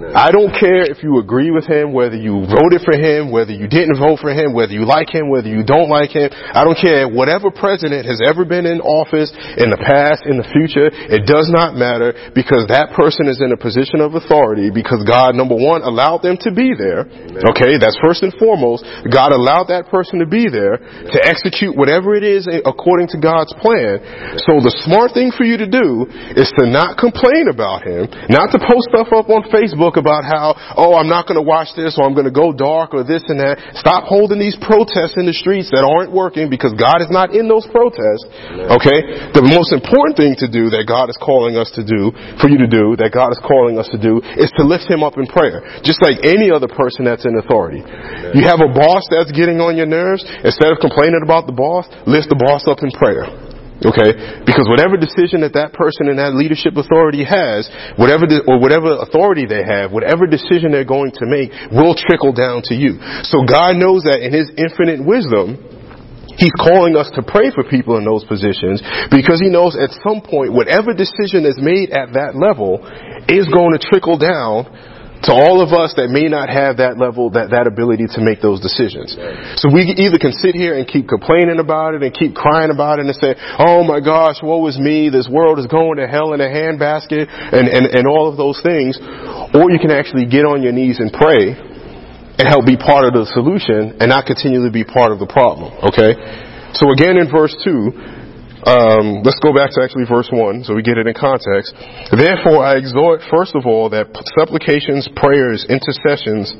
I 0.00 0.32
don't 0.32 0.48
care 0.56 0.88
if 0.88 1.04
you 1.04 1.20
agree 1.20 1.52
with 1.52 1.68
him, 1.68 1.92
whether 1.92 2.16
you 2.16 2.48
voted 2.48 2.80
for 2.80 2.96
him, 2.96 3.28
whether 3.28 3.52
you 3.52 3.68
didn't 3.68 4.00
vote 4.00 4.24
for 4.24 4.32
him, 4.32 4.56
whether 4.56 4.72
you 4.72 4.88
like 4.88 5.12
him, 5.12 5.28
whether 5.28 5.52
you 5.52 5.60
don't 5.60 5.92
like 5.92 6.16
him. 6.16 6.32
I 6.32 6.64
don't 6.64 6.78
care. 6.80 7.04
Whatever 7.04 7.52
president 7.52 8.08
has 8.08 8.24
ever 8.24 8.48
been 8.48 8.64
in 8.64 8.80
office 8.80 9.28
in 9.60 9.68
the 9.68 9.76
past, 9.76 10.24
in 10.24 10.40
the 10.40 10.48
future, 10.48 10.88
it 10.88 11.28
does 11.28 11.52
not 11.52 11.76
matter 11.76 12.16
because 12.32 12.64
that 12.72 12.96
person 12.96 13.28
is 13.28 13.44
in 13.44 13.52
a 13.52 13.60
position 13.60 14.00
of 14.00 14.16
authority 14.16 14.72
because 14.72 15.04
God, 15.04 15.36
number 15.36 15.54
one, 15.54 15.84
allowed 15.84 16.24
them 16.24 16.40
to 16.48 16.50
be 16.50 16.72
there. 16.72 17.04
Okay, 17.52 17.76
that's 17.76 18.00
first 18.00 18.24
and 18.24 18.32
foremost. 18.40 18.88
God 19.04 19.36
allowed 19.36 19.68
that 19.68 19.92
person 19.92 20.24
to 20.24 20.26
be 20.26 20.48
there 20.48 20.80
to 20.80 21.18
execute 21.20 21.76
whatever 21.76 22.16
it 22.16 22.24
is 22.24 22.48
according 22.48 23.12
to 23.12 23.20
God's 23.20 23.52
plan. 23.60 24.00
So 24.48 24.64
the 24.64 24.72
smart 24.88 25.12
thing 25.12 25.28
for 25.28 25.44
you 25.44 25.60
to 25.60 25.68
do 25.68 26.08
is 26.40 26.48
to 26.56 26.64
not 26.64 26.96
complain 26.96 27.52
about 27.52 27.84
him, 27.84 28.08
not 28.32 28.48
to 28.56 28.58
post 28.58 28.88
stuff 28.88 29.12
up 29.12 29.28
on 29.28 29.44
Facebook 29.52 29.89
about 29.96 30.26
how, 30.26 30.54
oh, 30.76 30.94
I'm 30.94 31.08
not 31.08 31.26
going 31.26 31.38
to 31.38 31.46
watch 31.46 31.72
this 31.74 31.96
or 31.98 32.04
I'm 32.04 32.14
going 32.14 32.28
to 32.28 32.34
go 32.34 32.52
dark 32.52 32.92
or 32.92 33.02
this 33.02 33.24
and 33.26 33.40
that. 33.40 33.58
Stop 33.78 34.04
holding 34.04 34.38
these 34.38 34.58
protests 34.60 35.16
in 35.16 35.24
the 35.24 35.34
streets 35.34 35.70
that 35.70 35.86
aren't 35.86 36.12
working 36.12 36.50
because 36.50 36.74
God 36.76 37.00
is 37.00 37.10
not 37.10 37.32
in 37.32 37.48
those 37.48 37.66
protests. 37.70 38.26
Okay? 38.78 39.30
The 39.32 39.42
most 39.42 39.72
important 39.74 40.18
thing 40.18 40.34
to 40.42 40.48
do 40.50 40.70
that 40.74 40.86
God 40.86 41.08
is 41.08 41.18
calling 41.18 41.56
us 41.56 41.70
to 41.74 41.82
do, 41.82 42.12
for 42.38 42.50
you 42.50 42.58
to 42.60 42.70
do, 42.70 42.94
that 43.00 43.10
God 43.10 43.32
is 43.32 43.40
calling 43.42 43.78
us 43.78 43.88
to 43.94 43.98
do, 43.98 44.22
is 44.38 44.52
to 44.58 44.62
lift 44.66 44.90
Him 44.90 45.02
up 45.02 45.16
in 45.16 45.26
prayer. 45.26 45.62
Just 45.82 46.02
like 46.02 46.22
any 46.22 46.50
other 46.50 46.68
person 46.68 47.06
that's 47.06 47.24
in 47.24 47.34
authority. 47.38 47.82
You 48.34 48.44
have 48.46 48.60
a 48.60 48.70
boss 48.70 49.06
that's 49.10 49.32
getting 49.32 49.58
on 49.58 49.76
your 49.76 49.88
nerves, 49.88 50.22
instead 50.44 50.70
of 50.70 50.78
complaining 50.78 51.22
about 51.22 51.46
the 51.46 51.56
boss, 51.56 51.88
lift 52.06 52.28
the 52.28 52.38
boss 52.38 52.66
up 52.68 52.82
in 52.82 52.90
prayer. 52.94 53.49
Okay? 53.80 54.44
Because 54.44 54.68
whatever 54.68 55.00
decision 55.00 55.40
that 55.40 55.56
that 55.56 55.72
person 55.72 56.12
in 56.12 56.20
that 56.20 56.36
leadership 56.36 56.76
authority 56.76 57.24
has, 57.24 57.64
whatever, 57.96 58.28
the, 58.28 58.44
or 58.44 58.60
whatever 58.60 59.00
authority 59.00 59.48
they 59.48 59.64
have, 59.64 59.88
whatever 59.88 60.28
decision 60.28 60.72
they're 60.72 60.84
going 60.84 61.16
to 61.16 61.24
make 61.24 61.48
will 61.72 61.96
trickle 61.96 62.36
down 62.36 62.60
to 62.68 62.74
you. 62.76 63.00
So 63.24 63.48
God 63.48 63.80
knows 63.80 64.04
that 64.04 64.20
in 64.20 64.36
His 64.36 64.52
infinite 64.52 65.00
wisdom, 65.00 65.56
He's 66.36 66.52
calling 66.56 66.96
us 66.96 67.08
to 67.16 67.24
pray 67.24 67.52
for 67.52 67.64
people 67.64 67.96
in 67.96 68.04
those 68.04 68.24
positions 68.24 68.80
because 69.08 69.40
He 69.40 69.48
knows 69.48 69.76
at 69.76 69.92
some 70.04 70.20
point, 70.20 70.52
whatever 70.52 70.92
decision 70.92 71.48
is 71.48 71.56
made 71.56 71.92
at 71.96 72.12
that 72.16 72.36
level 72.36 72.84
is 73.28 73.48
going 73.48 73.76
to 73.76 73.80
trickle 73.80 74.20
down 74.20 74.68
to 75.28 75.32
all 75.36 75.60
of 75.60 75.76
us 75.76 75.92
that 76.00 76.08
may 76.08 76.32
not 76.32 76.48
have 76.48 76.80
that 76.80 76.96
level, 76.96 77.28
that, 77.36 77.52
that 77.52 77.68
ability 77.68 78.08
to 78.16 78.20
make 78.24 78.40
those 78.40 78.60
decisions. 78.60 79.12
So 79.60 79.68
we 79.68 79.92
either 80.00 80.16
can 80.16 80.32
sit 80.32 80.56
here 80.56 80.72
and 80.72 80.88
keep 80.88 81.08
complaining 81.08 81.60
about 81.60 81.92
it 81.92 82.00
and 82.00 82.12
keep 82.12 82.32
crying 82.32 82.72
about 82.72 82.98
it 82.98 83.04
and 83.04 83.16
say, 83.16 83.36
oh 83.60 83.84
my 83.84 84.00
gosh, 84.00 84.40
woe 84.40 84.64
is 84.64 84.80
me, 84.80 85.12
this 85.12 85.28
world 85.28 85.60
is 85.60 85.68
going 85.68 86.00
to 86.00 86.08
hell 86.08 86.32
in 86.32 86.40
a 86.40 86.48
handbasket 86.48 87.28
and, 87.28 87.68
and, 87.68 87.84
and 87.92 88.08
all 88.08 88.32
of 88.32 88.40
those 88.40 88.60
things. 88.64 88.96
or 89.52 89.68
you 89.68 89.78
can 89.78 89.92
actually 89.92 90.24
get 90.24 90.48
on 90.48 90.64
your 90.64 90.72
knees 90.72 90.96
and 91.00 91.12
pray 91.12 91.52
and 91.52 92.48
help 92.48 92.64
be 92.64 92.80
part 92.80 93.04
of 93.04 93.12
the 93.12 93.28
solution 93.36 94.00
and 94.00 94.08
not 94.08 94.24
continually 94.24 94.72
be 94.72 94.84
part 94.84 95.12
of 95.12 95.20
the 95.20 95.28
problem. 95.28 95.76
Okay? 95.84 96.16
So 96.72 96.88
again 96.96 97.20
in 97.20 97.28
verse 97.28 97.52
2, 97.60 98.19
um, 98.60 99.24
let's 99.24 99.40
go 99.40 99.56
back 99.56 99.72
to 99.72 99.80
actually 99.80 100.04
verse 100.04 100.28
1 100.28 100.64
so 100.64 100.76
we 100.76 100.82
get 100.82 101.00
it 101.00 101.08
in 101.08 101.16
context. 101.16 101.72
Therefore, 102.12 102.60
I 102.60 102.76
exhort, 102.76 103.24
first 103.32 103.56
of 103.56 103.64
all, 103.64 103.88
that 103.90 104.12
supplications, 104.36 105.08
prayers, 105.16 105.64
intercessions, 105.64 106.52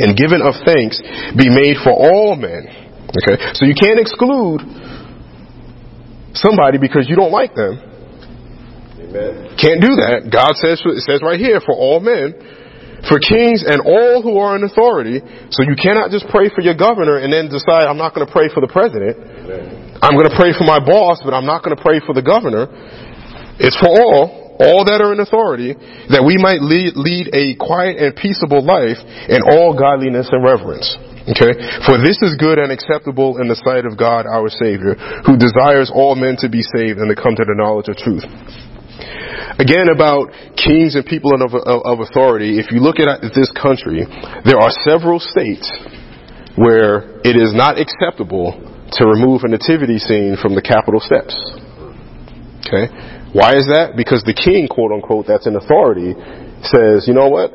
and 0.00 0.16
giving 0.16 0.40
of 0.40 0.56
thanks 0.64 0.96
be 1.36 1.52
made 1.52 1.76
for 1.84 1.92
all 1.92 2.36
men. 2.36 2.68
Okay? 3.12 3.36
So 3.52 3.68
you 3.68 3.76
can't 3.76 4.00
exclude 4.00 4.64
somebody 6.32 6.80
because 6.80 7.08
you 7.08 7.16
don't 7.16 7.32
like 7.32 7.52
them. 7.52 7.84
Amen. 8.96 9.56
Can't 9.60 9.80
do 9.84 9.92
that. 10.00 10.32
God 10.32 10.56
says, 10.56 10.80
it 10.84 11.04
says 11.04 11.20
right 11.20 11.40
here, 11.40 11.60
for 11.60 11.76
all 11.76 12.00
men, 12.00 12.32
for 13.08 13.20
kings 13.20 13.60
and 13.60 13.84
all 13.84 14.24
who 14.24 14.40
are 14.40 14.56
in 14.56 14.64
authority. 14.64 15.20
So 15.52 15.62
you 15.68 15.76
cannot 15.76 16.10
just 16.10 16.26
pray 16.32 16.48
for 16.48 16.64
your 16.64 16.74
governor 16.74 17.20
and 17.20 17.32
then 17.32 17.52
decide, 17.52 17.84
I'm 17.84 18.00
not 18.00 18.14
going 18.14 18.26
to 18.26 18.32
pray 18.32 18.48
for 18.52 18.60
the 18.64 18.72
president. 18.72 19.20
Amen. 19.20 19.85
I'm 20.02 20.14
going 20.14 20.28
to 20.28 20.36
pray 20.36 20.52
for 20.52 20.64
my 20.64 20.80
boss, 20.80 21.20
but 21.24 21.32
I'm 21.32 21.46
not 21.46 21.64
going 21.64 21.76
to 21.76 21.82
pray 21.82 22.00
for 22.04 22.12
the 22.12 22.22
governor. 22.22 22.68
It's 23.58 23.76
for 23.80 23.88
all, 23.88 24.56
all 24.60 24.84
that 24.84 25.00
are 25.00 25.12
in 25.12 25.20
authority, 25.20 25.72
that 26.12 26.24
we 26.24 26.36
might 26.36 26.60
lead, 26.60 26.96
lead 26.96 27.32
a 27.32 27.56
quiet 27.56 27.96
and 27.96 28.12
peaceable 28.12 28.60
life 28.60 29.00
in 29.28 29.40
all 29.44 29.72
godliness 29.72 30.28
and 30.28 30.44
reverence. 30.44 30.88
Okay? 31.26 31.56
For 31.88 31.98
this 31.98 32.20
is 32.22 32.38
good 32.38 32.60
and 32.60 32.70
acceptable 32.70 33.40
in 33.40 33.48
the 33.48 33.58
sight 33.64 33.88
of 33.88 33.96
God 33.98 34.28
our 34.28 34.52
Savior, 34.52 34.94
who 35.24 35.40
desires 35.40 35.90
all 35.90 36.14
men 36.14 36.36
to 36.44 36.48
be 36.52 36.62
saved 36.62 37.00
and 37.00 37.08
to 37.08 37.16
come 37.16 37.34
to 37.34 37.44
the 37.44 37.56
knowledge 37.56 37.88
of 37.88 37.96
truth. 37.96 38.24
Again, 39.56 39.88
about 39.88 40.28
kings 40.54 40.94
and 40.94 41.04
people 41.04 41.32
of, 41.32 41.56
of, 41.56 41.80
of 41.84 41.96
authority, 42.04 42.60
if 42.60 42.68
you 42.70 42.84
look 42.84 43.00
at 43.00 43.24
this 43.32 43.48
country, 43.56 44.04
there 44.44 44.60
are 44.60 44.70
several 44.84 45.16
states 45.18 45.64
where 46.60 47.20
it 47.24 47.36
is 47.36 47.56
not 47.56 47.80
acceptable 47.80 48.75
to 48.92 49.06
remove 49.06 49.42
a 49.44 49.48
nativity 49.48 49.98
scene 49.98 50.36
from 50.40 50.54
the 50.54 50.62
Capitol 50.62 51.00
steps. 51.00 51.34
Okay? 52.66 52.90
Why 53.34 53.58
is 53.58 53.66
that? 53.68 53.94
Because 53.96 54.22
the 54.22 54.34
king, 54.34 54.66
quote 54.66 54.92
unquote, 54.92 55.26
that's 55.26 55.46
in 55.46 55.56
authority, 55.56 56.14
says, 56.62 57.06
you 57.06 57.14
know 57.14 57.28
what? 57.28 57.52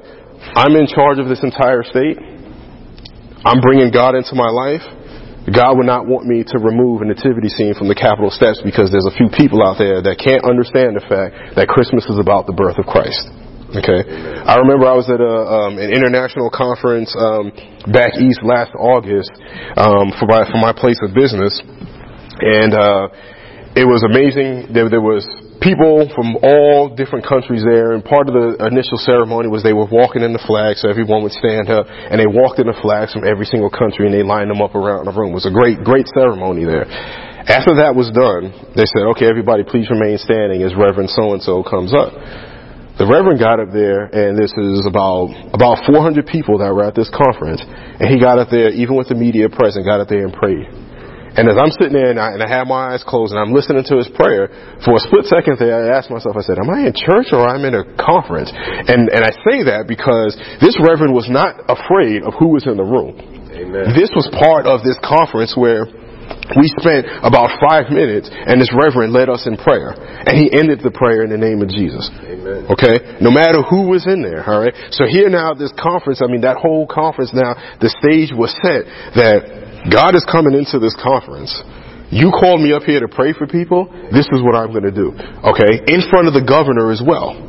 I'm 0.55 0.75
in 0.75 0.87
charge 0.87 1.19
of 1.19 1.27
this 1.27 1.43
entire 1.43 1.83
state. 1.83 2.17
I'm 3.43 3.61
bringing 3.61 3.89
God 3.89 4.15
into 4.15 4.35
my 4.35 4.49
life. 4.49 4.85
God 5.49 5.81
would 5.81 5.89
not 5.89 6.05
want 6.05 6.29
me 6.29 6.45
to 6.53 6.57
remove 6.61 7.01
a 7.01 7.05
nativity 7.09 7.49
scene 7.49 7.73
from 7.73 7.89
the 7.89 7.97
Capitol 7.97 8.29
steps 8.29 8.61
because 8.61 8.93
there's 8.93 9.09
a 9.09 9.15
few 9.17 9.25
people 9.33 9.65
out 9.65 9.81
there 9.81 9.97
that 9.97 10.21
can't 10.21 10.45
understand 10.45 10.93
the 10.93 11.01
fact 11.01 11.57
that 11.57 11.65
Christmas 11.65 12.05
is 12.05 12.21
about 12.21 12.45
the 12.45 12.53
birth 12.53 12.77
of 12.77 12.85
Christ. 12.85 13.25
Okay, 13.71 14.03
I 14.03 14.59
remember 14.59 14.83
I 14.83 14.99
was 14.99 15.07
at 15.07 15.23
a, 15.23 15.35
um, 15.47 15.79
an 15.79 15.95
international 15.95 16.51
conference 16.51 17.07
um, 17.15 17.55
back 17.87 18.19
east 18.19 18.43
last 18.43 18.75
August 18.75 19.31
um, 19.79 20.11
for 20.19 20.27
my 20.27 20.43
for 20.51 20.59
my 20.59 20.75
place 20.75 20.99
of 20.99 21.15
business, 21.15 21.55
and 22.43 22.75
uh, 22.75 23.07
it 23.71 23.87
was 23.87 24.03
amazing. 24.03 24.75
There, 24.75 24.91
there 24.91 24.99
was 24.99 25.23
people 25.63 26.11
from 26.11 26.35
all 26.43 26.91
different 26.91 27.23
countries 27.23 27.63
there, 27.63 27.95
and 27.95 28.03
part 28.03 28.27
of 28.27 28.35
the 28.35 28.59
initial 28.67 28.99
ceremony 28.99 29.47
was 29.47 29.63
they 29.63 29.71
were 29.71 29.87
walking 29.87 30.19
in 30.19 30.35
the 30.35 30.43
flag, 30.43 30.75
so 30.75 30.91
everyone 30.91 31.23
would 31.23 31.31
stand 31.31 31.71
up, 31.71 31.87
and 31.87 32.19
they 32.19 32.27
walked 32.27 32.59
in 32.59 32.67
the 32.67 32.75
flags 32.83 33.15
from 33.15 33.23
every 33.23 33.47
single 33.47 33.71
country, 33.71 34.03
and 34.03 34.11
they 34.11 34.19
lined 34.19 34.51
them 34.51 34.59
up 34.59 34.75
around 34.75 35.07
the 35.07 35.15
room. 35.15 35.31
It 35.31 35.39
was 35.39 35.47
a 35.47 35.55
great, 35.55 35.79
great 35.87 36.11
ceremony 36.11 36.67
there. 36.67 36.91
After 37.47 37.79
that 37.79 37.95
was 37.95 38.11
done, 38.11 38.51
they 38.75 38.83
said, 38.83 39.07
okay, 39.15 39.31
everybody 39.31 39.63
please 39.63 39.87
remain 39.87 40.19
standing 40.19 40.59
as 40.59 40.75
Reverend 40.75 41.07
so-and-so 41.07 41.63
comes 41.63 41.95
up 41.95 42.11
the 42.99 43.07
Reverend 43.07 43.39
got 43.39 43.59
up 43.59 43.71
there, 43.71 44.11
and 44.11 44.37
this 44.37 44.51
is 44.51 44.83
about 44.85 45.31
about 45.53 45.85
400 45.87 46.27
people 46.27 46.59
that 46.59 46.73
were 46.73 46.83
at 46.83 46.95
this 46.95 47.09
conference, 47.09 47.63
and 47.63 48.09
he 48.09 48.19
got 48.19 48.39
up 48.39 48.49
there, 48.51 48.69
even 48.69 48.95
with 48.95 49.07
the 49.07 49.15
media 49.15 49.47
present, 49.47 49.85
got 49.85 50.01
up 50.01 50.09
there 50.09 50.27
and 50.27 50.33
prayed. 50.33 50.67
And 51.31 51.47
as 51.47 51.55
I'm 51.55 51.71
sitting 51.79 51.95
there 51.95 52.11
and 52.11 52.19
I, 52.19 52.35
and 52.35 52.43
I 52.43 52.49
have 52.51 52.67
my 52.67 52.91
eyes 52.91 53.07
closed 53.07 53.31
and 53.31 53.39
I'm 53.39 53.55
listening 53.55 53.87
to 53.87 53.95
his 53.95 54.11
prayer, 54.19 54.51
for 54.83 54.99
a 54.99 55.01
split 55.07 55.23
second 55.31 55.55
there, 55.63 55.71
I 55.71 55.95
asked 55.95 56.11
myself, 56.11 56.35
I 56.35 56.43
said, 56.43 56.59
am 56.59 56.67
I 56.67 56.91
in 56.91 56.91
church 56.91 57.31
or 57.31 57.47
I'm 57.47 57.63
in 57.63 57.71
a 57.71 57.87
conference? 57.95 58.51
And, 58.51 59.07
and 59.07 59.23
I 59.23 59.31
say 59.47 59.63
that 59.71 59.87
because 59.87 60.35
this 60.59 60.75
reverend 60.83 61.15
was 61.15 61.31
not 61.31 61.55
afraid 61.71 62.27
of 62.27 62.35
who 62.35 62.51
was 62.51 62.67
in 62.67 62.75
the 62.75 62.83
room. 62.83 63.15
Amen. 63.47 63.95
This 63.95 64.11
was 64.11 64.27
part 64.35 64.67
of 64.67 64.83
this 64.83 64.99
conference 64.99 65.55
where 65.55 65.87
we 66.57 66.67
spent 66.79 67.07
about 67.23 67.55
five 67.61 67.89
minutes 67.91 68.29
and 68.31 68.59
this 68.59 68.71
reverend 68.75 69.13
led 69.13 69.29
us 69.29 69.47
in 69.47 69.57
prayer. 69.57 69.95
And 69.95 70.37
he 70.37 70.51
ended 70.51 70.81
the 70.83 70.91
prayer 70.91 71.23
in 71.23 71.29
the 71.29 71.39
name 71.39 71.61
of 71.61 71.69
Jesus. 71.69 72.09
Amen. 72.23 72.67
Okay? 72.69 73.19
No 73.21 73.31
matter 73.31 73.61
who 73.63 73.87
was 73.87 74.07
in 74.07 74.21
there, 74.21 74.43
alright? 74.43 74.73
So 74.91 75.05
here 75.05 75.29
now, 75.29 75.53
this 75.53 75.73
conference, 75.79 76.21
I 76.21 76.27
mean, 76.27 76.41
that 76.41 76.57
whole 76.57 76.87
conference 76.87 77.31
now, 77.33 77.55
the 77.79 77.89
stage 77.89 78.35
was 78.35 78.51
set 78.63 78.85
that 79.15 79.87
God 79.89 80.15
is 80.15 80.25
coming 80.29 80.53
into 80.53 80.77
this 80.79 80.95
conference. 80.99 81.51
You 82.11 82.29
called 82.29 82.59
me 82.59 82.75
up 82.75 82.83
here 82.83 82.99
to 82.99 83.07
pray 83.07 83.31
for 83.31 83.47
people. 83.47 83.87
This 84.11 84.27
is 84.35 84.43
what 84.43 84.53
I'm 84.53 84.75
going 84.75 84.83
to 84.83 84.91
do. 84.91 85.15
Okay? 85.15 85.79
In 85.87 86.03
front 86.11 86.27
of 86.27 86.35
the 86.35 86.43
governor 86.43 86.91
as 86.91 86.99
well. 86.99 87.39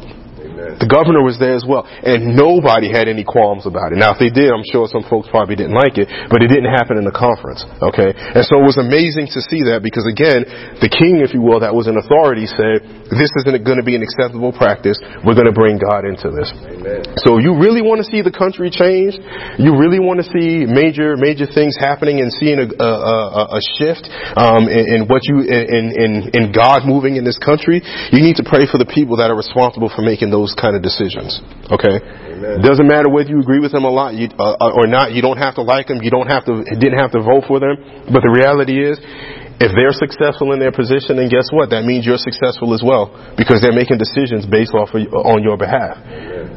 The 0.79 0.89
governor 0.89 1.21
was 1.21 1.37
there 1.37 1.55
as 1.55 1.65
well, 1.67 1.85
and 1.85 2.37
nobody 2.37 2.89
had 2.89 3.09
any 3.09 3.25
qualms 3.25 3.67
about 3.67 3.93
it. 3.93 3.99
Now, 4.01 4.15
if 4.15 4.21
they 4.23 4.33
did, 4.33 4.49
I'm 4.49 4.65
sure 4.65 4.89
some 4.89 5.05
folks 5.05 5.29
probably 5.29 5.57
didn't 5.57 5.77
like 5.77 5.99
it, 5.99 6.09
but 6.31 6.41
it 6.41 6.49
didn't 6.49 6.73
happen 6.73 6.97
in 6.97 7.05
the 7.05 7.15
conference. 7.15 7.65
Okay, 7.83 8.13
and 8.13 8.45
so 8.47 8.61
it 8.61 8.67
was 8.67 8.81
amazing 8.81 9.29
to 9.35 9.41
see 9.45 9.67
that 9.69 9.85
because 9.85 10.09
again, 10.09 10.47
the 10.81 10.89
king, 10.89 11.21
if 11.21 11.37
you 11.37 11.43
will, 11.43 11.61
that 11.61 11.75
was 11.75 11.91
in 11.91 11.99
authority, 11.99 12.47
said, 12.49 12.85
"This 13.13 13.31
isn't 13.45 13.65
going 13.65 13.81
to 13.81 13.87
be 13.87 13.95
an 13.99 14.03
acceptable 14.03 14.53
practice. 14.55 14.97
We're 15.27 15.37
going 15.37 15.51
to 15.51 15.57
bring 15.57 15.77
God 15.77 16.09
into 16.09 16.33
this." 16.33 16.49
Amen. 16.53 17.05
So, 17.21 17.37
you 17.39 17.59
really 17.59 17.83
want 17.83 18.01
to 18.01 18.07
see 18.09 18.23
the 18.25 18.33
country 18.33 18.73
change? 18.73 19.19
You 19.59 19.77
really 19.77 20.01
want 20.01 20.23
to 20.23 20.27
see 20.31 20.65
major, 20.65 21.17
major 21.19 21.45
things 21.45 21.77
happening 21.77 22.21
and 22.21 22.33
seeing 22.33 22.59
a, 22.59 22.67
a, 22.67 22.91
a, 22.91 23.43
a 23.59 23.61
shift 23.77 24.09
um, 24.37 24.69
in, 24.69 24.85
in 24.89 25.01
what 25.11 25.23
you 25.29 25.45
in, 25.45 25.93
in 25.93 26.13
in 26.33 26.45
God 26.53 26.85
moving 26.89 27.17
in 27.17 27.25
this 27.25 27.39
country? 27.39 27.83
You 28.13 28.21
need 28.21 28.37
to 28.41 28.47
pray 28.47 28.65
for 28.71 28.79
the 28.79 28.89
people 28.89 29.19
that 29.19 29.31
are 29.31 29.37
responsible 29.37 29.91
for 29.91 30.03
making 30.03 30.31
those 30.31 30.55
kind 30.63 30.79
of 30.79 30.83
decisions. 30.87 31.43
Okay? 31.67 31.99
Amen. 31.99 32.63
Doesn't 32.63 32.87
matter 32.87 33.11
whether 33.11 33.29
you 33.29 33.43
agree 33.43 33.59
with 33.59 33.75
them 33.75 33.83
a 33.83 33.91
lot 33.91 34.15
you, 34.15 34.31
uh, 34.39 34.55
uh, 34.63 34.79
or 34.79 34.87
not. 34.87 35.11
You 35.11 35.21
don't 35.21 35.43
have 35.43 35.59
to 35.59 35.63
like 35.67 35.91
them. 35.91 35.99
You 36.01 36.15
don't 36.15 36.31
have 36.31 36.47
to, 36.47 36.63
didn't 36.79 37.03
have 37.03 37.11
to 37.13 37.21
vote 37.21 37.51
for 37.51 37.59
them. 37.59 37.75
But 38.07 38.23
the 38.23 38.31
reality 38.31 38.79
is, 38.79 39.03
if 39.63 39.71
they're 39.79 39.95
successful 39.95 40.51
in 40.51 40.59
their 40.59 40.75
position, 40.75 41.23
then 41.23 41.31
guess 41.31 41.47
what? 41.55 41.71
That 41.71 41.87
means 41.87 42.03
you're 42.03 42.19
successful 42.19 42.75
as 42.75 42.83
well 42.83 43.15
because 43.39 43.63
they're 43.63 43.75
making 43.75 44.03
decisions 44.03 44.43
based 44.43 44.75
off 44.75 44.91
of, 44.91 45.07
on 45.15 45.47
your 45.47 45.55
behalf. 45.55 46.03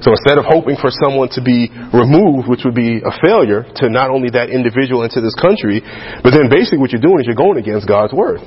So 0.02 0.12
instead 0.12 0.42
of 0.42 0.50
hoping 0.50 0.76
for 0.76 0.90
someone 0.90 1.30
to 1.38 1.42
be 1.46 1.70
removed, 1.94 2.50
which 2.50 2.66
would 2.66 2.76
be 2.76 3.00
a 3.06 3.14
failure 3.22 3.64
to 3.80 3.94
not 3.94 4.10
only 4.10 4.34
that 4.34 4.50
individual 4.50 5.06
and 5.06 5.12
to 5.14 5.22
this 5.22 5.38
country, 5.38 5.86
but 6.26 6.34
then 6.34 6.50
basically 6.50 6.82
what 6.82 6.92
you're 6.92 7.04
doing 7.04 7.22
is 7.22 7.30
you're 7.30 7.38
going 7.38 7.62
against 7.62 7.86
God's 7.88 8.12
word. 8.12 8.42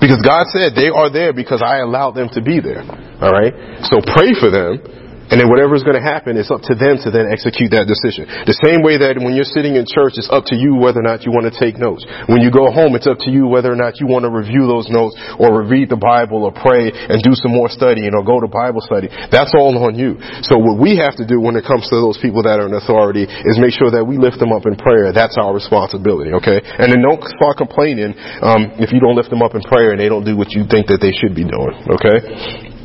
Because 0.00 0.24
God 0.24 0.48
said 0.50 0.72
they 0.72 0.88
are 0.88 1.12
there 1.12 1.36
because 1.36 1.60
I 1.60 1.84
allowed 1.84 2.16
them 2.16 2.32
to 2.32 2.40
be 2.40 2.58
there. 2.58 2.82
All 3.20 3.30
right? 3.30 3.52
So 3.86 4.00
pray 4.00 4.32
for 4.34 4.48
them 4.48 5.05
and 5.30 5.42
then 5.42 5.50
whatever 5.50 5.74
is 5.74 5.82
going 5.82 5.98
to 5.98 6.04
happen, 6.04 6.38
it's 6.38 6.50
up 6.50 6.62
to 6.70 6.74
them 6.78 7.02
to 7.02 7.10
then 7.10 7.26
execute 7.26 7.74
that 7.74 7.90
decision. 7.90 8.30
The 8.46 8.54
same 8.62 8.86
way 8.86 8.94
that 9.02 9.18
when 9.18 9.34
you're 9.34 9.48
sitting 9.48 9.74
in 9.74 9.82
church, 9.82 10.14
it's 10.14 10.30
up 10.30 10.46
to 10.50 10.56
you 10.56 10.78
whether 10.78 11.02
or 11.02 11.06
not 11.06 11.26
you 11.26 11.34
want 11.34 11.50
to 11.50 11.54
take 11.54 11.74
notes. 11.78 12.06
When 12.30 12.38
you 12.38 12.54
go 12.54 12.70
home, 12.70 12.94
it's 12.94 13.10
up 13.10 13.18
to 13.26 13.30
you 13.30 13.50
whether 13.50 13.70
or 13.72 13.78
not 13.78 13.98
you 13.98 14.06
want 14.06 14.22
to 14.22 14.30
review 14.30 14.70
those 14.70 14.86
notes 14.86 15.18
or 15.38 15.66
read 15.66 15.90
the 15.90 15.98
Bible 15.98 16.46
or 16.46 16.54
pray 16.54 16.94
and 16.94 17.18
do 17.26 17.34
some 17.34 17.50
more 17.50 17.66
studying 17.66 18.14
or 18.14 18.22
go 18.22 18.38
to 18.38 18.46
Bible 18.46 18.82
study. 18.86 19.10
That's 19.34 19.50
all 19.58 19.74
on 19.82 19.98
you. 19.98 20.18
So 20.46 20.62
what 20.62 20.78
we 20.78 20.94
have 21.02 21.18
to 21.18 21.26
do 21.26 21.42
when 21.42 21.58
it 21.58 21.66
comes 21.66 21.90
to 21.90 21.98
those 21.98 22.18
people 22.22 22.46
that 22.46 22.62
are 22.62 22.70
in 22.70 22.74
authority 22.78 23.26
is 23.26 23.58
make 23.58 23.74
sure 23.74 23.90
that 23.90 24.06
we 24.06 24.22
lift 24.22 24.38
them 24.38 24.54
up 24.54 24.62
in 24.66 24.78
prayer. 24.78 25.10
That's 25.10 25.34
our 25.34 25.50
responsibility, 25.50 26.30
okay? 26.38 26.62
And 26.62 26.86
then 26.92 27.02
don't 27.02 27.22
start 27.42 27.58
complaining 27.58 28.14
um, 28.46 28.78
if 28.78 28.94
you 28.94 29.02
don't 29.02 29.18
lift 29.18 29.30
them 29.30 29.42
up 29.42 29.58
in 29.58 29.62
prayer 29.66 29.90
and 29.90 29.98
they 29.98 30.08
don't 30.08 30.24
do 30.24 30.38
what 30.38 30.54
you 30.54 30.64
think 30.70 30.86
that 30.86 31.02
they 31.02 31.10
should 31.10 31.34
be 31.34 31.42
doing, 31.42 31.74
okay? 31.98 32.75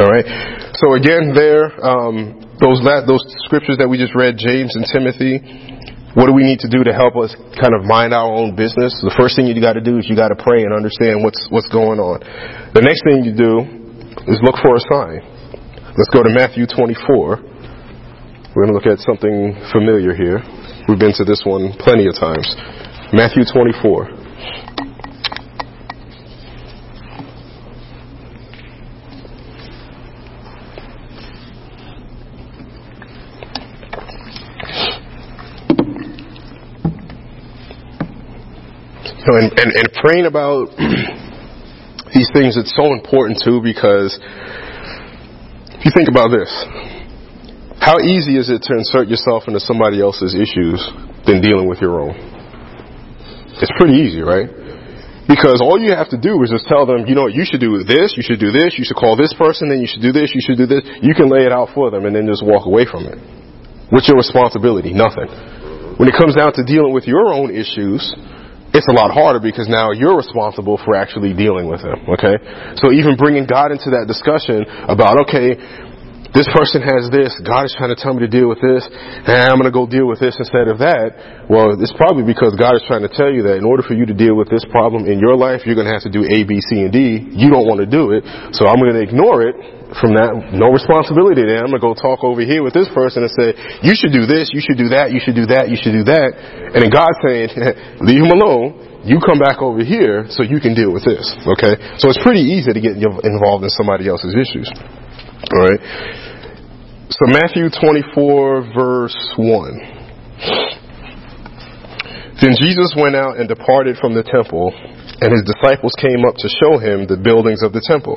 All 0.00 0.08
right. 0.08 0.24
So 0.80 0.96
again, 0.96 1.36
there, 1.36 1.68
um, 1.84 2.40
those 2.56 2.80
those 3.04 3.20
scriptures 3.44 3.76
that 3.84 3.84
we 3.84 4.00
just 4.00 4.16
read, 4.16 4.40
James 4.40 4.72
and 4.72 4.88
Timothy. 4.88 5.44
What 6.16 6.24
do 6.26 6.32
we 6.32 6.42
need 6.42 6.64
to 6.64 6.72
do 6.72 6.82
to 6.82 6.90
help 6.96 7.20
us 7.20 7.36
kind 7.60 7.76
of 7.76 7.84
mind 7.84 8.16
our 8.16 8.26
own 8.26 8.56
business? 8.56 8.96
The 8.98 9.12
first 9.12 9.36
thing 9.36 9.44
you 9.44 9.54
got 9.60 9.76
to 9.76 9.84
do 9.84 10.00
is 10.00 10.08
you 10.08 10.16
got 10.16 10.32
to 10.32 10.40
pray 10.40 10.64
and 10.64 10.72
understand 10.72 11.20
what's 11.20 11.44
what's 11.52 11.68
going 11.68 12.00
on. 12.00 12.24
The 12.72 12.80
next 12.80 13.04
thing 13.04 13.28
you 13.28 13.36
do 13.36 13.60
is 14.24 14.40
look 14.40 14.56
for 14.64 14.72
a 14.72 14.82
sign. 14.88 15.20
Let's 15.92 16.08
go 16.16 16.24
to 16.24 16.32
Matthew 16.32 16.64
24. 16.64 18.56
We're 18.56 18.64
going 18.64 18.72
to 18.72 18.76
look 18.80 18.88
at 18.88 19.04
something 19.04 19.52
familiar 19.68 20.16
here. 20.16 20.40
We've 20.88 20.98
been 20.98 21.12
to 21.20 21.28
this 21.28 21.44
one 21.44 21.76
plenty 21.76 22.08
of 22.08 22.16
times. 22.16 22.48
Matthew 23.12 23.44
24. 23.44 24.19
And, 39.36 39.52
and, 39.58 39.70
and 39.70 39.86
praying 40.02 40.26
about 40.26 40.70
these 42.14 42.30
things, 42.32 42.56
it's 42.56 42.74
so 42.74 42.92
important 42.92 43.40
too 43.42 43.60
because 43.62 44.18
if 45.76 45.84
you 45.84 45.92
think 45.94 46.08
about 46.08 46.30
this, 46.30 46.50
How 47.80 47.96
easy 47.96 48.36
is 48.36 48.52
it 48.52 48.60
to 48.68 48.76
insert 48.76 49.08
yourself 49.08 49.48
into 49.48 49.58
somebody 49.58 50.04
else's 50.04 50.36
issues 50.36 50.84
than 51.24 51.40
dealing 51.40 51.64
with 51.64 51.80
your 51.80 52.04
own? 52.04 52.12
It's 53.56 53.72
pretty 53.80 53.96
easy, 53.96 54.20
right? 54.20 54.52
Because 55.24 55.64
all 55.64 55.80
you 55.80 55.96
have 55.96 56.12
to 56.12 56.20
do 56.20 56.36
is 56.44 56.52
just 56.52 56.68
tell 56.68 56.84
them, 56.84 57.08
you 57.08 57.16
know, 57.16 57.24
you 57.26 57.48
should 57.48 57.60
do 57.60 57.80
this, 57.80 58.20
you 58.20 58.22
should 58.22 58.36
do 58.36 58.52
this, 58.52 58.76
you 58.76 58.84
should 58.84 59.00
call 59.00 59.16
this 59.16 59.32
person, 59.32 59.72
then 59.72 59.80
you 59.80 59.88
should 59.88 60.04
do 60.04 60.12
this, 60.12 60.28
you 60.36 60.44
should 60.44 60.60
do 60.60 60.68
this. 60.68 60.84
You 61.00 61.14
can 61.16 61.32
lay 61.32 61.48
it 61.48 61.52
out 61.52 61.72
for 61.72 61.88
them 61.88 62.04
and 62.04 62.12
then 62.12 62.28
just 62.28 62.44
walk 62.44 62.68
away 62.68 62.84
from 62.84 63.08
it. 63.08 63.16
What's 63.88 64.08
your 64.08 64.20
responsibility? 64.20 64.92
Nothing. 64.92 65.32
When 65.96 66.04
it 66.04 66.16
comes 66.20 66.36
down 66.36 66.52
to 66.60 66.64
dealing 66.64 66.92
with 66.92 67.08
your 67.08 67.32
own 67.32 67.48
issues, 67.48 68.12
it's 68.72 68.86
a 68.86 68.94
lot 68.94 69.10
harder 69.10 69.40
because 69.40 69.68
now 69.68 69.90
you're 69.90 70.16
responsible 70.16 70.78
for 70.84 70.94
actually 70.94 71.34
dealing 71.34 71.66
with 71.66 71.82
them, 71.82 71.98
okay? 72.14 72.38
So 72.78 72.92
even 72.92 73.16
bringing 73.16 73.46
God 73.46 73.72
into 73.72 73.90
that 73.98 74.06
discussion 74.06 74.62
about, 74.86 75.18
okay, 75.26 75.58
this 76.30 76.46
person 76.54 76.78
has 76.82 77.10
this, 77.10 77.34
God 77.42 77.66
is 77.66 77.74
trying 77.74 77.90
to 77.90 77.98
tell 77.98 78.14
me 78.14 78.22
to 78.22 78.30
deal 78.30 78.46
with 78.46 78.62
this, 78.62 78.86
and 78.86 79.50
I'm 79.50 79.58
going 79.58 79.66
to 79.66 79.74
go 79.74 79.86
deal 79.86 80.06
with 80.06 80.22
this 80.22 80.38
instead 80.38 80.70
of 80.70 80.78
that. 80.78 81.50
Well, 81.50 81.74
it's 81.74 81.94
probably 81.98 82.22
because 82.22 82.54
God 82.54 82.78
is 82.78 82.86
trying 82.86 83.02
to 83.02 83.10
tell 83.10 83.30
you 83.30 83.42
that 83.50 83.58
in 83.58 83.66
order 83.66 83.82
for 83.82 83.98
you 83.98 84.06
to 84.06 84.14
deal 84.14 84.38
with 84.38 84.46
this 84.46 84.62
problem 84.70 85.10
in 85.10 85.18
your 85.18 85.34
life, 85.34 85.66
you're 85.66 85.74
going 85.74 85.90
to 85.90 85.94
have 85.96 86.06
to 86.06 86.14
do 86.14 86.22
A, 86.22 86.46
B, 86.46 86.62
C, 86.70 86.86
and 86.86 86.92
D. 86.94 87.34
You 87.34 87.50
don't 87.50 87.66
want 87.66 87.82
to 87.82 87.88
do 87.90 88.14
it, 88.14 88.22
so 88.54 88.70
I'm 88.70 88.78
going 88.78 88.94
to 88.94 89.02
ignore 89.02 89.42
it 89.42 89.58
from 89.98 90.14
that, 90.14 90.54
no 90.54 90.70
responsibility 90.70 91.42
there. 91.42 91.66
I'm 91.66 91.74
going 91.74 91.82
to 91.82 91.88
go 91.90 91.98
talk 91.98 92.22
over 92.22 92.46
here 92.46 92.62
with 92.62 92.78
this 92.78 92.86
person 92.94 93.26
and 93.26 93.32
say, 93.34 93.58
you 93.82 93.98
should 93.98 94.14
do 94.14 94.22
this, 94.22 94.54
you 94.54 94.62
should 94.62 94.78
do 94.78 94.94
that, 94.94 95.10
you 95.10 95.18
should 95.18 95.34
do 95.34 95.50
that, 95.50 95.66
you 95.66 95.74
should 95.74 95.98
do 95.98 96.06
that. 96.06 96.30
And 96.38 96.78
then 96.78 96.94
God's 96.94 97.18
saying, 97.26 97.50
leave 98.06 98.22
him 98.22 98.30
alone. 98.30 99.02
You 99.02 99.18
come 99.18 99.40
back 99.40 99.64
over 99.64 99.82
here 99.82 100.28
so 100.28 100.44
you 100.44 100.60
can 100.60 100.76
deal 100.76 100.92
with 100.92 101.02
this. 101.02 101.24
Okay? 101.42 101.98
So 101.98 102.12
it's 102.12 102.20
pretty 102.22 102.44
easy 102.44 102.70
to 102.70 102.80
get 102.80 103.00
involved 103.00 103.64
in 103.64 103.72
somebody 103.72 104.06
else's 104.06 104.36
issues. 104.36 104.68
Alright? 105.48 105.80
So 107.10 107.26
Matthew 107.26 107.70
24 107.70 108.72
verse 108.74 109.16
1. 109.36 110.00
Then 112.40 112.56
Jesus 112.56 112.94
went 112.96 113.16
out 113.16 113.36
and 113.36 113.48
departed 113.48 113.96
from 114.00 114.14
the 114.14 114.24
temple, 114.24 114.72
and 115.20 115.28
his 115.28 115.44
disciples 115.44 115.92
came 116.00 116.24
up 116.24 116.36
to 116.40 116.48
show 116.48 116.80
him 116.80 117.04
the 117.04 117.20
buildings 117.20 117.62
of 117.62 117.72
the 117.76 117.84
temple. 117.84 118.16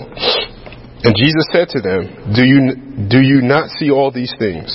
And 1.04 1.12
Jesus 1.20 1.44
said 1.52 1.68
to 1.76 1.84
them, 1.84 2.32
Do 2.32 2.48
you, 2.48 3.10
do 3.12 3.20
you 3.20 3.44
not 3.44 3.68
see 3.76 3.92
all 3.92 4.12
these 4.12 4.32
things? 4.40 4.72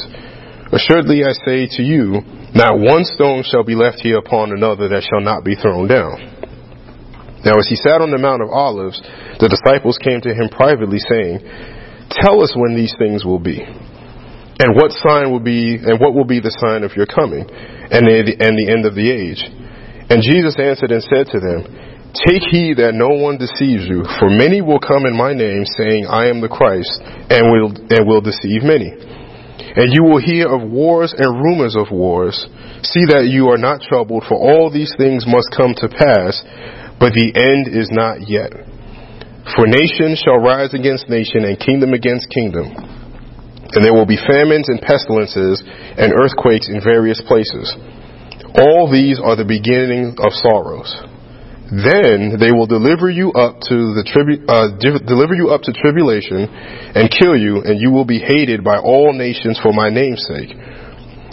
Assuredly 0.69 1.25
I 1.25 1.33
say 1.33 1.65
to 1.81 1.83
you, 1.83 2.21
not 2.53 2.77
one 2.77 3.09
stone 3.09 3.41
shall 3.41 3.65
be 3.65 3.75
left 3.75 4.05
here 4.05 4.19
upon 4.19 4.53
another 4.53 4.89
that 4.89 5.09
shall 5.09 5.25
not 5.25 5.45
be 5.45 5.57
thrown 5.57 5.89
down. 5.89 6.21
Now 7.45 7.57
as 7.57 7.69
he 7.73 7.77
sat 7.77 8.05
on 8.05 8.13
the 8.13 8.21
Mount 8.21 8.43
of 8.43 8.53
Olives, 8.53 9.01
the 9.41 9.49
disciples 9.49 9.97
came 9.97 10.21
to 10.21 10.35
him 10.37 10.53
privately 10.53 10.99
saying, 11.01 11.41
Tell 12.11 12.43
us 12.43 12.55
when 12.57 12.75
these 12.75 12.95
things 12.99 13.25
will 13.25 13.39
be. 13.39 13.61
And 13.61 14.75
what 14.75 14.91
sign 14.91 15.31
will 15.31 15.45
be, 15.45 15.77
and 15.77 16.01
what 16.01 16.15
will 16.15 16.27
be 16.27 16.41
the 16.41 16.55
sign 16.59 16.83
of 16.83 16.97
your 16.97 17.07
coming, 17.07 17.47
and 17.47 18.03
the, 18.03 18.35
and 18.41 18.59
the 18.59 18.69
end 18.73 18.87
of 18.87 18.95
the 18.95 19.07
age? 19.07 19.45
And 20.11 20.25
Jesus 20.25 20.57
answered 20.59 20.91
and 20.91 21.05
said 21.05 21.31
to 21.31 21.39
them, 21.39 21.89
Take 22.27 22.43
heed 22.51 22.81
that 22.81 22.97
no 22.97 23.13
one 23.21 23.37
deceives 23.39 23.87
you, 23.87 24.03
for 24.19 24.33
many 24.33 24.65
will 24.65 24.81
come 24.81 25.05
in 25.05 25.15
my 25.15 25.37
name, 25.37 25.63
saying, 25.77 26.09
I 26.09 26.27
am 26.27 26.41
the 26.41 26.49
Christ, 26.49 26.91
and 27.31 27.53
will, 27.53 27.71
and 27.71 28.09
will 28.09 28.25
deceive 28.25 28.65
many. 28.65 28.91
And 28.91 29.93
you 29.93 30.03
will 30.03 30.19
hear 30.19 30.49
of 30.49 30.67
wars 30.67 31.15
and 31.15 31.39
rumors 31.39 31.77
of 31.77 31.93
wars. 31.93 32.35
See 32.83 33.07
that 33.13 33.29
you 33.31 33.53
are 33.55 33.61
not 33.61 33.83
troubled, 33.85 34.25
for 34.27 34.35
all 34.35 34.73
these 34.73 34.91
things 34.99 35.23
must 35.29 35.55
come 35.55 35.77
to 35.79 35.87
pass, 35.87 36.43
but 36.99 37.15
the 37.15 37.31
end 37.31 37.71
is 37.71 37.93
not 37.93 38.27
yet. 38.27 38.51
For 39.57 39.65
nation 39.67 40.17
shall 40.17 40.39
rise 40.45 40.75
against 40.75 41.09
nation 41.09 41.45
and 41.45 41.59
kingdom 41.59 41.95
against 41.95 42.29
kingdom. 42.29 42.69
And 42.69 43.85
there 43.85 43.93
will 43.93 44.09
be 44.09 44.17
famines 44.17 44.69
and 44.69 44.81
pestilences 44.81 45.63
and 45.65 46.13
earthquakes 46.13 46.69
in 46.69 46.81
various 46.81 47.21
places. 47.25 47.73
All 48.61 48.91
these 48.91 49.21
are 49.21 49.37
the 49.37 49.49
beginning 49.49 50.17
of 50.21 50.33
sorrows. 50.33 50.89
Then 51.69 52.41
they 52.41 52.49
will 52.49 52.65
deliver 52.65 53.13
you 53.13 53.29
up 53.37 53.61
to 53.69 53.77
the 53.93 54.05
tribu- 54.09 54.49
uh, 54.49 54.73
deliver 54.81 55.37
you 55.37 55.53
up 55.53 55.61
to 55.69 55.73
tribulation 55.77 56.49
and 56.97 57.13
kill 57.13 57.37
you, 57.37 57.61
and 57.61 57.77
you 57.77 57.93
will 57.93 58.09
be 58.09 58.21
hated 58.21 58.65
by 58.65 58.79
all 58.81 59.13
nations 59.13 59.61
for 59.61 59.73
my 59.73 59.91
name's 59.93 60.25
sake. 60.25 60.49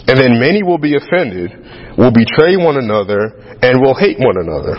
And 0.08 0.16
then 0.20 0.38
many 0.38 0.62
will 0.62 0.76
be 0.78 0.94
offended, 0.94 1.50
will 1.96 2.12
betray 2.12 2.60
one 2.60 2.76
another, 2.76 3.32
and 3.64 3.80
will 3.80 3.96
hate 3.96 4.20
one 4.20 4.36
another. 4.36 4.76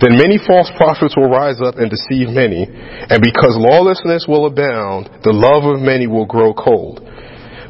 Then 0.00 0.20
many 0.20 0.36
false 0.36 0.68
prophets 0.76 1.16
will 1.16 1.32
rise 1.32 1.56
up 1.64 1.80
and 1.80 1.88
deceive 1.88 2.28
many, 2.28 2.68
and 2.68 3.22
because 3.24 3.56
lawlessness 3.56 4.28
will 4.28 4.44
abound, 4.44 5.08
the 5.24 5.32
love 5.32 5.64
of 5.64 5.80
many 5.80 6.06
will 6.06 6.26
grow 6.26 6.52
cold. 6.52 7.00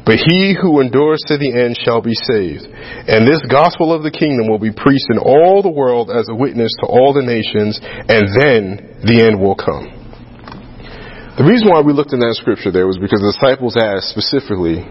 But 0.03 0.23
he 0.23 0.55
who 0.55 0.79
endures 0.79 1.19
to 1.27 1.35
the 1.35 1.51
end 1.51 1.75
shall 1.75 1.99
be 1.99 2.15
saved. 2.15 2.63
And 2.63 3.27
this 3.27 3.43
gospel 3.51 3.91
of 3.91 4.03
the 4.03 4.11
kingdom 4.11 4.47
will 4.47 4.59
be 4.59 4.71
preached 4.71 5.11
in 5.11 5.19
all 5.19 5.59
the 5.63 5.71
world 5.71 6.11
as 6.11 6.27
a 6.31 6.35
witness 6.35 6.71
to 6.79 6.87
all 6.87 7.11
the 7.11 7.23
nations, 7.23 7.79
and 7.83 8.23
then 8.31 9.03
the 9.03 9.23
end 9.23 9.39
will 9.39 9.55
come. 9.55 9.91
The 11.35 11.43
reason 11.43 11.67
why 11.69 11.83
we 11.83 11.91
looked 11.91 12.15
in 12.15 12.19
that 12.23 12.39
scripture 12.39 12.71
there 12.71 12.87
was 12.87 12.97
because 12.97 13.19
the 13.19 13.35
disciples 13.35 13.75
asked 13.75 14.11
specifically, 14.15 14.83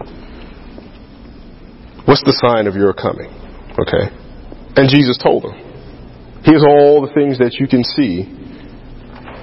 What's 2.05 2.23
the 2.23 2.37
sign 2.39 2.65
of 2.65 2.75
your 2.79 2.93
coming? 2.93 3.27
Okay. 3.75 4.09
And 4.79 4.87
Jesus 4.87 5.17
told 5.17 5.43
them. 5.43 5.66
Here's 6.47 6.63
all 6.63 7.03
the 7.03 7.11
things 7.11 7.43
that 7.43 7.59
you 7.59 7.67
can 7.67 7.83
see 7.83 8.23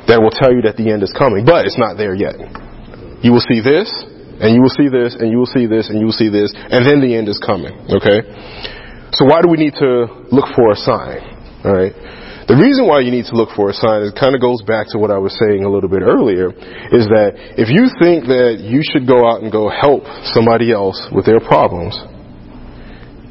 that 0.08 0.24
will 0.24 0.32
tell 0.32 0.56
you 0.56 0.64
that 0.64 0.80
the 0.80 0.88
end 0.88 1.04
is 1.04 1.12
coming, 1.12 1.44
but 1.44 1.68
it's 1.68 1.76
not 1.76 2.00
there 2.00 2.16
yet. 2.16 2.32
You 3.20 3.28
will 3.36 3.44
see 3.44 3.60
this, 3.60 3.92
and 4.40 4.56
you 4.56 4.64
will 4.64 4.72
see 4.72 4.88
this, 4.88 5.12
and 5.12 5.28
you 5.28 5.36
will 5.36 5.52
see 5.52 5.68
this, 5.68 5.92
and 5.92 6.00
you 6.00 6.08
will 6.08 6.16
see 6.16 6.32
this, 6.32 6.48
and 6.56 6.80
then 6.80 7.04
the 7.04 7.12
end 7.12 7.28
is 7.28 7.36
coming. 7.44 7.76
Okay? 7.92 8.24
So 9.12 9.28
why 9.28 9.44
do 9.44 9.52
we 9.52 9.60
need 9.60 9.76
to 9.84 10.08
look 10.32 10.48
for 10.56 10.72
a 10.72 10.78
sign? 10.80 11.20
Alright? 11.60 11.92
The 12.48 12.56
reason 12.56 12.88
why 12.88 13.00
you 13.00 13.12
need 13.12 13.28
to 13.32 13.36
look 13.36 13.52
for 13.56 13.68
a 13.68 13.76
sign, 13.76 14.04
it 14.04 14.16
kind 14.16 14.32
of 14.32 14.40
goes 14.40 14.60
back 14.64 14.88
to 14.92 15.00
what 15.00 15.12
I 15.12 15.16
was 15.16 15.32
saying 15.36 15.64
a 15.64 15.70
little 15.72 15.88
bit 15.88 16.04
earlier, 16.04 16.52
is 16.88 17.04
that 17.08 17.36
if 17.56 17.72
you 17.72 17.88
think 18.00 18.28
that 18.32 18.64
you 18.64 18.80
should 18.80 19.04
go 19.04 19.28
out 19.28 19.40
and 19.40 19.52
go 19.52 19.68
help 19.68 20.04
somebody 20.32 20.72
else 20.72 21.04
with 21.08 21.24
their 21.24 21.40
problems, 21.40 21.96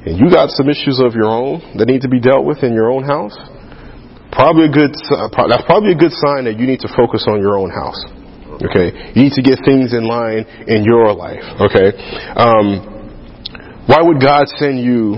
and 0.06 0.18
you 0.18 0.30
got 0.30 0.50
some 0.54 0.70
issues 0.70 0.98
of 0.98 1.14
your 1.14 1.30
own 1.30 1.78
that 1.78 1.86
need 1.86 2.02
to 2.06 2.10
be 2.10 2.22
dealt 2.22 2.46
with 2.46 2.62
in 2.62 2.74
your 2.74 2.90
own 2.90 3.06
house, 3.06 3.38
probably 4.34 4.66
a 4.66 4.74
good 4.74 4.94
that's 4.94 5.66
probably 5.66 5.94
a 5.94 6.00
good 6.00 6.14
sign 6.14 6.46
that 6.46 6.58
you 6.60 6.66
need 6.66 6.82
to 6.82 6.92
focus 6.98 7.26
on 7.30 7.40
your 7.40 7.58
own 7.58 7.70
house. 7.70 7.98
Okay, 8.70 9.14
you 9.16 9.30
need 9.30 9.34
to 9.34 9.42
get 9.42 9.60
things 9.66 9.94
in 9.94 10.06
line 10.06 10.46
in 10.68 10.84
your 10.84 11.14
life. 11.14 11.44
Okay, 11.70 11.90
um, 12.38 12.94
why 13.90 14.02
would 14.02 14.22
God 14.22 14.46
send 14.60 14.80
you 14.80 15.18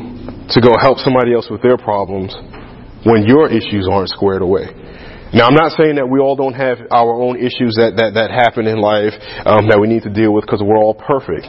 to 0.49 0.57
go 0.61 0.73
help 0.79 0.97
somebody 0.99 1.33
else 1.33 1.49
with 1.49 1.61
their 1.61 1.77
problems 1.77 2.33
when 3.03 3.27
your 3.27 3.51
issues 3.51 3.87
aren't 3.91 4.09
squared 4.09 4.41
away? 4.41 4.71
Now, 5.35 5.51
I'm 5.51 5.57
not 5.57 5.75
saying 5.75 5.99
that 5.99 6.07
we 6.07 6.23
all 6.23 6.39
don't 6.39 6.55
have 6.55 6.79
our 6.95 7.11
own 7.11 7.35
issues 7.35 7.75
that, 7.75 7.99
that, 7.99 8.15
that 8.15 8.31
happen 8.31 8.71
in 8.71 8.79
life 8.79 9.11
um, 9.43 9.67
that 9.67 9.75
we 9.75 9.91
need 9.91 10.07
to 10.07 10.13
deal 10.13 10.31
with 10.31 10.47
because 10.47 10.63
we're 10.63 10.79
all 10.79 10.95
perfect. 10.95 11.43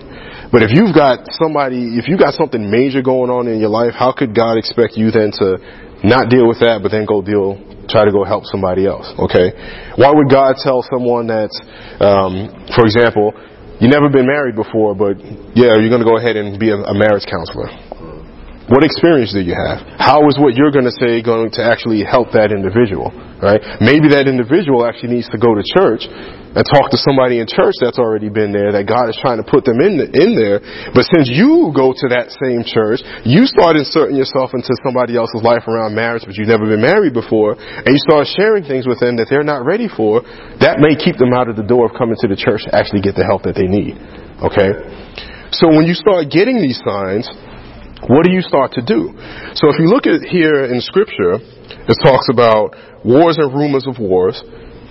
But 0.50 0.66
if 0.66 0.74
you've 0.74 0.90
got 0.90 1.30
somebody, 1.38 1.94
if 1.94 2.10
you've 2.10 2.18
got 2.18 2.34
something 2.34 2.58
major 2.58 2.98
going 2.98 3.30
on 3.30 3.46
in 3.46 3.62
your 3.62 3.70
life, 3.70 3.94
how 3.94 4.10
could 4.10 4.34
God 4.34 4.58
expect 4.58 4.98
you 4.98 5.14
then 5.14 5.30
to 5.38 5.62
not 6.04 6.28
deal 6.28 6.48
with 6.48 6.60
that, 6.60 6.80
but 6.82 6.90
then 6.90 7.06
go 7.06 7.22
deal, 7.22 7.56
try 7.88 8.04
to 8.04 8.12
go 8.12 8.24
help 8.24 8.44
somebody 8.44 8.86
else. 8.86 9.06
Okay? 9.18 9.52
Why 9.96 10.12
would 10.12 10.28
God 10.28 10.56
tell 10.58 10.82
someone 10.82 11.26
that's, 11.26 11.56
um, 12.00 12.50
for 12.74 12.84
example, 12.84 13.32
you 13.80 13.88
never 13.88 14.08
been 14.08 14.26
married 14.26 14.56
before, 14.56 14.94
but 14.94 15.20
yeah, 15.54 15.76
you're 15.76 15.92
going 15.92 16.04
to 16.04 16.08
go 16.08 16.16
ahead 16.16 16.36
and 16.36 16.58
be 16.58 16.70
a, 16.70 16.76
a 16.76 16.94
marriage 16.94 17.24
counselor? 17.28 17.68
What 18.66 18.82
experience 18.82 19.30
do 19.30 19.46
you 19.46 19.54
have? 19.54 19.86
How 19.94 20.26
is 20.26 20.34
what 20.42 20.58
you're 20.58 20.74
going 20.74 20.90
to 20.90 20.98
say 20.98 21.22
going 21.22 21.54
to 21.54 21.62
actually 21.62 22.02
help 22.02 22.34
that 22.34 22.50
individual? 22.50 23.14
Right? 23.38 23.62
Maybe 23.78 24.10
that 24.10 24.26
individual 24.26 24.82
actually 24.82 25.14
needs 25.14 25.30
to 25.30 25.38
go 25.38 25.54
to 25.54 25.62
church 25.62 26.02
and 26.10 26.64
talk 26.66 26.90
to 26.90 26.98
somebody 26.98 27.38
in 27.38 27.46
church 27.46 27.78
that's 27.78 28.00
already 28.00 28.26
been 28.26 28.50
there, 28.50 28.74
that 28.74 28.90
God 28.90 29.06
is 29.06 29.14
trying 29.22 29.38
to 29.38 29.46
put 29.46 29.62
them 29.62 29.78
in, 29.78 30.02
in 30.10 30.34
there. 30.34 30.58
But 30.90 31.06
since 31.14 31.30
you 31.30 31.70
go 31.70 31.94
to 31.94 32.06
that 32.16 32.34
same 32.42 32.66
church, 32.66 33.06
you 33.22 33.46
start 33.46 33.78
inserting 33.78 34.18
yourself 34.18 34.50
into 34.50 34.74
somebody 34.82 35.14
else's 35.14 35.46
life 35.46 35.68
around 35.70 35.94
marriage, 35.94 36.26
but 36.26 36.34
you've 36.34 36.50
never 36.50 36.66
been 36.66 36.82
married 36.82 37.14
before, 37.14 37.54
and 37.60 37.86
you 37.86 38.00
start 38.02 38.26
sharing 38.34 38.66
things 38.66 38.88
with 38.88 38.98
them 38.98 39.20
that 39.20 39.30
they're 39.30 39.46
not 39.46 39.62
ready 39.62 39.86
for, 39.86 40.26
that 40.58 40.82
may 40.82 40.98
keep 40.98 41.20
them 41.22 41.30
out 41.30 41.46
of 41.46 41.54
the 41.54 41.66
door 41.66 41.86
of 41.86 41.94
coming 41.94 42.18
to 42.18 42.26
the 42.26 42.34
church 42.34 42.66
to 42.66 42.72
actually 42.74 43.04
get 43.04 43.14
the 43.14 43.22
help 43.22 43.46
that 43.46 43.54
they 43.54 43.68
need. 43.68 43.94
Okay? 44.42 44.74
So 45.54 45.70
when 45.70 45.86
you 45.86 45.94
start 45.94 46.32
getting 46.32 46.58
these 46.58 46.80
signs, 46.82 47.28
what 48.04 48.28
do 48.28 48.30
you 48.30 48.44
start 48.44 48.72
to 48.76 48.84
do? 48.84 49.16
So 49.56 49.72
if 49.72 49.80
you 49.80 49.88
look 49.88 50.04
at 50.04 50.20
here 50.28 50.68
in 50.68 50.84
scripture, 50.84 51.40
it 51.40 51.96
talks 52.04 52.28
about 52.28 52.76
wars 53.00 53.40
and 53.40 53.48
rumors 53.56 53.88
of 53.88 53.98
wars. 53.98 54.36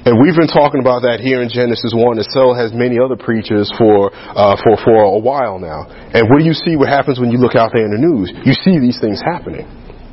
And 0.06 0.22
we've 0.22 0.38
been 0.38 0.50
talking 0.50 0.82
about 0.82 1.02
that 1.02 1.18
here 1.18 1.42
in 1.42 1.50
Genesis 1.50 1.90
1, 1.90 2.22
and 2.22 2.30
so 2.30 2.54
has 2.54 2.70
many 2.70 3.02
other 3.02 3.18
preachers 3.18 3.74
for, 3.74 4.14
uh, 4.14 4.54
for, 4.62 4.78
for 4.78 5.02
a 5.02 5.18
while 5.18 5.58
now. 5.58 5.90
And 5.90 6.30
what 6.30 6.38
do 6.42 6.46
you 6.46 6.54
see 6.54 6.78
what 6.78 6.90
happens 6.90 7.18
when 7.18 7.34
you 7.34 7.42
look 7.42 7.58
out 7.58 7.74
there 7.74 7.86
in 7.86 7.90
the 7.90 7.98
news? 7.98 8.30
You 8.46 8.54
see 8.54 8.78
these 8.78 9.02
things 9.02 9.18
happening. 9.18 9.66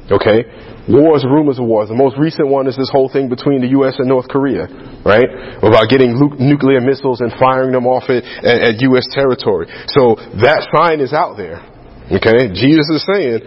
Okay? 0.08 0.48
Wars, 0.88 1.24
rumors 1.28 1.60
of 1.60 1.68
wars. 1.68 1.88
The 1.88 1.96
most 1.96 2.16
recent 2.16 2.48
one 2.48 2.66
is 2.66 2.76
this 2.76 2.88
whole 2.88 3.08
thing 3.08 3.28
between 3.28 3.60
the 3.60 3.76
U.S. 3.84 3.96
and 4.00 4.08
North 4.08 4.28
Korea, 4.28 4.64
right? 5.04 5.28
About 5.60 5.88
getting 5.92 6.16
nuclear 6.40 6.80
missiles 6.80 7.20
and 7.20 7.32
firing 7.36 7.72
them 7.72 7.84
off 7.84 8.08
at, 8.08 8.24
at 8.44 8.80
U.S. 8.92 9.04
territory. 9.12 9.68
So 9.92 10.16
that 10.40 10.68
sign 10.72 11.00
is 11.00 11.12
out 11.12 11.36
there. 11.36 11.71
Okay? 12.10 12.50
Jesus 12.56 12.88
is 12.90 13.02
saying, 13.06 13.38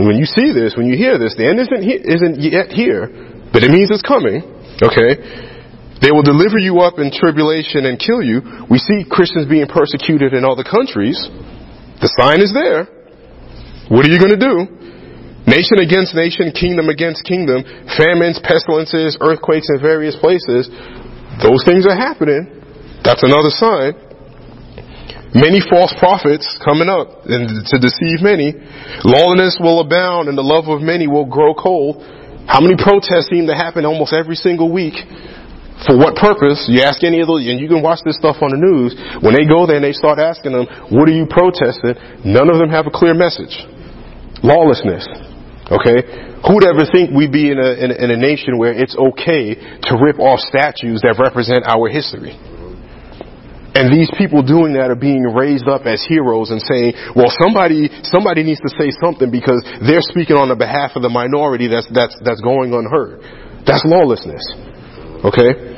when 0.00 0.16
you 0.16 0.24
see 0.24 0.50
this, 0.50 0.74
when 0.74 0.88
you 0.88 0.96
hear 0.96 1.18
this, 1.18 1.36
the 1.36 1.44
end 1.44 1.60
isn't, 1.60 1.82
he- 1.84 2.02
isn't 2.02 2.36
yet 2.40 2.72
here, 2.72 3.06
but 3.52 3.62
it 3.62 3.70
means 3.70 3.92
it's 3.92 4.02
coming. 4.02 4.42
Okay? 4.80 5.20
They 6.00 6.08
will 6.10 6.24
deliver 6.24 6.56
you 6.56 6.80
up 6.80 6.96
in 6.96 7.12
tribulation 7.12 7.84
and 7.84 8.00
kill 8.00 8.24
you. 8.24 8.40
We 8.72 8.80
see 8.80 9.04
Christians 9.04 9.44
being 9.44 9.68
persecuted 9.68 10.32
in 10.32 10.48
other 10.48 10.64
countries. 10.64 11.20
The 12.00 12.08
sign 12.16 12.40
is 12.40 12.56
there. 12.56 12.88
What 13.92 14.08
are 14.08 14.12
you 14.12 14.16
going 14.16 14.32
to 14.32 14.40
do? 14.40 14.80
Nation 15.44 15.82
against 15.84 16.16
nation, 16.16 16.56
kingdom 16.56 16.88
against 16.88 17.24
kingdom, 17.28 17.64
famines, 18.00 18.40
pestilences, 18.40 19.18
earthquakes 19.20 19.68
in 19.68 19.80
various 19.84 20.16
places. 20.16 20.72
Those 21.44 21.60
things 21.68 21.84
are 21.84 21.96
happening. 21.96 22.48
That's 23.04 23.24
another 23.24 23.52
sign. 23.52 23.92
Many 25.30 25.62
false 25.62 25.94
prophets 25.98 26.58
coming 26.58 26.90
up 26.90 27.22
and 27.30 27.62
to 27.70 27.76
deceive 27.78 28.18
many. 28.18 28.50
Lawlessness 29.06 29.62
will 29.62 29.78
abound 29.78 30.26
and 30.26 30.36
the 30.36 30.42
love 30.42 30.66
of 30.66 30.82
many 30.82 31.06
will 31.06 31.26
grow 31.26 31.54
cold. 31.54 32.02
How 32.50 32.58
many 32.58 32.74
protests 32.74 33.30
seem 33.30 33.46
to 33.46 33.54
happen 33.54 33.86
almost 33.86 34.10
every 34.12 34.34
single 34.34 34.72
week? 34.74 34.98
For 35.86 35.96
what 35.96 36.18
purpose? 36.18 36.66
You 36.66 36.82
ask 36.82 37.00
any 37.06 37.22
of 37.22 37.28
those, 37.30 37.46
and 37.46 37.56
you 37.56 37.68
can 37.70 37.80
watch 37.80 38.04
this 38.04 38.18
stuff 38.20 38.42
on 38.42 38.52
the 38.52 38.60
news. 38.60 38.92
When 39.24 39.32
they 39.32 39.48
go 39.48 39.64
there 39.64 39.80
and 39.80 39.86
they 39.86 39.96
start 39.96 40.18
asking 40.18 40.52
them, 40.52 40.66
what 40.92 41.08
are 41.08 41.14
you 41.14 41.24
protesting? 41.24 41.96
None 42.26 42.50
of 42.50 42.58
them 42.58 42.68
have 42.68 42.84
a 42.84 42.92
clear 42.92 43.14
message. 43.14 43.54
Lawlessness. 44.44 45.08
Okay? 45.70 46.04
Who'd 46.44 46.66
ever 46.66 46.84
think 46.90 47.14
we'd 47.14 47.32
be 47.32 47.54
in 47.54 47.56
a, 47.56 47.70
in 47.80 47.88
a, 47.92 47.96
in 47.96 48.08
a 48.10 48.18
nation 48.18 48.58
where 48.58 48.74
it's 48.74 48.96
okay 48.98 49.54
to 49.54 49.92
rip 49.96 50.18
off 50.18 50.40
statues 50.42 51.00
that 51.06 51.16
represent 51.16 51.64
our 51.64 51.88
history? 51.88 52.36
And 53.74 53.86
these 53.94 54.10
people 54.18 54.42
doing 54.42 54.74
that 54.74 54.90
are 54.90 54.98
being 54.98 55.22
raised 55.22 55.68
up 55.70 55.86
as 55.86 56.02
heroes 56.02 56.50
and 56.50 56.58
saying, 56.58 57.14
well, 57.14 57.30
somebody, 57.30 57.86
somebody 58.02 58.42
needs 58.42 58.58
to 58.66 58.70
say 58.74 58.90
something 58.98 59.30
because 59.30 59.62
they're 59.86 60.02
speaking 60.02 60.34
on 60.34 60.50
the 60.50 60.58
behalf 60.58 60.98
of 60.98 61.02
the 61.02 61.12
minority 61.12 61.70
that's, 61.70 61.86
that's, 61.94 62.18
that's 62.26 62.42
going 62.42 62.74
unheard. 62.74 63.22
That's 63.62 63.86
lawlessness. 63.86 64.42
Okay? 65.22 65.70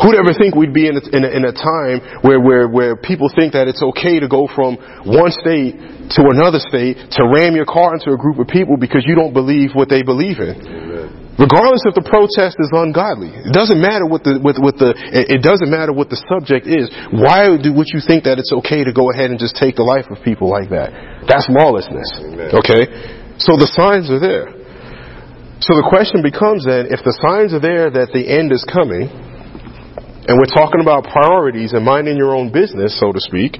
Who'd 0.00 0.16
ever 0.16 0.32
think 0.32 0.56
we'd 0.56 0.72
be 0.72 0.88
in 0.88 0.96
a, 0.96 1.04
in 1.12 1.22
a, 1.22 1.30
in 1.36 1.44
a 1.44 1.52
time 1.52 2.00
where, 2.24 2.40
where, 2.40 2.66
where 2.66 2.96
people 2.96 3.28
think 3.28 3.52
that 3.52 3.68
it's 3.68 3.82
okay 3.94 4.18
to 4.18 4.26
go 4.26 4.48
from 4.48 4.80
one 5.04 5.30
state 5.30 5.76
to 6.16 6.20
another 6.32 6.58
state 6.58 6.96
to 6.96 7.28
ram 7.28 7.54
your 7.54 7.68
car 7.68 7.94
into 7.94 8.10
a 8.10 8.16
group 8.16 8.40
of 8.40 8.48
people 8.48 8.80
because 8.80 9.04
you 9.06 9.14
don't 9.14 9.32
believe 9.32 9.76
what 9.76 9.92
they 9.92 10.02
believe 10.02 10.40
in? 10.40 10.91
Regardless 11.40 11.88
if 11.88 11.96
the 11.96 12.04
protest 12.04 12.60
is 12.60 12.68
ungodly. 12.76 13.32
It 13.32 13.56
doesn't 13.56 13.80
matter 13.80 14.04
what 14.04 14.20
the, 14.20 14.36
what 14.36 14.76
the, 14.76 14.92
it 14.92 15.40
doesn't 15.40 15.72
matter 15.72 15.88
what 15.88 16.12
the 16.12 16.20
subject 16.28 16.68
is. 16.68 16.92
Why 17.08 17.56
do, 17.56 17.72
would 17.72 17.88
you 17.88 18.04
think 18.04 18.28
that 18.28 18.36
it's 18.36 18.52
okay 18.62 18.84
to 18.84 18.92
go 18.92 19.08
ahead 19.08 19.32
and 19.32 19.40
just 19.40 19.56
take 19.56 19.80
the 19.80 19.86
life 19.86 20.12
of 20.12 20.20
people 20.20 20.52
like 20.52 20.68
that? 20.68 20.92
That's 21.24 21.48
lawlessness. 21.48 22.04
Amen. 22.20 22.52
Okay? 22.52 22.84
So 23.40 23.56
the 23.56 23.70
signs 23.72 24.12
are 24.12 24.20
there. 24.20 24.52
So 25.64 25.72
the 25.78 25.86
question 25.88 26.20
becomes 26.20 26.68
then, 26.68 26.92
if 26.92 27.00
the 27.00 27.16
signs 27.24 27.56
are 27.56 27.62
there 27.62 27.88
that 27.88 28.12
the 28.12 28.28
end 28.28 28.52
is 28.52 28.66
coming, 28.68 29.08
and 29.08 30.36
we're 30.36 30.52
talking 30.52 30.84
about 30.84 31.08
priorities 31.08 31.72
and 31.72 31.80
minding 31.80 32.20
your 32.20 32.36
own 32.36 32.52
business, 32.52 32.98
so 32.98 33.08
to 33.08 33.20
speak, 33.24 33.56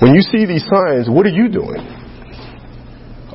when 0.00 0.14
you 0.14 0.22
see 0.22 0.46
these 0.46 0.64
signs, 0.64 1.10
what 1.10 1.26
are 1.26 1.34
you 1.34 1.52
doing? 1.52 1.82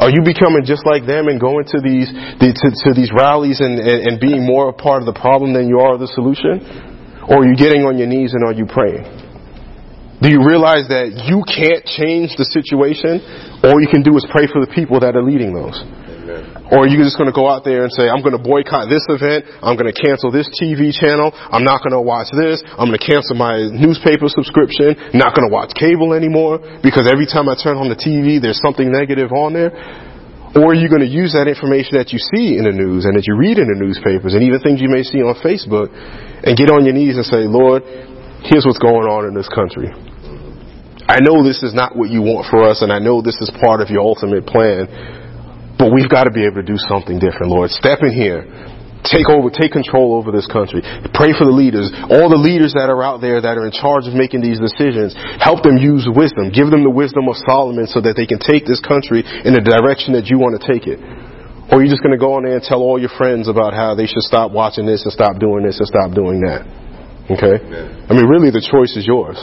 Are 0.01 0.09
you 0.09 0.25
becoming 0.25 0.65
just 0.65 0.85
like 0.89 1.05
them 1.05 1.29
and 1.29 1.39
going 1.39 1.65
to 1.69 1.77
these 1.77 2.09
the, 2.41 2.49
to, 2.49 2.67
to 2.85 2.89
these 2.97 3.13
rallies 3.13 3.61
and, 3.61 3.77
and, 3.77 3.99
and 4.09 4.13
being 4.19 4.41
more 4.41 4.69
a 4.69 4.73
part 4.73 5.01
of 5.01 5.07
the 5.07 5.13
problem 5.13 5.53
than 5.53 5.69
you 5.69 5.79
are 5.79 5.97
the 5.97 6.09
solution? 6.09 6.65
Or 7.29 7.45
are 7.45 7.47
you 7.47 7.55
getting 7.55 7.85
on 7.85 7.97
your 7.97 8.07
knees 8.07 8.33
and 8.33 8.43
are 8.43 8.53
you 8.53 8.65
praying? 8.65 9.05
Do 10.19 10.31
you 10.31 10.41
realize 10.43 10.87
that 10.87 11.13
you 11.27 11.43
can't 11.43 11.83
change 11.83 12.35
the 12.39 12.47
situation? 12.47 13.19
All 13.63 13.79
you 13.79 13.91
can 13.91 14.03
do 14.03 14.15
is 14.15 14.25
pray 14.31 14.47
for 14.47 14.63
the 14.63 14.71
people 14.71 14.99
that 15.03 15.15
are 15.15 15.23
leading 15.23 15.53
those. 15.53 15.77
Or 16.73 16.83
are 16.83 16.89
you 16.89 16.97
just 17.05 17.21
going 17.21 17.29
to 17.29 17.37
go 17.37 17.45
out 17.45 17.61
there 17.61 17.85
and 17.85 17.93
say, 17.93 18.09
I'm 18.09 18.25
going 18.25 18.33
to 18.33 18.41
boycott 18.41 18.89
this 18.89 19.05
event, 19.05 19.45
I'm 19.61 19.77
going 19.77 19.85
to 19.85 19.93
cancel 19.93 20.33
this 20.33 20.49
TV 20.57 20.89
channel, 20.89 21.29
I'm 21.29 21.61
not 21.61 21.85
going 21.85 21.93
to 21.93 22.01
watch 22.01 22.33
this, 22.33 22.65
I'm 22.65 22.89
going 22.89 22.97
to 22.97 23.05
cancel 23.05 23.37
my 23.37 23.69
newspaper 23.69 24.25
subscription, 24.25 24.97
not 25.13 25.37
going 25.37 25.45
to 25.45 25.53
watch 25.53 25.77
cable 25.77 26.17
anymore. 26.17 26.57
Because 26.81 27.05
every 27.05 27.29
time 27.29 27.45
I 27.45 27.53
turn 27.53 27.77
on 27.77 27.93
the 27.93 27.99
TV 27.99 28.41
there's 28.41 28.57
something 28.57 28.89
negative 28.89 29.29
on 29.29 29.53
there? 29.53 29.69
Or 30.57 30.73
are 30.73 30.77
you 30.77 30.89
going 30.89 31.05
to 31.05 31.09
use 31.09 31.37
that 31.37 31.45
information 31.45 31.97
that 32.01 32.09
you 32.09 32.17
see 32.17 32.57
in 32.57 32.65
the 32.65 32.73
news 32.73 33.05
and 33.05 33.13
that 33.17 33.29
you 33.29 33.37
read 33.37 33.61
in 33.61 33.69
the 33.69 33.77
newspapers 33.77 34.33
and 34.33 34.41
even 34.41 34.57
things 34.61 34.81
you 34.81 34.89
may 34.89 35.05
see 35.05 35.21
on 35.21 35.37
Facebook 35.45 35.93
and 35.93 36.57
get 36.57 36.73
on 36.73 36.89
your 36.89 36.97
knees 36.97 37.21
and 37.21 37.25
say, 37.25 37.45
Lord, 37.45 37.85
here's 38.49 38.65
what's 38.65 38.81
going 38.81 39.05
on 39.05 39.29
in 39.29 39.37
this 39.37 39.49
country. 39.49 39.93
I 41.05 41.21
know 41.21 41.45
this 41.45 41.61
is 41.61 41.77
not 41.77 41.93
what 41.93 42.09
you 42.09 42.25
want 42.25 42.49
for 42.49 42.65
us 42.65 42.81
and 42.81 42.89
I 42.89 42.97
know 42.97 43.21
this 43.21 43.37
is 43.41 43.53
part 43.61 43.81
of 43.81 43.93
your 43.93 44.01
ultimate 44.01 44.49
plan, 44.49 44.89
but 45.77 45.91
we've 45.91 46.09
got 46.09 46.25
to 46.25 46.31
be 46.31 46.45
able 46.45 46.61
to 46.61 46.67
do 46.67 46.77
something 46.77 47.19
different, 47.19 47.49
Lord. 47.49 47.69
Step 47.71 47.99
in 48.01 48.13
here. 48.13 48.45
Take 49.03 49.27
over, 49.27 49.51
take 49.51 49.75
control 49.75 50.15
over 50.15 50.31
this 50.31 50.47
country. 50.47 50.79
Pray 51.11 51.35
for 51.35 51.43
the 51.43 51.51
leaders. 51.51 51.91
All 52.07 52.31
the 52.31 52.39
leaders 52.39 52.71
that 52.79 52.87
are 52.87 53.03
out 53.03 53.19
there 53.19 53.43
that 53.43 53.59
are 53.59 53.67
in 53.67 53.75
charge 53.75 54.07
of 54.07 54.15
making 54.15 54.39
these 54.39 54.63
decisions, 54.63 55.11
help 55.43 55.59
them 55.59 55.75
use 55.75 56.07
wisdom. 56.07 56.55
Give 56.55 56.71
them 56.71 56.87
the 56.87 56.93
wisdom 56.93 57.27
of 57.27 57.35
Solomon 57.43 57.83
so 57.91 57.99
that 57.99 58.15
they 58.15 58.23
can 58.23 58.39
take 58.39 58.63
this 58.63 58.79
country 58.79 59.27
in 59.43 59.51
the 59.51 59.59
direction 59.59 60.15
that 60.15 60.31
you 60.31 60.39
want 60.39 60.55
to 60.55 60.63
take 60.63 60.87
it. 60.87 61.03
Or 61.67 61.83
you're 61.83 61.91
just 61.91 61.99
going 61.99 62.15
to 62.15 62.21
go 62.21 62.39
on 62.39 62.47
there 62.47 62.55
and 62.55 62.63
tell 62.63 62.79
all 62.79 62.95
your 62.95 63.11
friends 63.19 63.51
about 63.51 63.75
how 63.75 63.91
they 63.91 64.07
should 64.07 64.23
stop 64.23 64.55
watching 64.55 64.87
this 64.87 65.03
and 65.03 65.11
stop 65.11 65.35
doing 65.35 65.67
this 65.67 65.83
and 65.83 65.87
stop 65.87 66.15
doing 66.15 66.39
that? 66.47 66.63
Okay? 67.27 67.59
I 68.07 68.11
mean, 68.15 68.27
really, 68.27 68.55
the 68.55 68.63
choice 68.63 68.95
is 68.95 69.03
yours. 69.03 69.35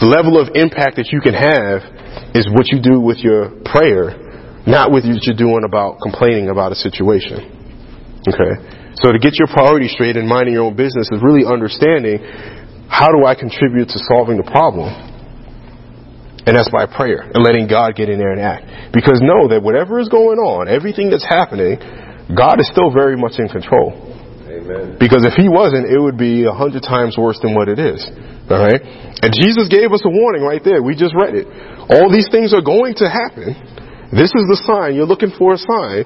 The 0.00 0.08
level 0.08 0.36
of 0.36 0.52
impact 0.52 1.00
that 1.00 1.08
you 1.08 1.24
can 1.24 1.32
have 1.32 1.84
is 2.36 2.44
what 2.52 2.68
you 2.68 2.84
do 2.84 3.00
with 3.00 3.24
your 3.24 3.64
prayer, 3.64 4.27
not 4.68 4.92
with 4.92 5.08
what 5.08 5.24
you're 5.24 5.34
doing 5.36 5.64
about 5.64 5.98
complaining 6.04 6.52
about 6.52 6.72
a 6.72 6.78
situation. 6.78 7.40
Okay? 8.28 8.52
So 9.00 9.12
to 9.12 9.18
get 9.18 9.40
your 9.40 9.48
priorities 9.48 9.96
straight 9.96 10.20
and 10.20 10.28
minding 10.28 10.52
your 10.52 10.68
own 10.68 10.76
business 10.76 11.08
is 11.08 11.24
really 11.24 11.48
understanding 11.48 12.20
how 12.88 13.08
do 13.08 13.24
I 13.24 13.34
contribute 13.34 13.88
to 13.88 13.98
solving 14.12 14.36
the 14.36 14.44
problem? 14.44 14.92
And 16.44 16.56
that's 16.56 16.72
by 16.72 16.88
prayer 16.88 17.28
and 17.28 17.44
letting 17.44 17.68
God 17.68 17.96
get 17.96 18.08
in 18.08 18.18
there 18.18 18.32
and 18.32 18.40
act. 18.40 18.92
Because 18.92 19.20
know 19.20 19.48
that 19.52 19.60
whatever 19.60 20.00
is 20.00 20.08
going 20.08 20.40
on, 20.40 20.68
everything 20.68 21.08
that's 21.12 21.24
happening, 21.24 21.76
God 22.32 22.60
is 22.60 22.68
still 22.72 22.92
very 22.92 23.16
much 23.16 23.36
in 23.36 23.48
control. 23.48 23.92
Amen. 24.48 24.96
Because 25.00 25.28
if 25.28 25.36
he 25.36 25.48
wasn't, 25.48 25.92
it 25.92 26.00
would 26.00 26.16
be 26.16 26.44
a 26.44 26.52
hundred 26.52 26.82
times 26.84 27.16
worse 27.16 27.38
than 27.40 27.54
what 27.54 27.68
it 27.68 27.78
is. 27.78 28.00
Alright? 28.48 28.80
And 29.20 29.30
Jesus 29.32 29.68
gave 29.68 29.92
us 29.92 30.00
a 30.04 30.12
warning 30.12 30.40
right 30.40 30.64
there. 30.64 30.80
We 30.80 30.96
just 30.96 31.12
read 31.12 31.36
it. 31.36 31.46
All 31.92 32.08
these 32.08 32.28
things 32.32 32.56
are 32.56 32.64
going 32.64 32.96
to 33.04 33.08
happen. 33.08 33.52
This 34.10 34.32
is 34.32 34.44
the 34.48 34.58
sign. 34.64 34.96
You're 34.96 35.08
looking 35.08 35.32
for 35.36 35.54
a 35.54 35.60
sign. 35.60 36.04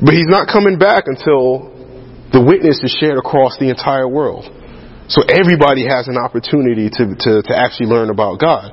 But 0.00 0.14
he's 0.14 0.30
not 0.30 0.48
coming 0.48 0.78
back 0.78 1.04
until 1.06 1.68
the 2.32 2.40
witness 2.40 2.80
is 2.82 2.94
shared 2.98 3.18
across 3.18 3.58
the 3.58 3.68
entire 3.68 4.08
world. 4.08 4.46
So 5.10 5.26
everybody 5.26 5.84
has 5.90 6.06
an 6.06 6.16
opportunity 6.16 6.88
to, 6.88 7.04
to, 7.18 7.32
to 7.42 7.52
actually 7.52 7.90
learn 7.90 8.08
about 8.08 8.38
God. 8.38 8.70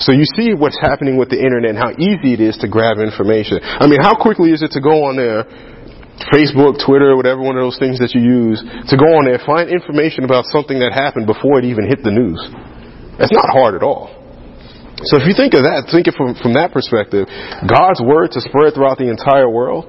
So 0.00 0.12
you 0.12 0.24
see 0.36 0.56
what's 0.56 0.80
happening 0.80 1.16
with 1.16 1.28
the 1.28 1.36
internet 1.36 1.76
and 1.76 1.78
how 1.78 1.92
easy 1.92 2.32
it 2.32 2.40
is 2.40 2.56
to 2.64 2.68
grab 2.68 2.98
information. 2.98 3.60
I 3.62 3.86
mean, 3.86 4.00
how 4.00 4.16
quickly 4.16 4.52
is 4.52 4.64
it 4.64 4.72
to 4.72 4.80
go 4.80 5.04
on 5.08 5.16
there 5.16 5.44
Facebook, 6.32 6.80
Twitter, 6.80 7.14
whatever 7.14 7.42
one 7.42 7.56
of 7.56 7.62
those 7.62 7.78
things 7.78 8.00
that 8.00 8.16
you 8.16 8.24
use, 8.24 8.64
to 8.88 8.96
go 8.96 9.04
on 9.20 9.28
there, 9.28 9.38
find 9.44 9.68
information 9.68 10.24
about 10.24 10.48
something 10.48 10.80
that 10.80 10.92
happened 10.92 11.28
before 11.28 11.60
it 11.60 11.68
even 11.68 11.84
hit 11.86 12.00
the 12.02 12.10
news. 12.10 12.40
That's 13.20 13.32
not 13.32 13.52
hard 13.52 13.76
at 13.76 13.84
all. 13.84 14.08
So 15.12 15.22
if 15.22 15.24
you 15.26 15.34
think 15.34 15.54
of 15.54 15.62
that, 15.62 15.86
think 15.90 16.06
it 16.06 16.14
from, 16.18 16.34
from 16.38 16.54
that 16.54 16.74
perspective, 16.74 17.30
God's 17.66 18.02
word 18.02 18.34
to 18.34 18.40
spread 18.42 18.74
throughout 18.74 18.98
the 18.98 19.10
entire 19.10 19.50
world, 19.50 19.86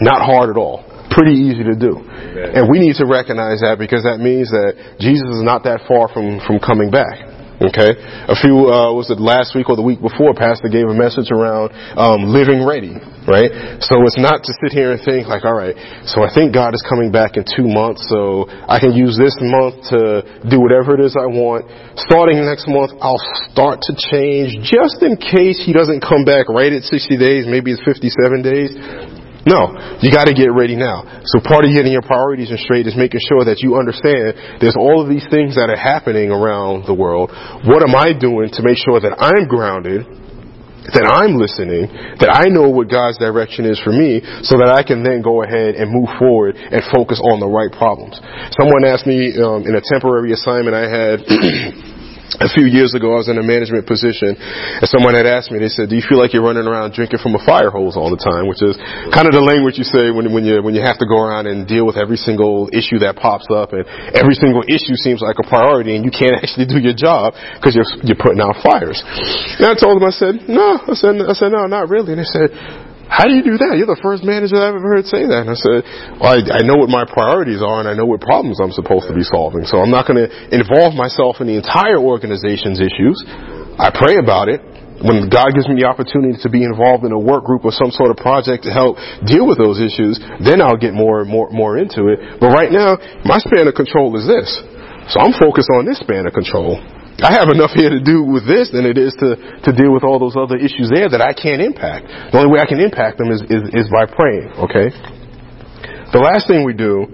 not 0.00 0.22
hard 0.22 0.50
at 0.50 0.58
all. 0.58 0.86
Pretty 1.10 1.34
easy 1.34 1.66
to 1.66 1.74
do. 1.74 1.98
Amen. 1.98 2.54
And 2.54 2.62
we 2.70 2.78
need 2.78 2.94
to 3.02 3.06
recognize 3.06 3.66
that 3.66 3.82
because 3.82 4.06
that 4.06 4.22
means 4.22 4.50
that 4.54 4.96
Jesus 5.02 5.26
is 5.34 5.42
not 5.42 5.66
that 5.66 5.82
far 5.90 6.06
from, 6.06 6.38
from 6.46 6.62
coming 6.62 6.90
back. 6.90 7.29
Okay? 7.60 7.92
A 8.24 8.36
few, 8.40 8.72
uh, 8.72 8.88
was 8.96 9.12
it 9.12 9.20
last 9.20 9.52
week 9.52 9.68
or 9.68 9.76
the 9.76 9.84
week 9.84 10.00
before, 10.00 10.32
Pastor 10.32 10.72
gave 10.72 10.88
a 10.88 10.96
message 10.96 11.28
around, 11.28 11.76
um, 11.92 12.32
living 12.32 12.64
ready, 12.64 12.96
right? 13.28 13.52
So 13.84 14.00
it's 14.08 14.16
not 14.16 14.40
to 14.48 14.52
sit 14.64 14.72
here 14.72 14.96
and 14.96 15.00
think 15.04 15.28
like, 15.28 15.44
alright, 15.44 15.76
so 16.08 16.24
I 16.24 16.32
think 16.32 16.56
God 16.56 16.72
is 16.72 16.80
coming 16.88 17.12
back 17.12 17.36
in 17.36 17.44
two 17.44 17.68
months, 17.68 18.08
so 18.08 18.48
I 18.48 18.80
can 18.80 18.96
use 18.96 19.12
this 19.20 19.36
month 19.44 19.92
to 19.92 20.24
do 20.48 20.56
whatever 20.56 20.96
it 20.96 21.04
is 21.04 21.12
I 21.20 21.28
want. 21.28 21.68
Starting 22.00 22.40
next 22.48 22.64
month, 22.64 22.96
I'll 23.04 23.20
start 23.52 23.84
to 23.88 23.92
change 23.92 24.64
just 24.64 25.04
in 25.04 25.20
case 25.20 25.60
He 25.60 25.76
doesn't 25.76 26.00
come 26.00 26.24
back 26.24 26.48
right 26.48 26.72
at 26.72 26.88
60 26.88 27.20
days, 27.20 27.44
maybe 27.44 27.76
it's 27.76 27.84
57 27.84 28.40
days. 28.40 28.72
No, 29.46 29.72
you 30.04 30.12
got 30.12 30.28
to 30.28 30.34
get 30.36 30.52
ready 30.52 30.76
now. 30.76 31.22
So 31.24 31.40
part 31.40 31.64
of 31.64 31.72
getting 31.72 31.92
your 31.92 32.04
priorities 32.04 32.50
in 32.50 32.58
straight 32.58 32.86
is 32.86 32.96
making 32.96 33.20
sure 33.24 33.44
that 33.48 33.64
you 33.64 33.76
understand 33.80 34.60
there's 34.60 34.76
all 34.76 35.00
of 35.00 35.08
these 35.08 35.24
things 35.32 35.56
that 35.56 35.72
are 35.72 35.80
happening 35.80 36.28
around 36.28 36.84
the 36.84 36.92
world. 36.92 37.32
What 37.64 37.80
am 37.80 37.96
I 37.96 38.12
doing 38.12 38.52
to 38.52 38.60
make 38.62 38.76
sure 38.76 39.00
that 39.00 39.16
I'm 39.16 39.48
grounded 39.48 40.04
that 40.90 41.06
I'm 41.06 41.36
listening, 41.36 41.92
that 42.18 42.32
I 42.32 42.48
know 42.48 42.72
what 42.72 42.88
God's 42.88 43.20
direction 43.20 43.68
is 43.68 43.78
for 43.78 43.92
me, 43.92 44.24
so 44.42 44.58
that 44.58 44.72
I 44.72 44.82
can 44.82 45.04
then 45.04 45.22
go 45.22 45.44
ahead 45.44 45.76
and 45.76 45.92
move 45.92 46.08
forward 46.18 46.56
and 46.56 46.80
focus 46.90 47.20
on 47.20 47.38
the 47.38 47.46
right 47.46 47.70
problems. 47.70 48.18
Someone 48.56 48.88
asked 48.88 49.06
me 49.06 49.36
um, 49.38 49.68
in 49.68 49.76
a 49.76 49.84
temporary 49.84 50.32
assignment 50.32 50.74
I 50.74 50.88
had 50.88 51.20
a 52.38 52.46
few 52.46 52.70
years 52.70 52.94
ago, 52.94 53.18
I 53.18 53.26
was 53.26 53.28
in 53.28 53.38
a 53.38 53.42
management 53.42 53.90
position, 53.90 54.38
and 54.38 54.86
someone 54.86 55.18
had 55.18 55.26
asked 55.26 55.50
me. 55.50 55.58
They 55.58 55.72
said, 55.72 55.90
"Do 55.90 55.98
you 55.98 56.04
feel 56.06 56.22
like 56.22 56.30
you're 56.30 56.46
running 56.46 56.70
around 56.70 56.94
drinking 56.94 57.18
from 57.18 57.34
a 57.34 57.42
fire 57.42 57.74
hose 57.74 57.98
all 57.98 58.10
the 58.10 58.20
time?" 58.20 58.46
Which 58.46 58.62
is 58.62 58.78
kind 59.10 59.26
of 59.26 59.34
the 59.34 59.42
language 59.42 59.78
you 59.78 59.84
say 59.84 60.14
when 60.14 60.30
when 60.30 60.46
you 60.46 60.62
when 60.62 60.78
you 60.78 60.82
have 60.86 60.98
to 61.02 61.06
go 61.10 61.18
around 61.18 61.50
and 61.50 61.66
deal 61.66 61.82
with 61.82 61.98
every 61.98 62.16
single 62.16 62.70
issue 62.70 63.02
that 63.02 63.18
pops 63.18 63.50
up, 63.50 63.74
and 63.74 63.82
every 64.14 64.38
single 64.38 64.62
issue 64.70 64.94
seems 64.94 65.18
like 65.18 65.42
a 65.42 65.46
priority, 65.50 65.96
and 65.98 66.04
you 66.06 66.14
can't 66.14 66.38
actually 66.42 66.70
do 66.70 66.78
your 66.78 66.94
job 66.94 67.34
because 67.58 67.74
you're 67.74 67.88
you're 68.06 68.20
putting 68.20 68.38
out 68.38 68.54
fires. 68.62 69.02
And 69.58 69.66
I 69.66 69.74
told 69.74 69.98
them, 69.98 70.06
I 70.06 70.14
said, 70.14 70.46
"No," 70.46 70.78
I 70.86 70.94
said, 70.94 71.18
"I 71.18 71.34
said 71.34 71.50
no, 71.50 71.66
not 71.66 71.90
really." 71.90 72.14
And 72.14 72.22
they 72.22 72.30
said 72.30 72.54
how 73.10 73.26
do 73.26 73.34
you 73.34 73.42
do 73.42 73.58
that? 73.58 73.74
You're 73.74 73.90
the 73.90 73.98
first 73.98 74.22
manager 74.22 74.54
I've 74.54 74.78
ever 74.78 74.94
heard 74.94 75.06
say 75.10 75.26
that. 75.26 75.42
And 75.42 75.50
I 75.50 75.58
said, 75.58 75.82
well, 76.22 76.30
I, 76.30 76.38
I 76.56 76.60
know 76.62 76.78
what 76.78 76.86
my 76.86 77.02
priorities 77.02 77.58
are 77.58 77.82
and 77.82 77.90
I 77.90 77.98
know 77.98 78.06
what 78.06 78.22
problems 78.22 78.62
I'm 78.62 78.70
supposed 78.70 79.10
to 79.10 79.14
be 79.18 79.26
solving. 79.26 79.66
So 79.66 79.82
I'm 79.82 79.90
not 79.90 80.06
going 80.06 80.22
to 80.22 80.30
involve 80.54 80.94
myself 80.94 81.42
in 81.42 81.50
the 81.50 81.58
entire 81.58 81.98
organization's 81.98 82.78
issues. 82.78 83.18
I 83.82 83.90
pray 83.90 84.22
about 84.22 84.46
it. 84.46 84.62
When 85.02 85.26
God 85.32 85.56
gives 85.56 85.66
me 85.66 85.80
the 85.80 85.88
opportunity 85.90 86.38
to 86.44 86.50
be 86.52 86.62
involved 86.62 87.02
in 87.02 87.10
a 87.10 87.18
work 87.18 87.48
group 87.48 87.64
or 87.64 87.72
some 87.72 87.90
sort 87.90 88.12
of 88.12 88.20
project 88.20 88.68
to 88.68 88.70
help 88.70 89.00
deal 89.26 89.48
with 89.48 89.56
those 89.56 89.80
issues, 89.80 90.20
then 90.44 90.62
I'll 90.62 90.78
get 90.78 90.92
more, 90.92 91.24
and 91.24 91.28
more, 91.28 91.48
more 91.50 91.80
into 91.80 92.12
it. 92.12 92.38
But 92.38 92.52
right 92.52 92.70
now, 92.70 93.00
my 93.24 93.40
span 93.42 93.66
of 93.66 93.74
control 93.74 94.14
is 94.20 94.28
this. 94.28 94.46
So 95.10 95.18
I'm 95.18 95.34
focused 95.34 95.72
on 95.72 95.88
this 95.88 95.98
span 95.98 96.28
of 96.28 96.36
control. 96.36 96.78
I 97.20 97.36
have 97.36 97.52
enough 97.52 97.76
here 97.76 97.90
to 97.90 98.00
do 98.00 98.24
with 98.24 98.48
this 98.48 98.72
than 98.72 98.88
it 98.88 98.96
is 98.96 99.12
to, 99.20 99.36
to 99.36 99.70
deal 99.76 99.92
with 99.92 100.04
all 100.04 100.18
those 100.18 100.36
other 100.40 100.56
issues 100.56 100.88
there 100.88 101.08
that 101.08 101.20
I 101.20 101.36
can't 101.36 101.60
impact. 101.60 102.32
The 102.32 102.40
only 102.40 102.48
way 102.48 102.60
I 102.60 102.66
can 102.66 102.80
impact 102.80 103.18
them 103.18 103.28
is, 103.28 103.44
is, 103.44 103.84
is 103.84 103.86
by 103.92 104.08
praying, 104.08 104.48
okay? 104.56 104.88
The 106.16 106.18
last 106.18 106.48
thing 106.48 106.64
we 106.64 106.72
do 106.72 107.06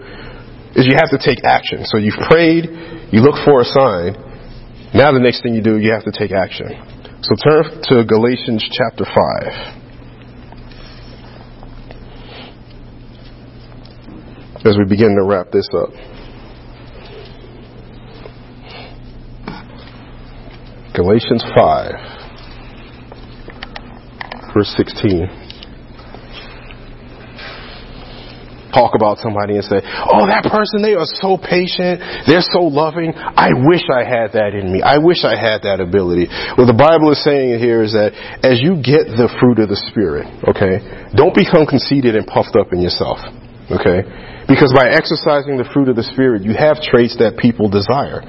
is 0.79 0.87
you 0.87 0.95
have 0.95 1.11
to 1.11 1.19
take 1.19 1.43
action. 1.43 1.83
So 1.91 1.99
you've 1.99 2.23
prayed, 2.31 2.71
you 3.11 3.19
look 3.19 3.35
for 3.43 3.61
a 3.61 3.69
sign. 3.69 4.15
Now 4.95 5.11
the 5.11 5.19
next 5.19 5.43
thing 5.43 5.59
you 5.59 5.63
do, 5.63 5.79
you 5.83 5.91
have 5.91 6.05
to 6.07 6.15
take 6.15 6.31
action. 6.31 6.71
So 7.27 7.35
turn 7.43 7.83
to 7.91 8.05
Galatians 8.07 8.63
chapter 8.71 9.05
5 9.05 9.87
as 14.67 14.77
we 14.79 14.85
begin 14.89 15.15
to 15.17 15.25
wrap 15.25 15.51
this 15.51 15.69
up. 15.75 16.16
Galatians 20.97 21.45
5, 21.55 21.93
verse 24.57 24.73
16. 24.81 25.29
Talk 28.73 28.97
about 28.97 29.21
somebody 29.21 29.61
and 29.61 29.65
say, 29.65 29.85
Oh, 29.85 30.25
that 30.25 30.49
person, 30.49 30.81
they 30.81 30.97
are 30.97 31.05
so 31.21 31.37
patient. 31.37 32.01
They're 32.25 32.41
so 32.41 32.65
loving. 32.65 33.13
I 33.13 33.53
wish 33.69 33.85
I 33.93 34.09
had 34.09 34.33
that 34.41 34.57
in 34.57 34.73
me. 34.73 34.81
I 34.81 34.97
wish 34.97 35.21
I 35.25 35.37
had 35.37 35.69
that 35.69 35.85
ability. 35.85 36.33
What 36.57 36.65
the 36.65 36.77
Bible 36.77 37.13
is 37.13 37.21
saying 37.21 37.61
here 37.61 37.85
is 37.85 37.93
that 37.93 38.17
as 38.41 38.65
you 38.65 38.81
get 38.81 39.05
the 39.13 39.29
fruit 39.37 39.61
of 39.61 39.69
the 39.69 39.77
Spirit, 39.93 40.29
okay, 40.49 40.81
don't 41.13 41.37
become 41.37 41.69
conceited 41.69 42.17
and 42.17 42.25
puffed 42.25 42.57
up 42.57 42.73
in 42.73 42.81
yourself, 42.81 43.21
okay? 43.69 44.01
Because 44.49 44.73
by 44.73 44.89
exercising 44.89 45.61
the 45.61 45.69
fruit 45.77 45.93
of 45.93 45.97
the 45.97 46.09
Spirit, 46.09 46.41
you 46.41 46.57
have 46.57 46.81
traits 46.81 47.21
that 47.21 47.37
people 47.37 47.69
desire. 47.69 48.25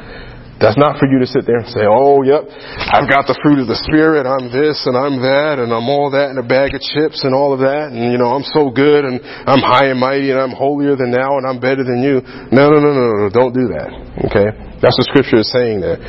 That's 0.58 0.78
not 0.78 0.97
for 0.97 1.05
you 1.05 1.22
to 1.22 1.30
sit 1.30 1.45
there 1.45 1.62
and 1.62 1.70
say, 1.70 1.86
oh, 1.86 2.26
yep, 2.26 2.41
I've 2.89 3.05
got 3.05 3.30
the 3.30 3.38
fruit 3.45 3.62
of 3.62 3.70
the 3.70 3.78
Spirit, 3.86 4.26
I'm 4.26 4.49
this 4.49 4.82
and 4.89 4.97
I'm 4.97 5.22
that 5.22 5.62
and 5.62 5.70
I'm 5.70 5.86
all 5.86 6.10
that 6.18 6.34
and 6.34 6.41
a 6.41 6.45
bag 6.45 6.74
of 6.74 6.82
chips 6.82 7.22
and 7.22 7.38
all 7.38 7.53
of 7.53 7.62
that 7.62 7.93
and, 7.93 8.10
you 8.10 8.18
know, 8.18 8.34
I'm 8.34 8.45
so 8.58 8.74
good 8.74 9.05
and 9.05 9.22
I'm 9.22 9.62
high 9.62 9.93
and 9.93 10.01
mighty 10.01 10.34
and 10.34 10.41
I'm 10.41 10.58
holier 10.58 10.97
than 10.97 11.14
thou 11.14 11.38
and 11.38 11.45
I'm 11.45 11.62
better 11.62 11.86
than 11.86 12.01
you. 12.01 12.26
No, 12.49 12.74
no, 12.74 12.82
no, 12.82 12.89
no, 12.89 13.05
no, 13.22 13.30
don't 13.30 13.53
do 13.53 13.70
that. 13.78 13.89
Okay? 14.34 14.49
That's 14.82 14.97
what 14.97 15.05
Scripture 15.14 15.45
is 15.45 15.49
saying 15.53 15.78
there. 15.78 16.01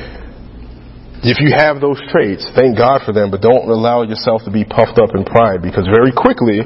If 1.20 1.44
you 1.44 1.52
have 1.52 1.84
those 1.84 2.00
traits, 2.08 2.46
thank 2.56 2.78
God 2.78 3.02
for 3.04 3.12
them, 3.12 3.28
but 3.28 3.44
don't 3.44 3.68
allow 3.68 4.00
yourself 4.06 4.48
to 4.48 4.52
be 4.54 4.64
puffed 4.64 4.96
up 4.96 5.12
in 5.12 5.28
pride 5.28 5.60
because 5.60 5.84
very 5.90 6.14
quickly 6.14 6.64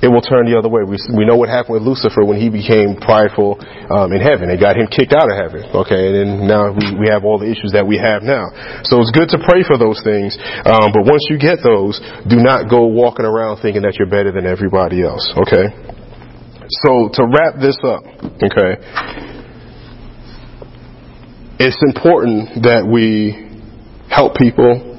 it 0.00 0.08
will 0.08 0.24
turn 0.24 0.48
the 0.48 0.56
other 0.56 0.68
way. 0.68 0.82
We, 0.84 0.96
we 1.12 1.24
know 1.28 1.36
what 1.36 1.52
happened 1.52 1.80
with 1.80 1.84
Lucifer 1.84 2.24
when 2.24 2.40
he 2.40 2.48
became 2.48 2.96
prideful 2.96 3.60
um, 3.92 4.12
in 4.12 4.20
heaven. 4.20 4.48
It 4.48 4.58
got 4.58 4.76
him 4.76 4.88
kicked 4.88 5.12
out 5.12 5.28
of 5.28 5.36
heaven. 5.36 5.68
Okay, 5.84 6.08
and 6.08 6.14
then 6.16 6.28
now 6.48 6.72
we, 6.72 6.96
we 6.96 7.06
have 7.12 7.24
all 7.24 7.36
the 7.36 7.48
issues 7.48 7.72
that 7.72 7.84
we 7.84 8.00
have 8.00 8.24
now. 8.24 8.48
So 8.88 9.00
it's 9.00 9.12
good 9.12 9.28
to 9.36 9.38
pray 9.40 9.60
for 9.64 9.76
those 9.76 10.00
things, 10.00 10.36
um, 10.64 10.92
but 10.92 11.04
once 11.04 11.28
you 11.28 11.36
get 11.36 11.60
those, 11.60 12.00
do 12.28 12.40
not 12.40 12.68
go 12.68 12.88
walking 12.88 13.28
around 13.28 13.60
thinking 13.60 13.82
that 13.82 14.00
you're 14.00 14.10
better 14.10 14.32
than 14.32 14.48
everybody 14.48 15.04
else. 15.04 15.24
Okay. 15.46 15.68
So 16.86 17.10
to 17.18 17.22
wrap 17.26 17.58
this 17.58 17.76
up, 17.82 18.06
okay, 18.40 18.78
it's 21.58 21.80
important 21.82 22.62
that 22.62 22.86
we 22.86 23.48
help 24.08 24.34
people 24.34 24.90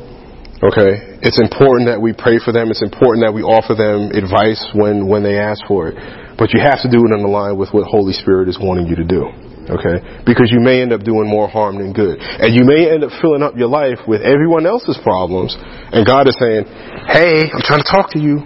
Okay? 0.63 1.10
It's 1.21 1.39
important 1.39 1.85
that 1.85 2.01
we 2.01 2.13
pray 2.17 2.41
for 2.41 2.51
them. 2.51 2.73
It's 2.73 2.81
important 2.81 3.25
that 3.25 3.33
we 3.33 3.45
offer 3.45 3.77
them 3.77 4.09
advice 4.17 4.61
when, 4.73 5.05
when 5.05 5.21
they 5.21 5.37
ask 5.37 5.61
for 5.69 5.89
it. 5.89 5.95
But 6.37 6.53
you 6.53 6.59
have 6.61 6.81
to 6.81 6.89
do 6.89 7.05
it 7.05 7.13
in 7.13 7.21
line 7.21 7.57
with 7.57 7.69
what 7.69 7.85
Holy 7.85 8.13
Spirit 8.13 8.49
is 8.49 8.57
wanting 8.57 8.89
you 8.89 8.97
to 8.97 9.05
do. 9.05 9.29
Okay? 9.69 10.01
Because 10.25 10.49
you 10.49 10.57
may 10.57 10.81
end 10.81 10.91
up 10.91 11.05
doing 11.05 11.29
more 11.29 11.47
harm 11.47 11.77
than 11.77 11.93
good. 11.93 12.17
And 12.17 12.49
you 12.57 12.65
may 12.65 12.89
end 12.89 13.05
up 13.05 13.13
filling 13.21 13.45
up 13.45 13.53
your 13.53 13.69
life 13.69 14.01
with 14.09 14.25
everyone 14.25 14.65
else's 14.65 14.97
problems. 15.05 15.53
And 15.93 16.01
God 16.05 16.25
is 16.25 16.35
saying, 16.41 16.65
hey, 17.05 17.45
I'm 17.53 17.61
trying 17.61 17.85
to 17.85 17.91
talk 17.91 18.09
to 18.17 18.19
you. 18.19 18.41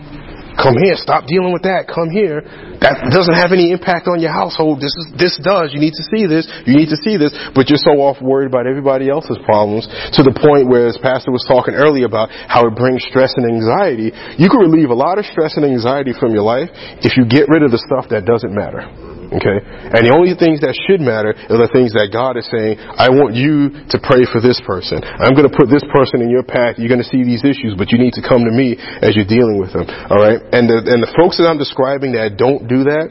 Come 0.56 0.80
here. 0.80 0.96
Stop 0.96 1.28
dealing 1.28 1.52
with 1.52 1.64
that. 1.68 1.88
Come 1.92 2.10
here. 2.10 2.42
That 2.80 3.12
doesn't 3.12 3.36
have 3.36 3.52
any 3.52 3.72
impact 3.76 4.08
on 4.08 4.24
your 4.24 4.32
household. 4.32 4.80
This 4.80 4.96
is, 4.96 5.06
this 5.20 5.36
does. 5.44 5.76
You 5.76 5.80
need 5.84 5.96
to 5.96 6.06
see 6.12 6.24
this. 6.26 6.48
You 6.64 6.76
need 6.76 6.92
to 6.92 7.00
see 7.04 7.20
this. 7.20 7.36
But 7.52 7.68
you're 7.68 7.82
so 7.82 8.00
off 8.04 8.22
worried 8.24 8.48
about 8.48 8.68
everybody 8.68 9.12
else's 9.12 9.38
problems 9.44 9.88
to 10.16 10.22
the 10.24 10.32
point 10.32 10.72
where, 10.72 10.88
as 10.88 10.98
Pastor 10.98 11.32
was 11.32 11.44
talking 11.48 11.76
earlier 11.76 12.06
about 12.08 12.32
how 12.32 12.68
it 12.68 12.76
brings 12.76 13.04
stress 13.08 13.36
and 13.36 13.44
anxiety, 13.44 14.16
you 14.40 14.48
can 14.48 14.60
relieve 14.64 14.90
a 14.90 14.98
lot 14.98 15.20
of 15.20 15.26
stress 15.28 15.60
and 15.60 15.66
anxiety 15.68 16.16
from 16.16 16.32
your 16.32 16.44
life 16.44 16.72
if 17.04 17.20
you 17.20 17.28
get 17.28 17.52
rid 17.52 17.64
of 17.64 17.72
the 17.72 17.82
stuff 17.84 18.08
that 18.10 18.24
doesn't 18.24 18.56
matter. 18.56 18.88
Okay? 19.32 19.58
And 19.62 20.02
the 20.06 20.14
only 20.14 20.38
things 20.38 20.62
that 20.62 20.76
should 20.86 21.02
matter 21.02 21.34
are 21.34 21.60
the 21.62 21.72
things 21.72 21.96
that 21.98 22.14
God 22.14 22.38
is 22.38 22.46
saying, 22.52 22.78
I 22.78 23.10
want 23.10 23.34
you 23.34 23.74
to 23.90 23.98
pray 24.02 24.26
for 24.30 24.44
this 24.44 24.62
person. 24.62 25.02
I'm 25.02 25.34
going 25.34 25.48
to 25.50 25.56
put 25.56 25.72
this 25.72 25.86
person 25.90 26.22
in 26.22 26.30
your 26.30 26.46
path. 26.46 26.78
You're 26.78 26.92
going 26.92 27.04
to 27.04 27.12
see 27.12 27.26
these 27.26 27.42
issues, 27.42 27.74
but 27.74 27.90
you 27.90 27.98
need 27.98 28.14
to 28.20 28.24
come 28.24 28.46
to 28.46 28.54
me 28.54 28.78
as 28.78 29.18
you're 29.18 29.30
dealing 29.30 29.58
with 29.58 29.74
them. 29.74 29.88
Alright? 29.88 30.44
And 30.54 30.70
the, 30.70 30.78
and 30.86 31.00
the 31.02 31.12
folks 31.18 31.40
that 31.42 31.50
I'm 31.50 31.58
describing 31.58 32.14
that 32.20 32.38
don't 32.38 32.70
do 32.70 32.86
that, 32.90 33.10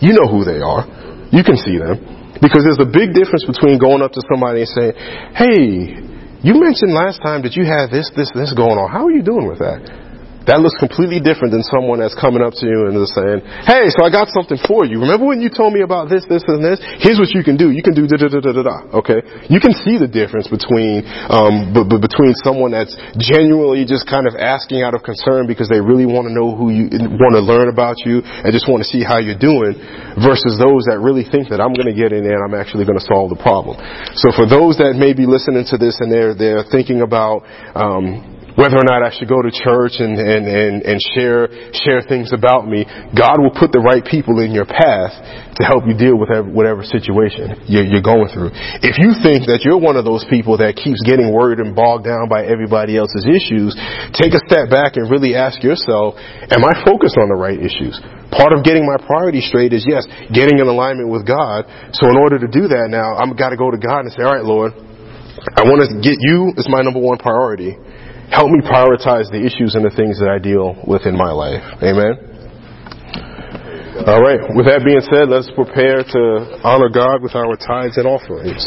you 0.00 0.16
know 0.16 0.26
who 0.26 0.42
they 0.42 0.64
are. 0.64 0.88
You 1.30 1.44
can 1.44 1.60
see 1.60 1.76
them. 1.76 2.00
Because 2.40 2.64
there's 2.64 2.80
a 2.80 2.88
big 2.88 3.12
difference 3.12 3.44
between 3.44 3.76
going 3.76 4.00
up 4.00 4.16
to 4.16 4.22
somebody 4.32 4.64
and 4.64 4.70
saying, 4.72 4.94
hey, 5.36 5.60
you 6.40 6.56
mentioned 6.56 6.96
last 6.96 7.20
time 7.20 7.44
that 7.44 7.52
you 7.52 7.68
had 7.68 7.92
this, 7.92 8.08
this, 8.16 8.32
this 8.32 8.56
going 8.56 8.80
on. 8.80 8.88
How 8.88 9.04
are 9.04 9.12
you 9.12 9.20
doing 9.20 9.44
with 9.44 9.60
that? 9.60 9.84
That 10.48 10.64
looks 10.64 10.76
completely 10.80 11.20
different 11.20 11.52
than 11.52 11.60
someone 11.68 12.00
that's 12.00 12.16
coming 12.16 12.40
up 12.40 12.56
to 12.58 12.64
you 12.64 12.88
and 12.88 12.96
is 12.96 13.12
saying, 13.12 13.44
hey, 13.68 13.92
so 13.92 14.00
I 14.00 14.08
got 14.08 14.32
something 14.32 14.56
for 14.64 14.88
you. 14.88 14.96
Remember 15.04 15.28
when 15.28 15.44
you 15.44 15.52
told 15.52 15.76
me 15.76 15.84
about 15.84 16.08
this, 16.08 16.24
this, 16.32 16.40
and 16.48 16.64
this? 16.64 16.80
Here's 17.04 17.20
what 17.20 17.28
you 17.36 17.44
can 17.44 17.60
do. 17.60 17.68
You 17.68 17.84
can 17.84 17.92
do 17.92 18.08
da 18.08 18.16
da 18.16 18.32
da 18.32 18.40
da 18.40 18.52
da 18.56 18.64
da. 18.64 18.76
Okay? 19.04 19.20
You 19.52 19.60
can 19.60 19.76
see 19.76 20.00
the 20.00 20.08
difference 20.08 20.48
between, 20.48 21.04
um, 21.28 21.76
b- 21.76 21.84
b- 21.84 22.00
between 22.00 22.32
someone 22.40 22.72
that's 22.72 22.96
genuinely 23.20 23.84
just 23.84 24.08
kind 24.08 24.24
of 24.24 24.32
asking 24.32 24.80
out 24.80 24.96
of 24.96 25.04
concern 25.04 25.44
because 25.44 25.68
they 25.68 25.78
really 25.78 26.08
want 26.08 26.24
to 26.24 26.32
know 26.32 26.56
who 26.56 26.72
you, 26.72 26.88
want 27.20 27.36
to 27.36 27.44
learn 27.44 27.68
about 27.68 28.00
you 28.08 28.24
and 28.24 28.48
just 28.48 28.64
want 28.64 28.80
to 28.80 28.88
see 28.88 29.04
how 29.04 29.20
you're 29.20 29.38
doing 29.38 29.76
versus 30.24 30.56
those 30.56 30.88
that 30.88 30.96
really 31.04 31.28
think 31.28 31.52
that 31.52 31.60
I'm 31.60 31.76
going 31.76 31.92
to 31.92 31.96
get 31.96 32.16
in 32.16 32.24
there 32.24 32.40
and 32.40 32.44
I'm 32.48 32.56
actually 32.56 32.88
going 32.88 32.98
to 32.98 33.04
solve 33.04 33.28
the 33.28 33.40
problem. 33.40 33.76
So 34.16 34.32
for 34.32 34.48
those 34.48 34.80
that 34.80 34.96
may 34.96 35.12
be 35.12 35.28
listening 35.28 35.68
to 35.68 35.76
this 35.76 36.00
and 36.00 36.08
they're, 36.08 36.32
they're 36.32 36.64
thinking 36.64 37.04
about, 37.04 37.44
um, 37.76 38.39
whether 38.60 38.76
or 38.76 38.84
not 38.84 39.00
I 39.00 39.08
should 39.08 39.32
go 39.32 39.40
to 39.40 39.48
church 39.48 40.04
and, 40.04 40.20
and, 40.20 40.44
and, 40.44 40.84
and 40.84 41.00
share, 41.16 41.48
share 41.72 42.04
things 42.04 42.28
about 42.36 42.68
me, 42.68 42.84
God 43.16 43.40
will 43.40 43.56
put 43.56 43.72
the 43.72 43.80
right 43.80 44.04
people 44.04 44.44
in 44.44 44.52
your 44.52 44.68
path 44.68 45.16
to 45.56 45.62
help 45.64 45.88
you 45.88 45.96
deal 45.96 46.20
with 46.20 46.28
whatever 46.52 46.84
situation 46.84 47.56
you're, 47.64 47.88
you're 47.88 48.04
going 48.04 48.28
through. 48.28 48.52
If 48.84 49.00
you 49.00 49.16
think 49.24 49.48
that 49.48 49.64
you're 49.64 49.80
one 49.80 49.96
of 49.96 50.04
those 50.04 50.28
people 50.28 50.60
that 50.60 50.76
keeps 50.76 51.00
getting 51.08 51.32
worried 51.32 51.56
and 51.56 51.72
bogged 51.72 52.04
down 52.04 52.28
by 52.28 52.44
everybody 52.44 53.00
else's 53.00 53.24
issues, 53.24 53.72
take 54.12 54.36
a 54.36 54.42
step 54.44 54.68
back 54.68 55.00
and 55.00 55.08
really 55.08 55.32
ask 55.32 55.64
yourself, 55.64 56.20
am 56.52 56.60
I 56.60 56.76
focused 56.84 57.16
on 57.16 57.32
the 57.32 57.40
right 57.40 57.56
issues? 57.56 57.96
Part 58.28 58.52
of 58.52 58.60
getting 58.60 58.84
my 58.84 59.00
priorities 59.00 59.48
straight 59.48 59.72
is 59.72 59.88
yes, 59.88 60.04
getting 60.36 60.60
in 60.60 60.68
alignment 60.68 61.08
with 61.08 61.24
God. 61.24 61.64
So 61.96 62.12
in 62.12 62.20
order 62.20 62.36
to 62.36 62.46
do 62.46 62.68
that 62.68 62.92
now, 62.92 63.16
I've 63.16 63.32
got 63.40 63.56
to 63.56 63.58
go 63.58 63.72
to 63.72 63.80
God 63.80 64.04
and 64.04 64.12
say, 64.12 64.20
all 64.20 64.36
right, 64.36 64.44
Lord, 64.44 64.76
I 65.56 65.64
want 65.64 65.80
to 65.80 65.96
get 66.04 66.20
you 66.20 66.52
as 66.60 66.68
my 66.68 66.84
number 66.84 67.00
one 67.00 67.16
priority 67.16 67.80
help 68.30 68.50
me 68.50 68.60
prioritize 68.62 69.30
the 69.30 69.42
issues 69.42 69.74
and 69.74 69.84
the 69.84 69.94
things 69.94 70.18
that 70.18 70.28
I 70.30 70.38
deal 70.38 70.78
with 70.86 71.06
in 71.06 71.16
my 71.16 71.30
life. 71.30 71.62
Amen. 71.82 72.30
All 74.06 74.22
right. 74.22 74.40
With 74.56 74.64
that 74.64 74.80
being 74.80 75.02
said, 75.12 75.28
let's 75.28 75.50
prepare 75.52 76.00
to 76.00 76.22
honor 76.64 76.88
God 76.88 77.22
with 77.22 77.34
our 77.34 77.56
tithes 77.56 77.98
and 77.98 78.06
offerings. 78.06 78.64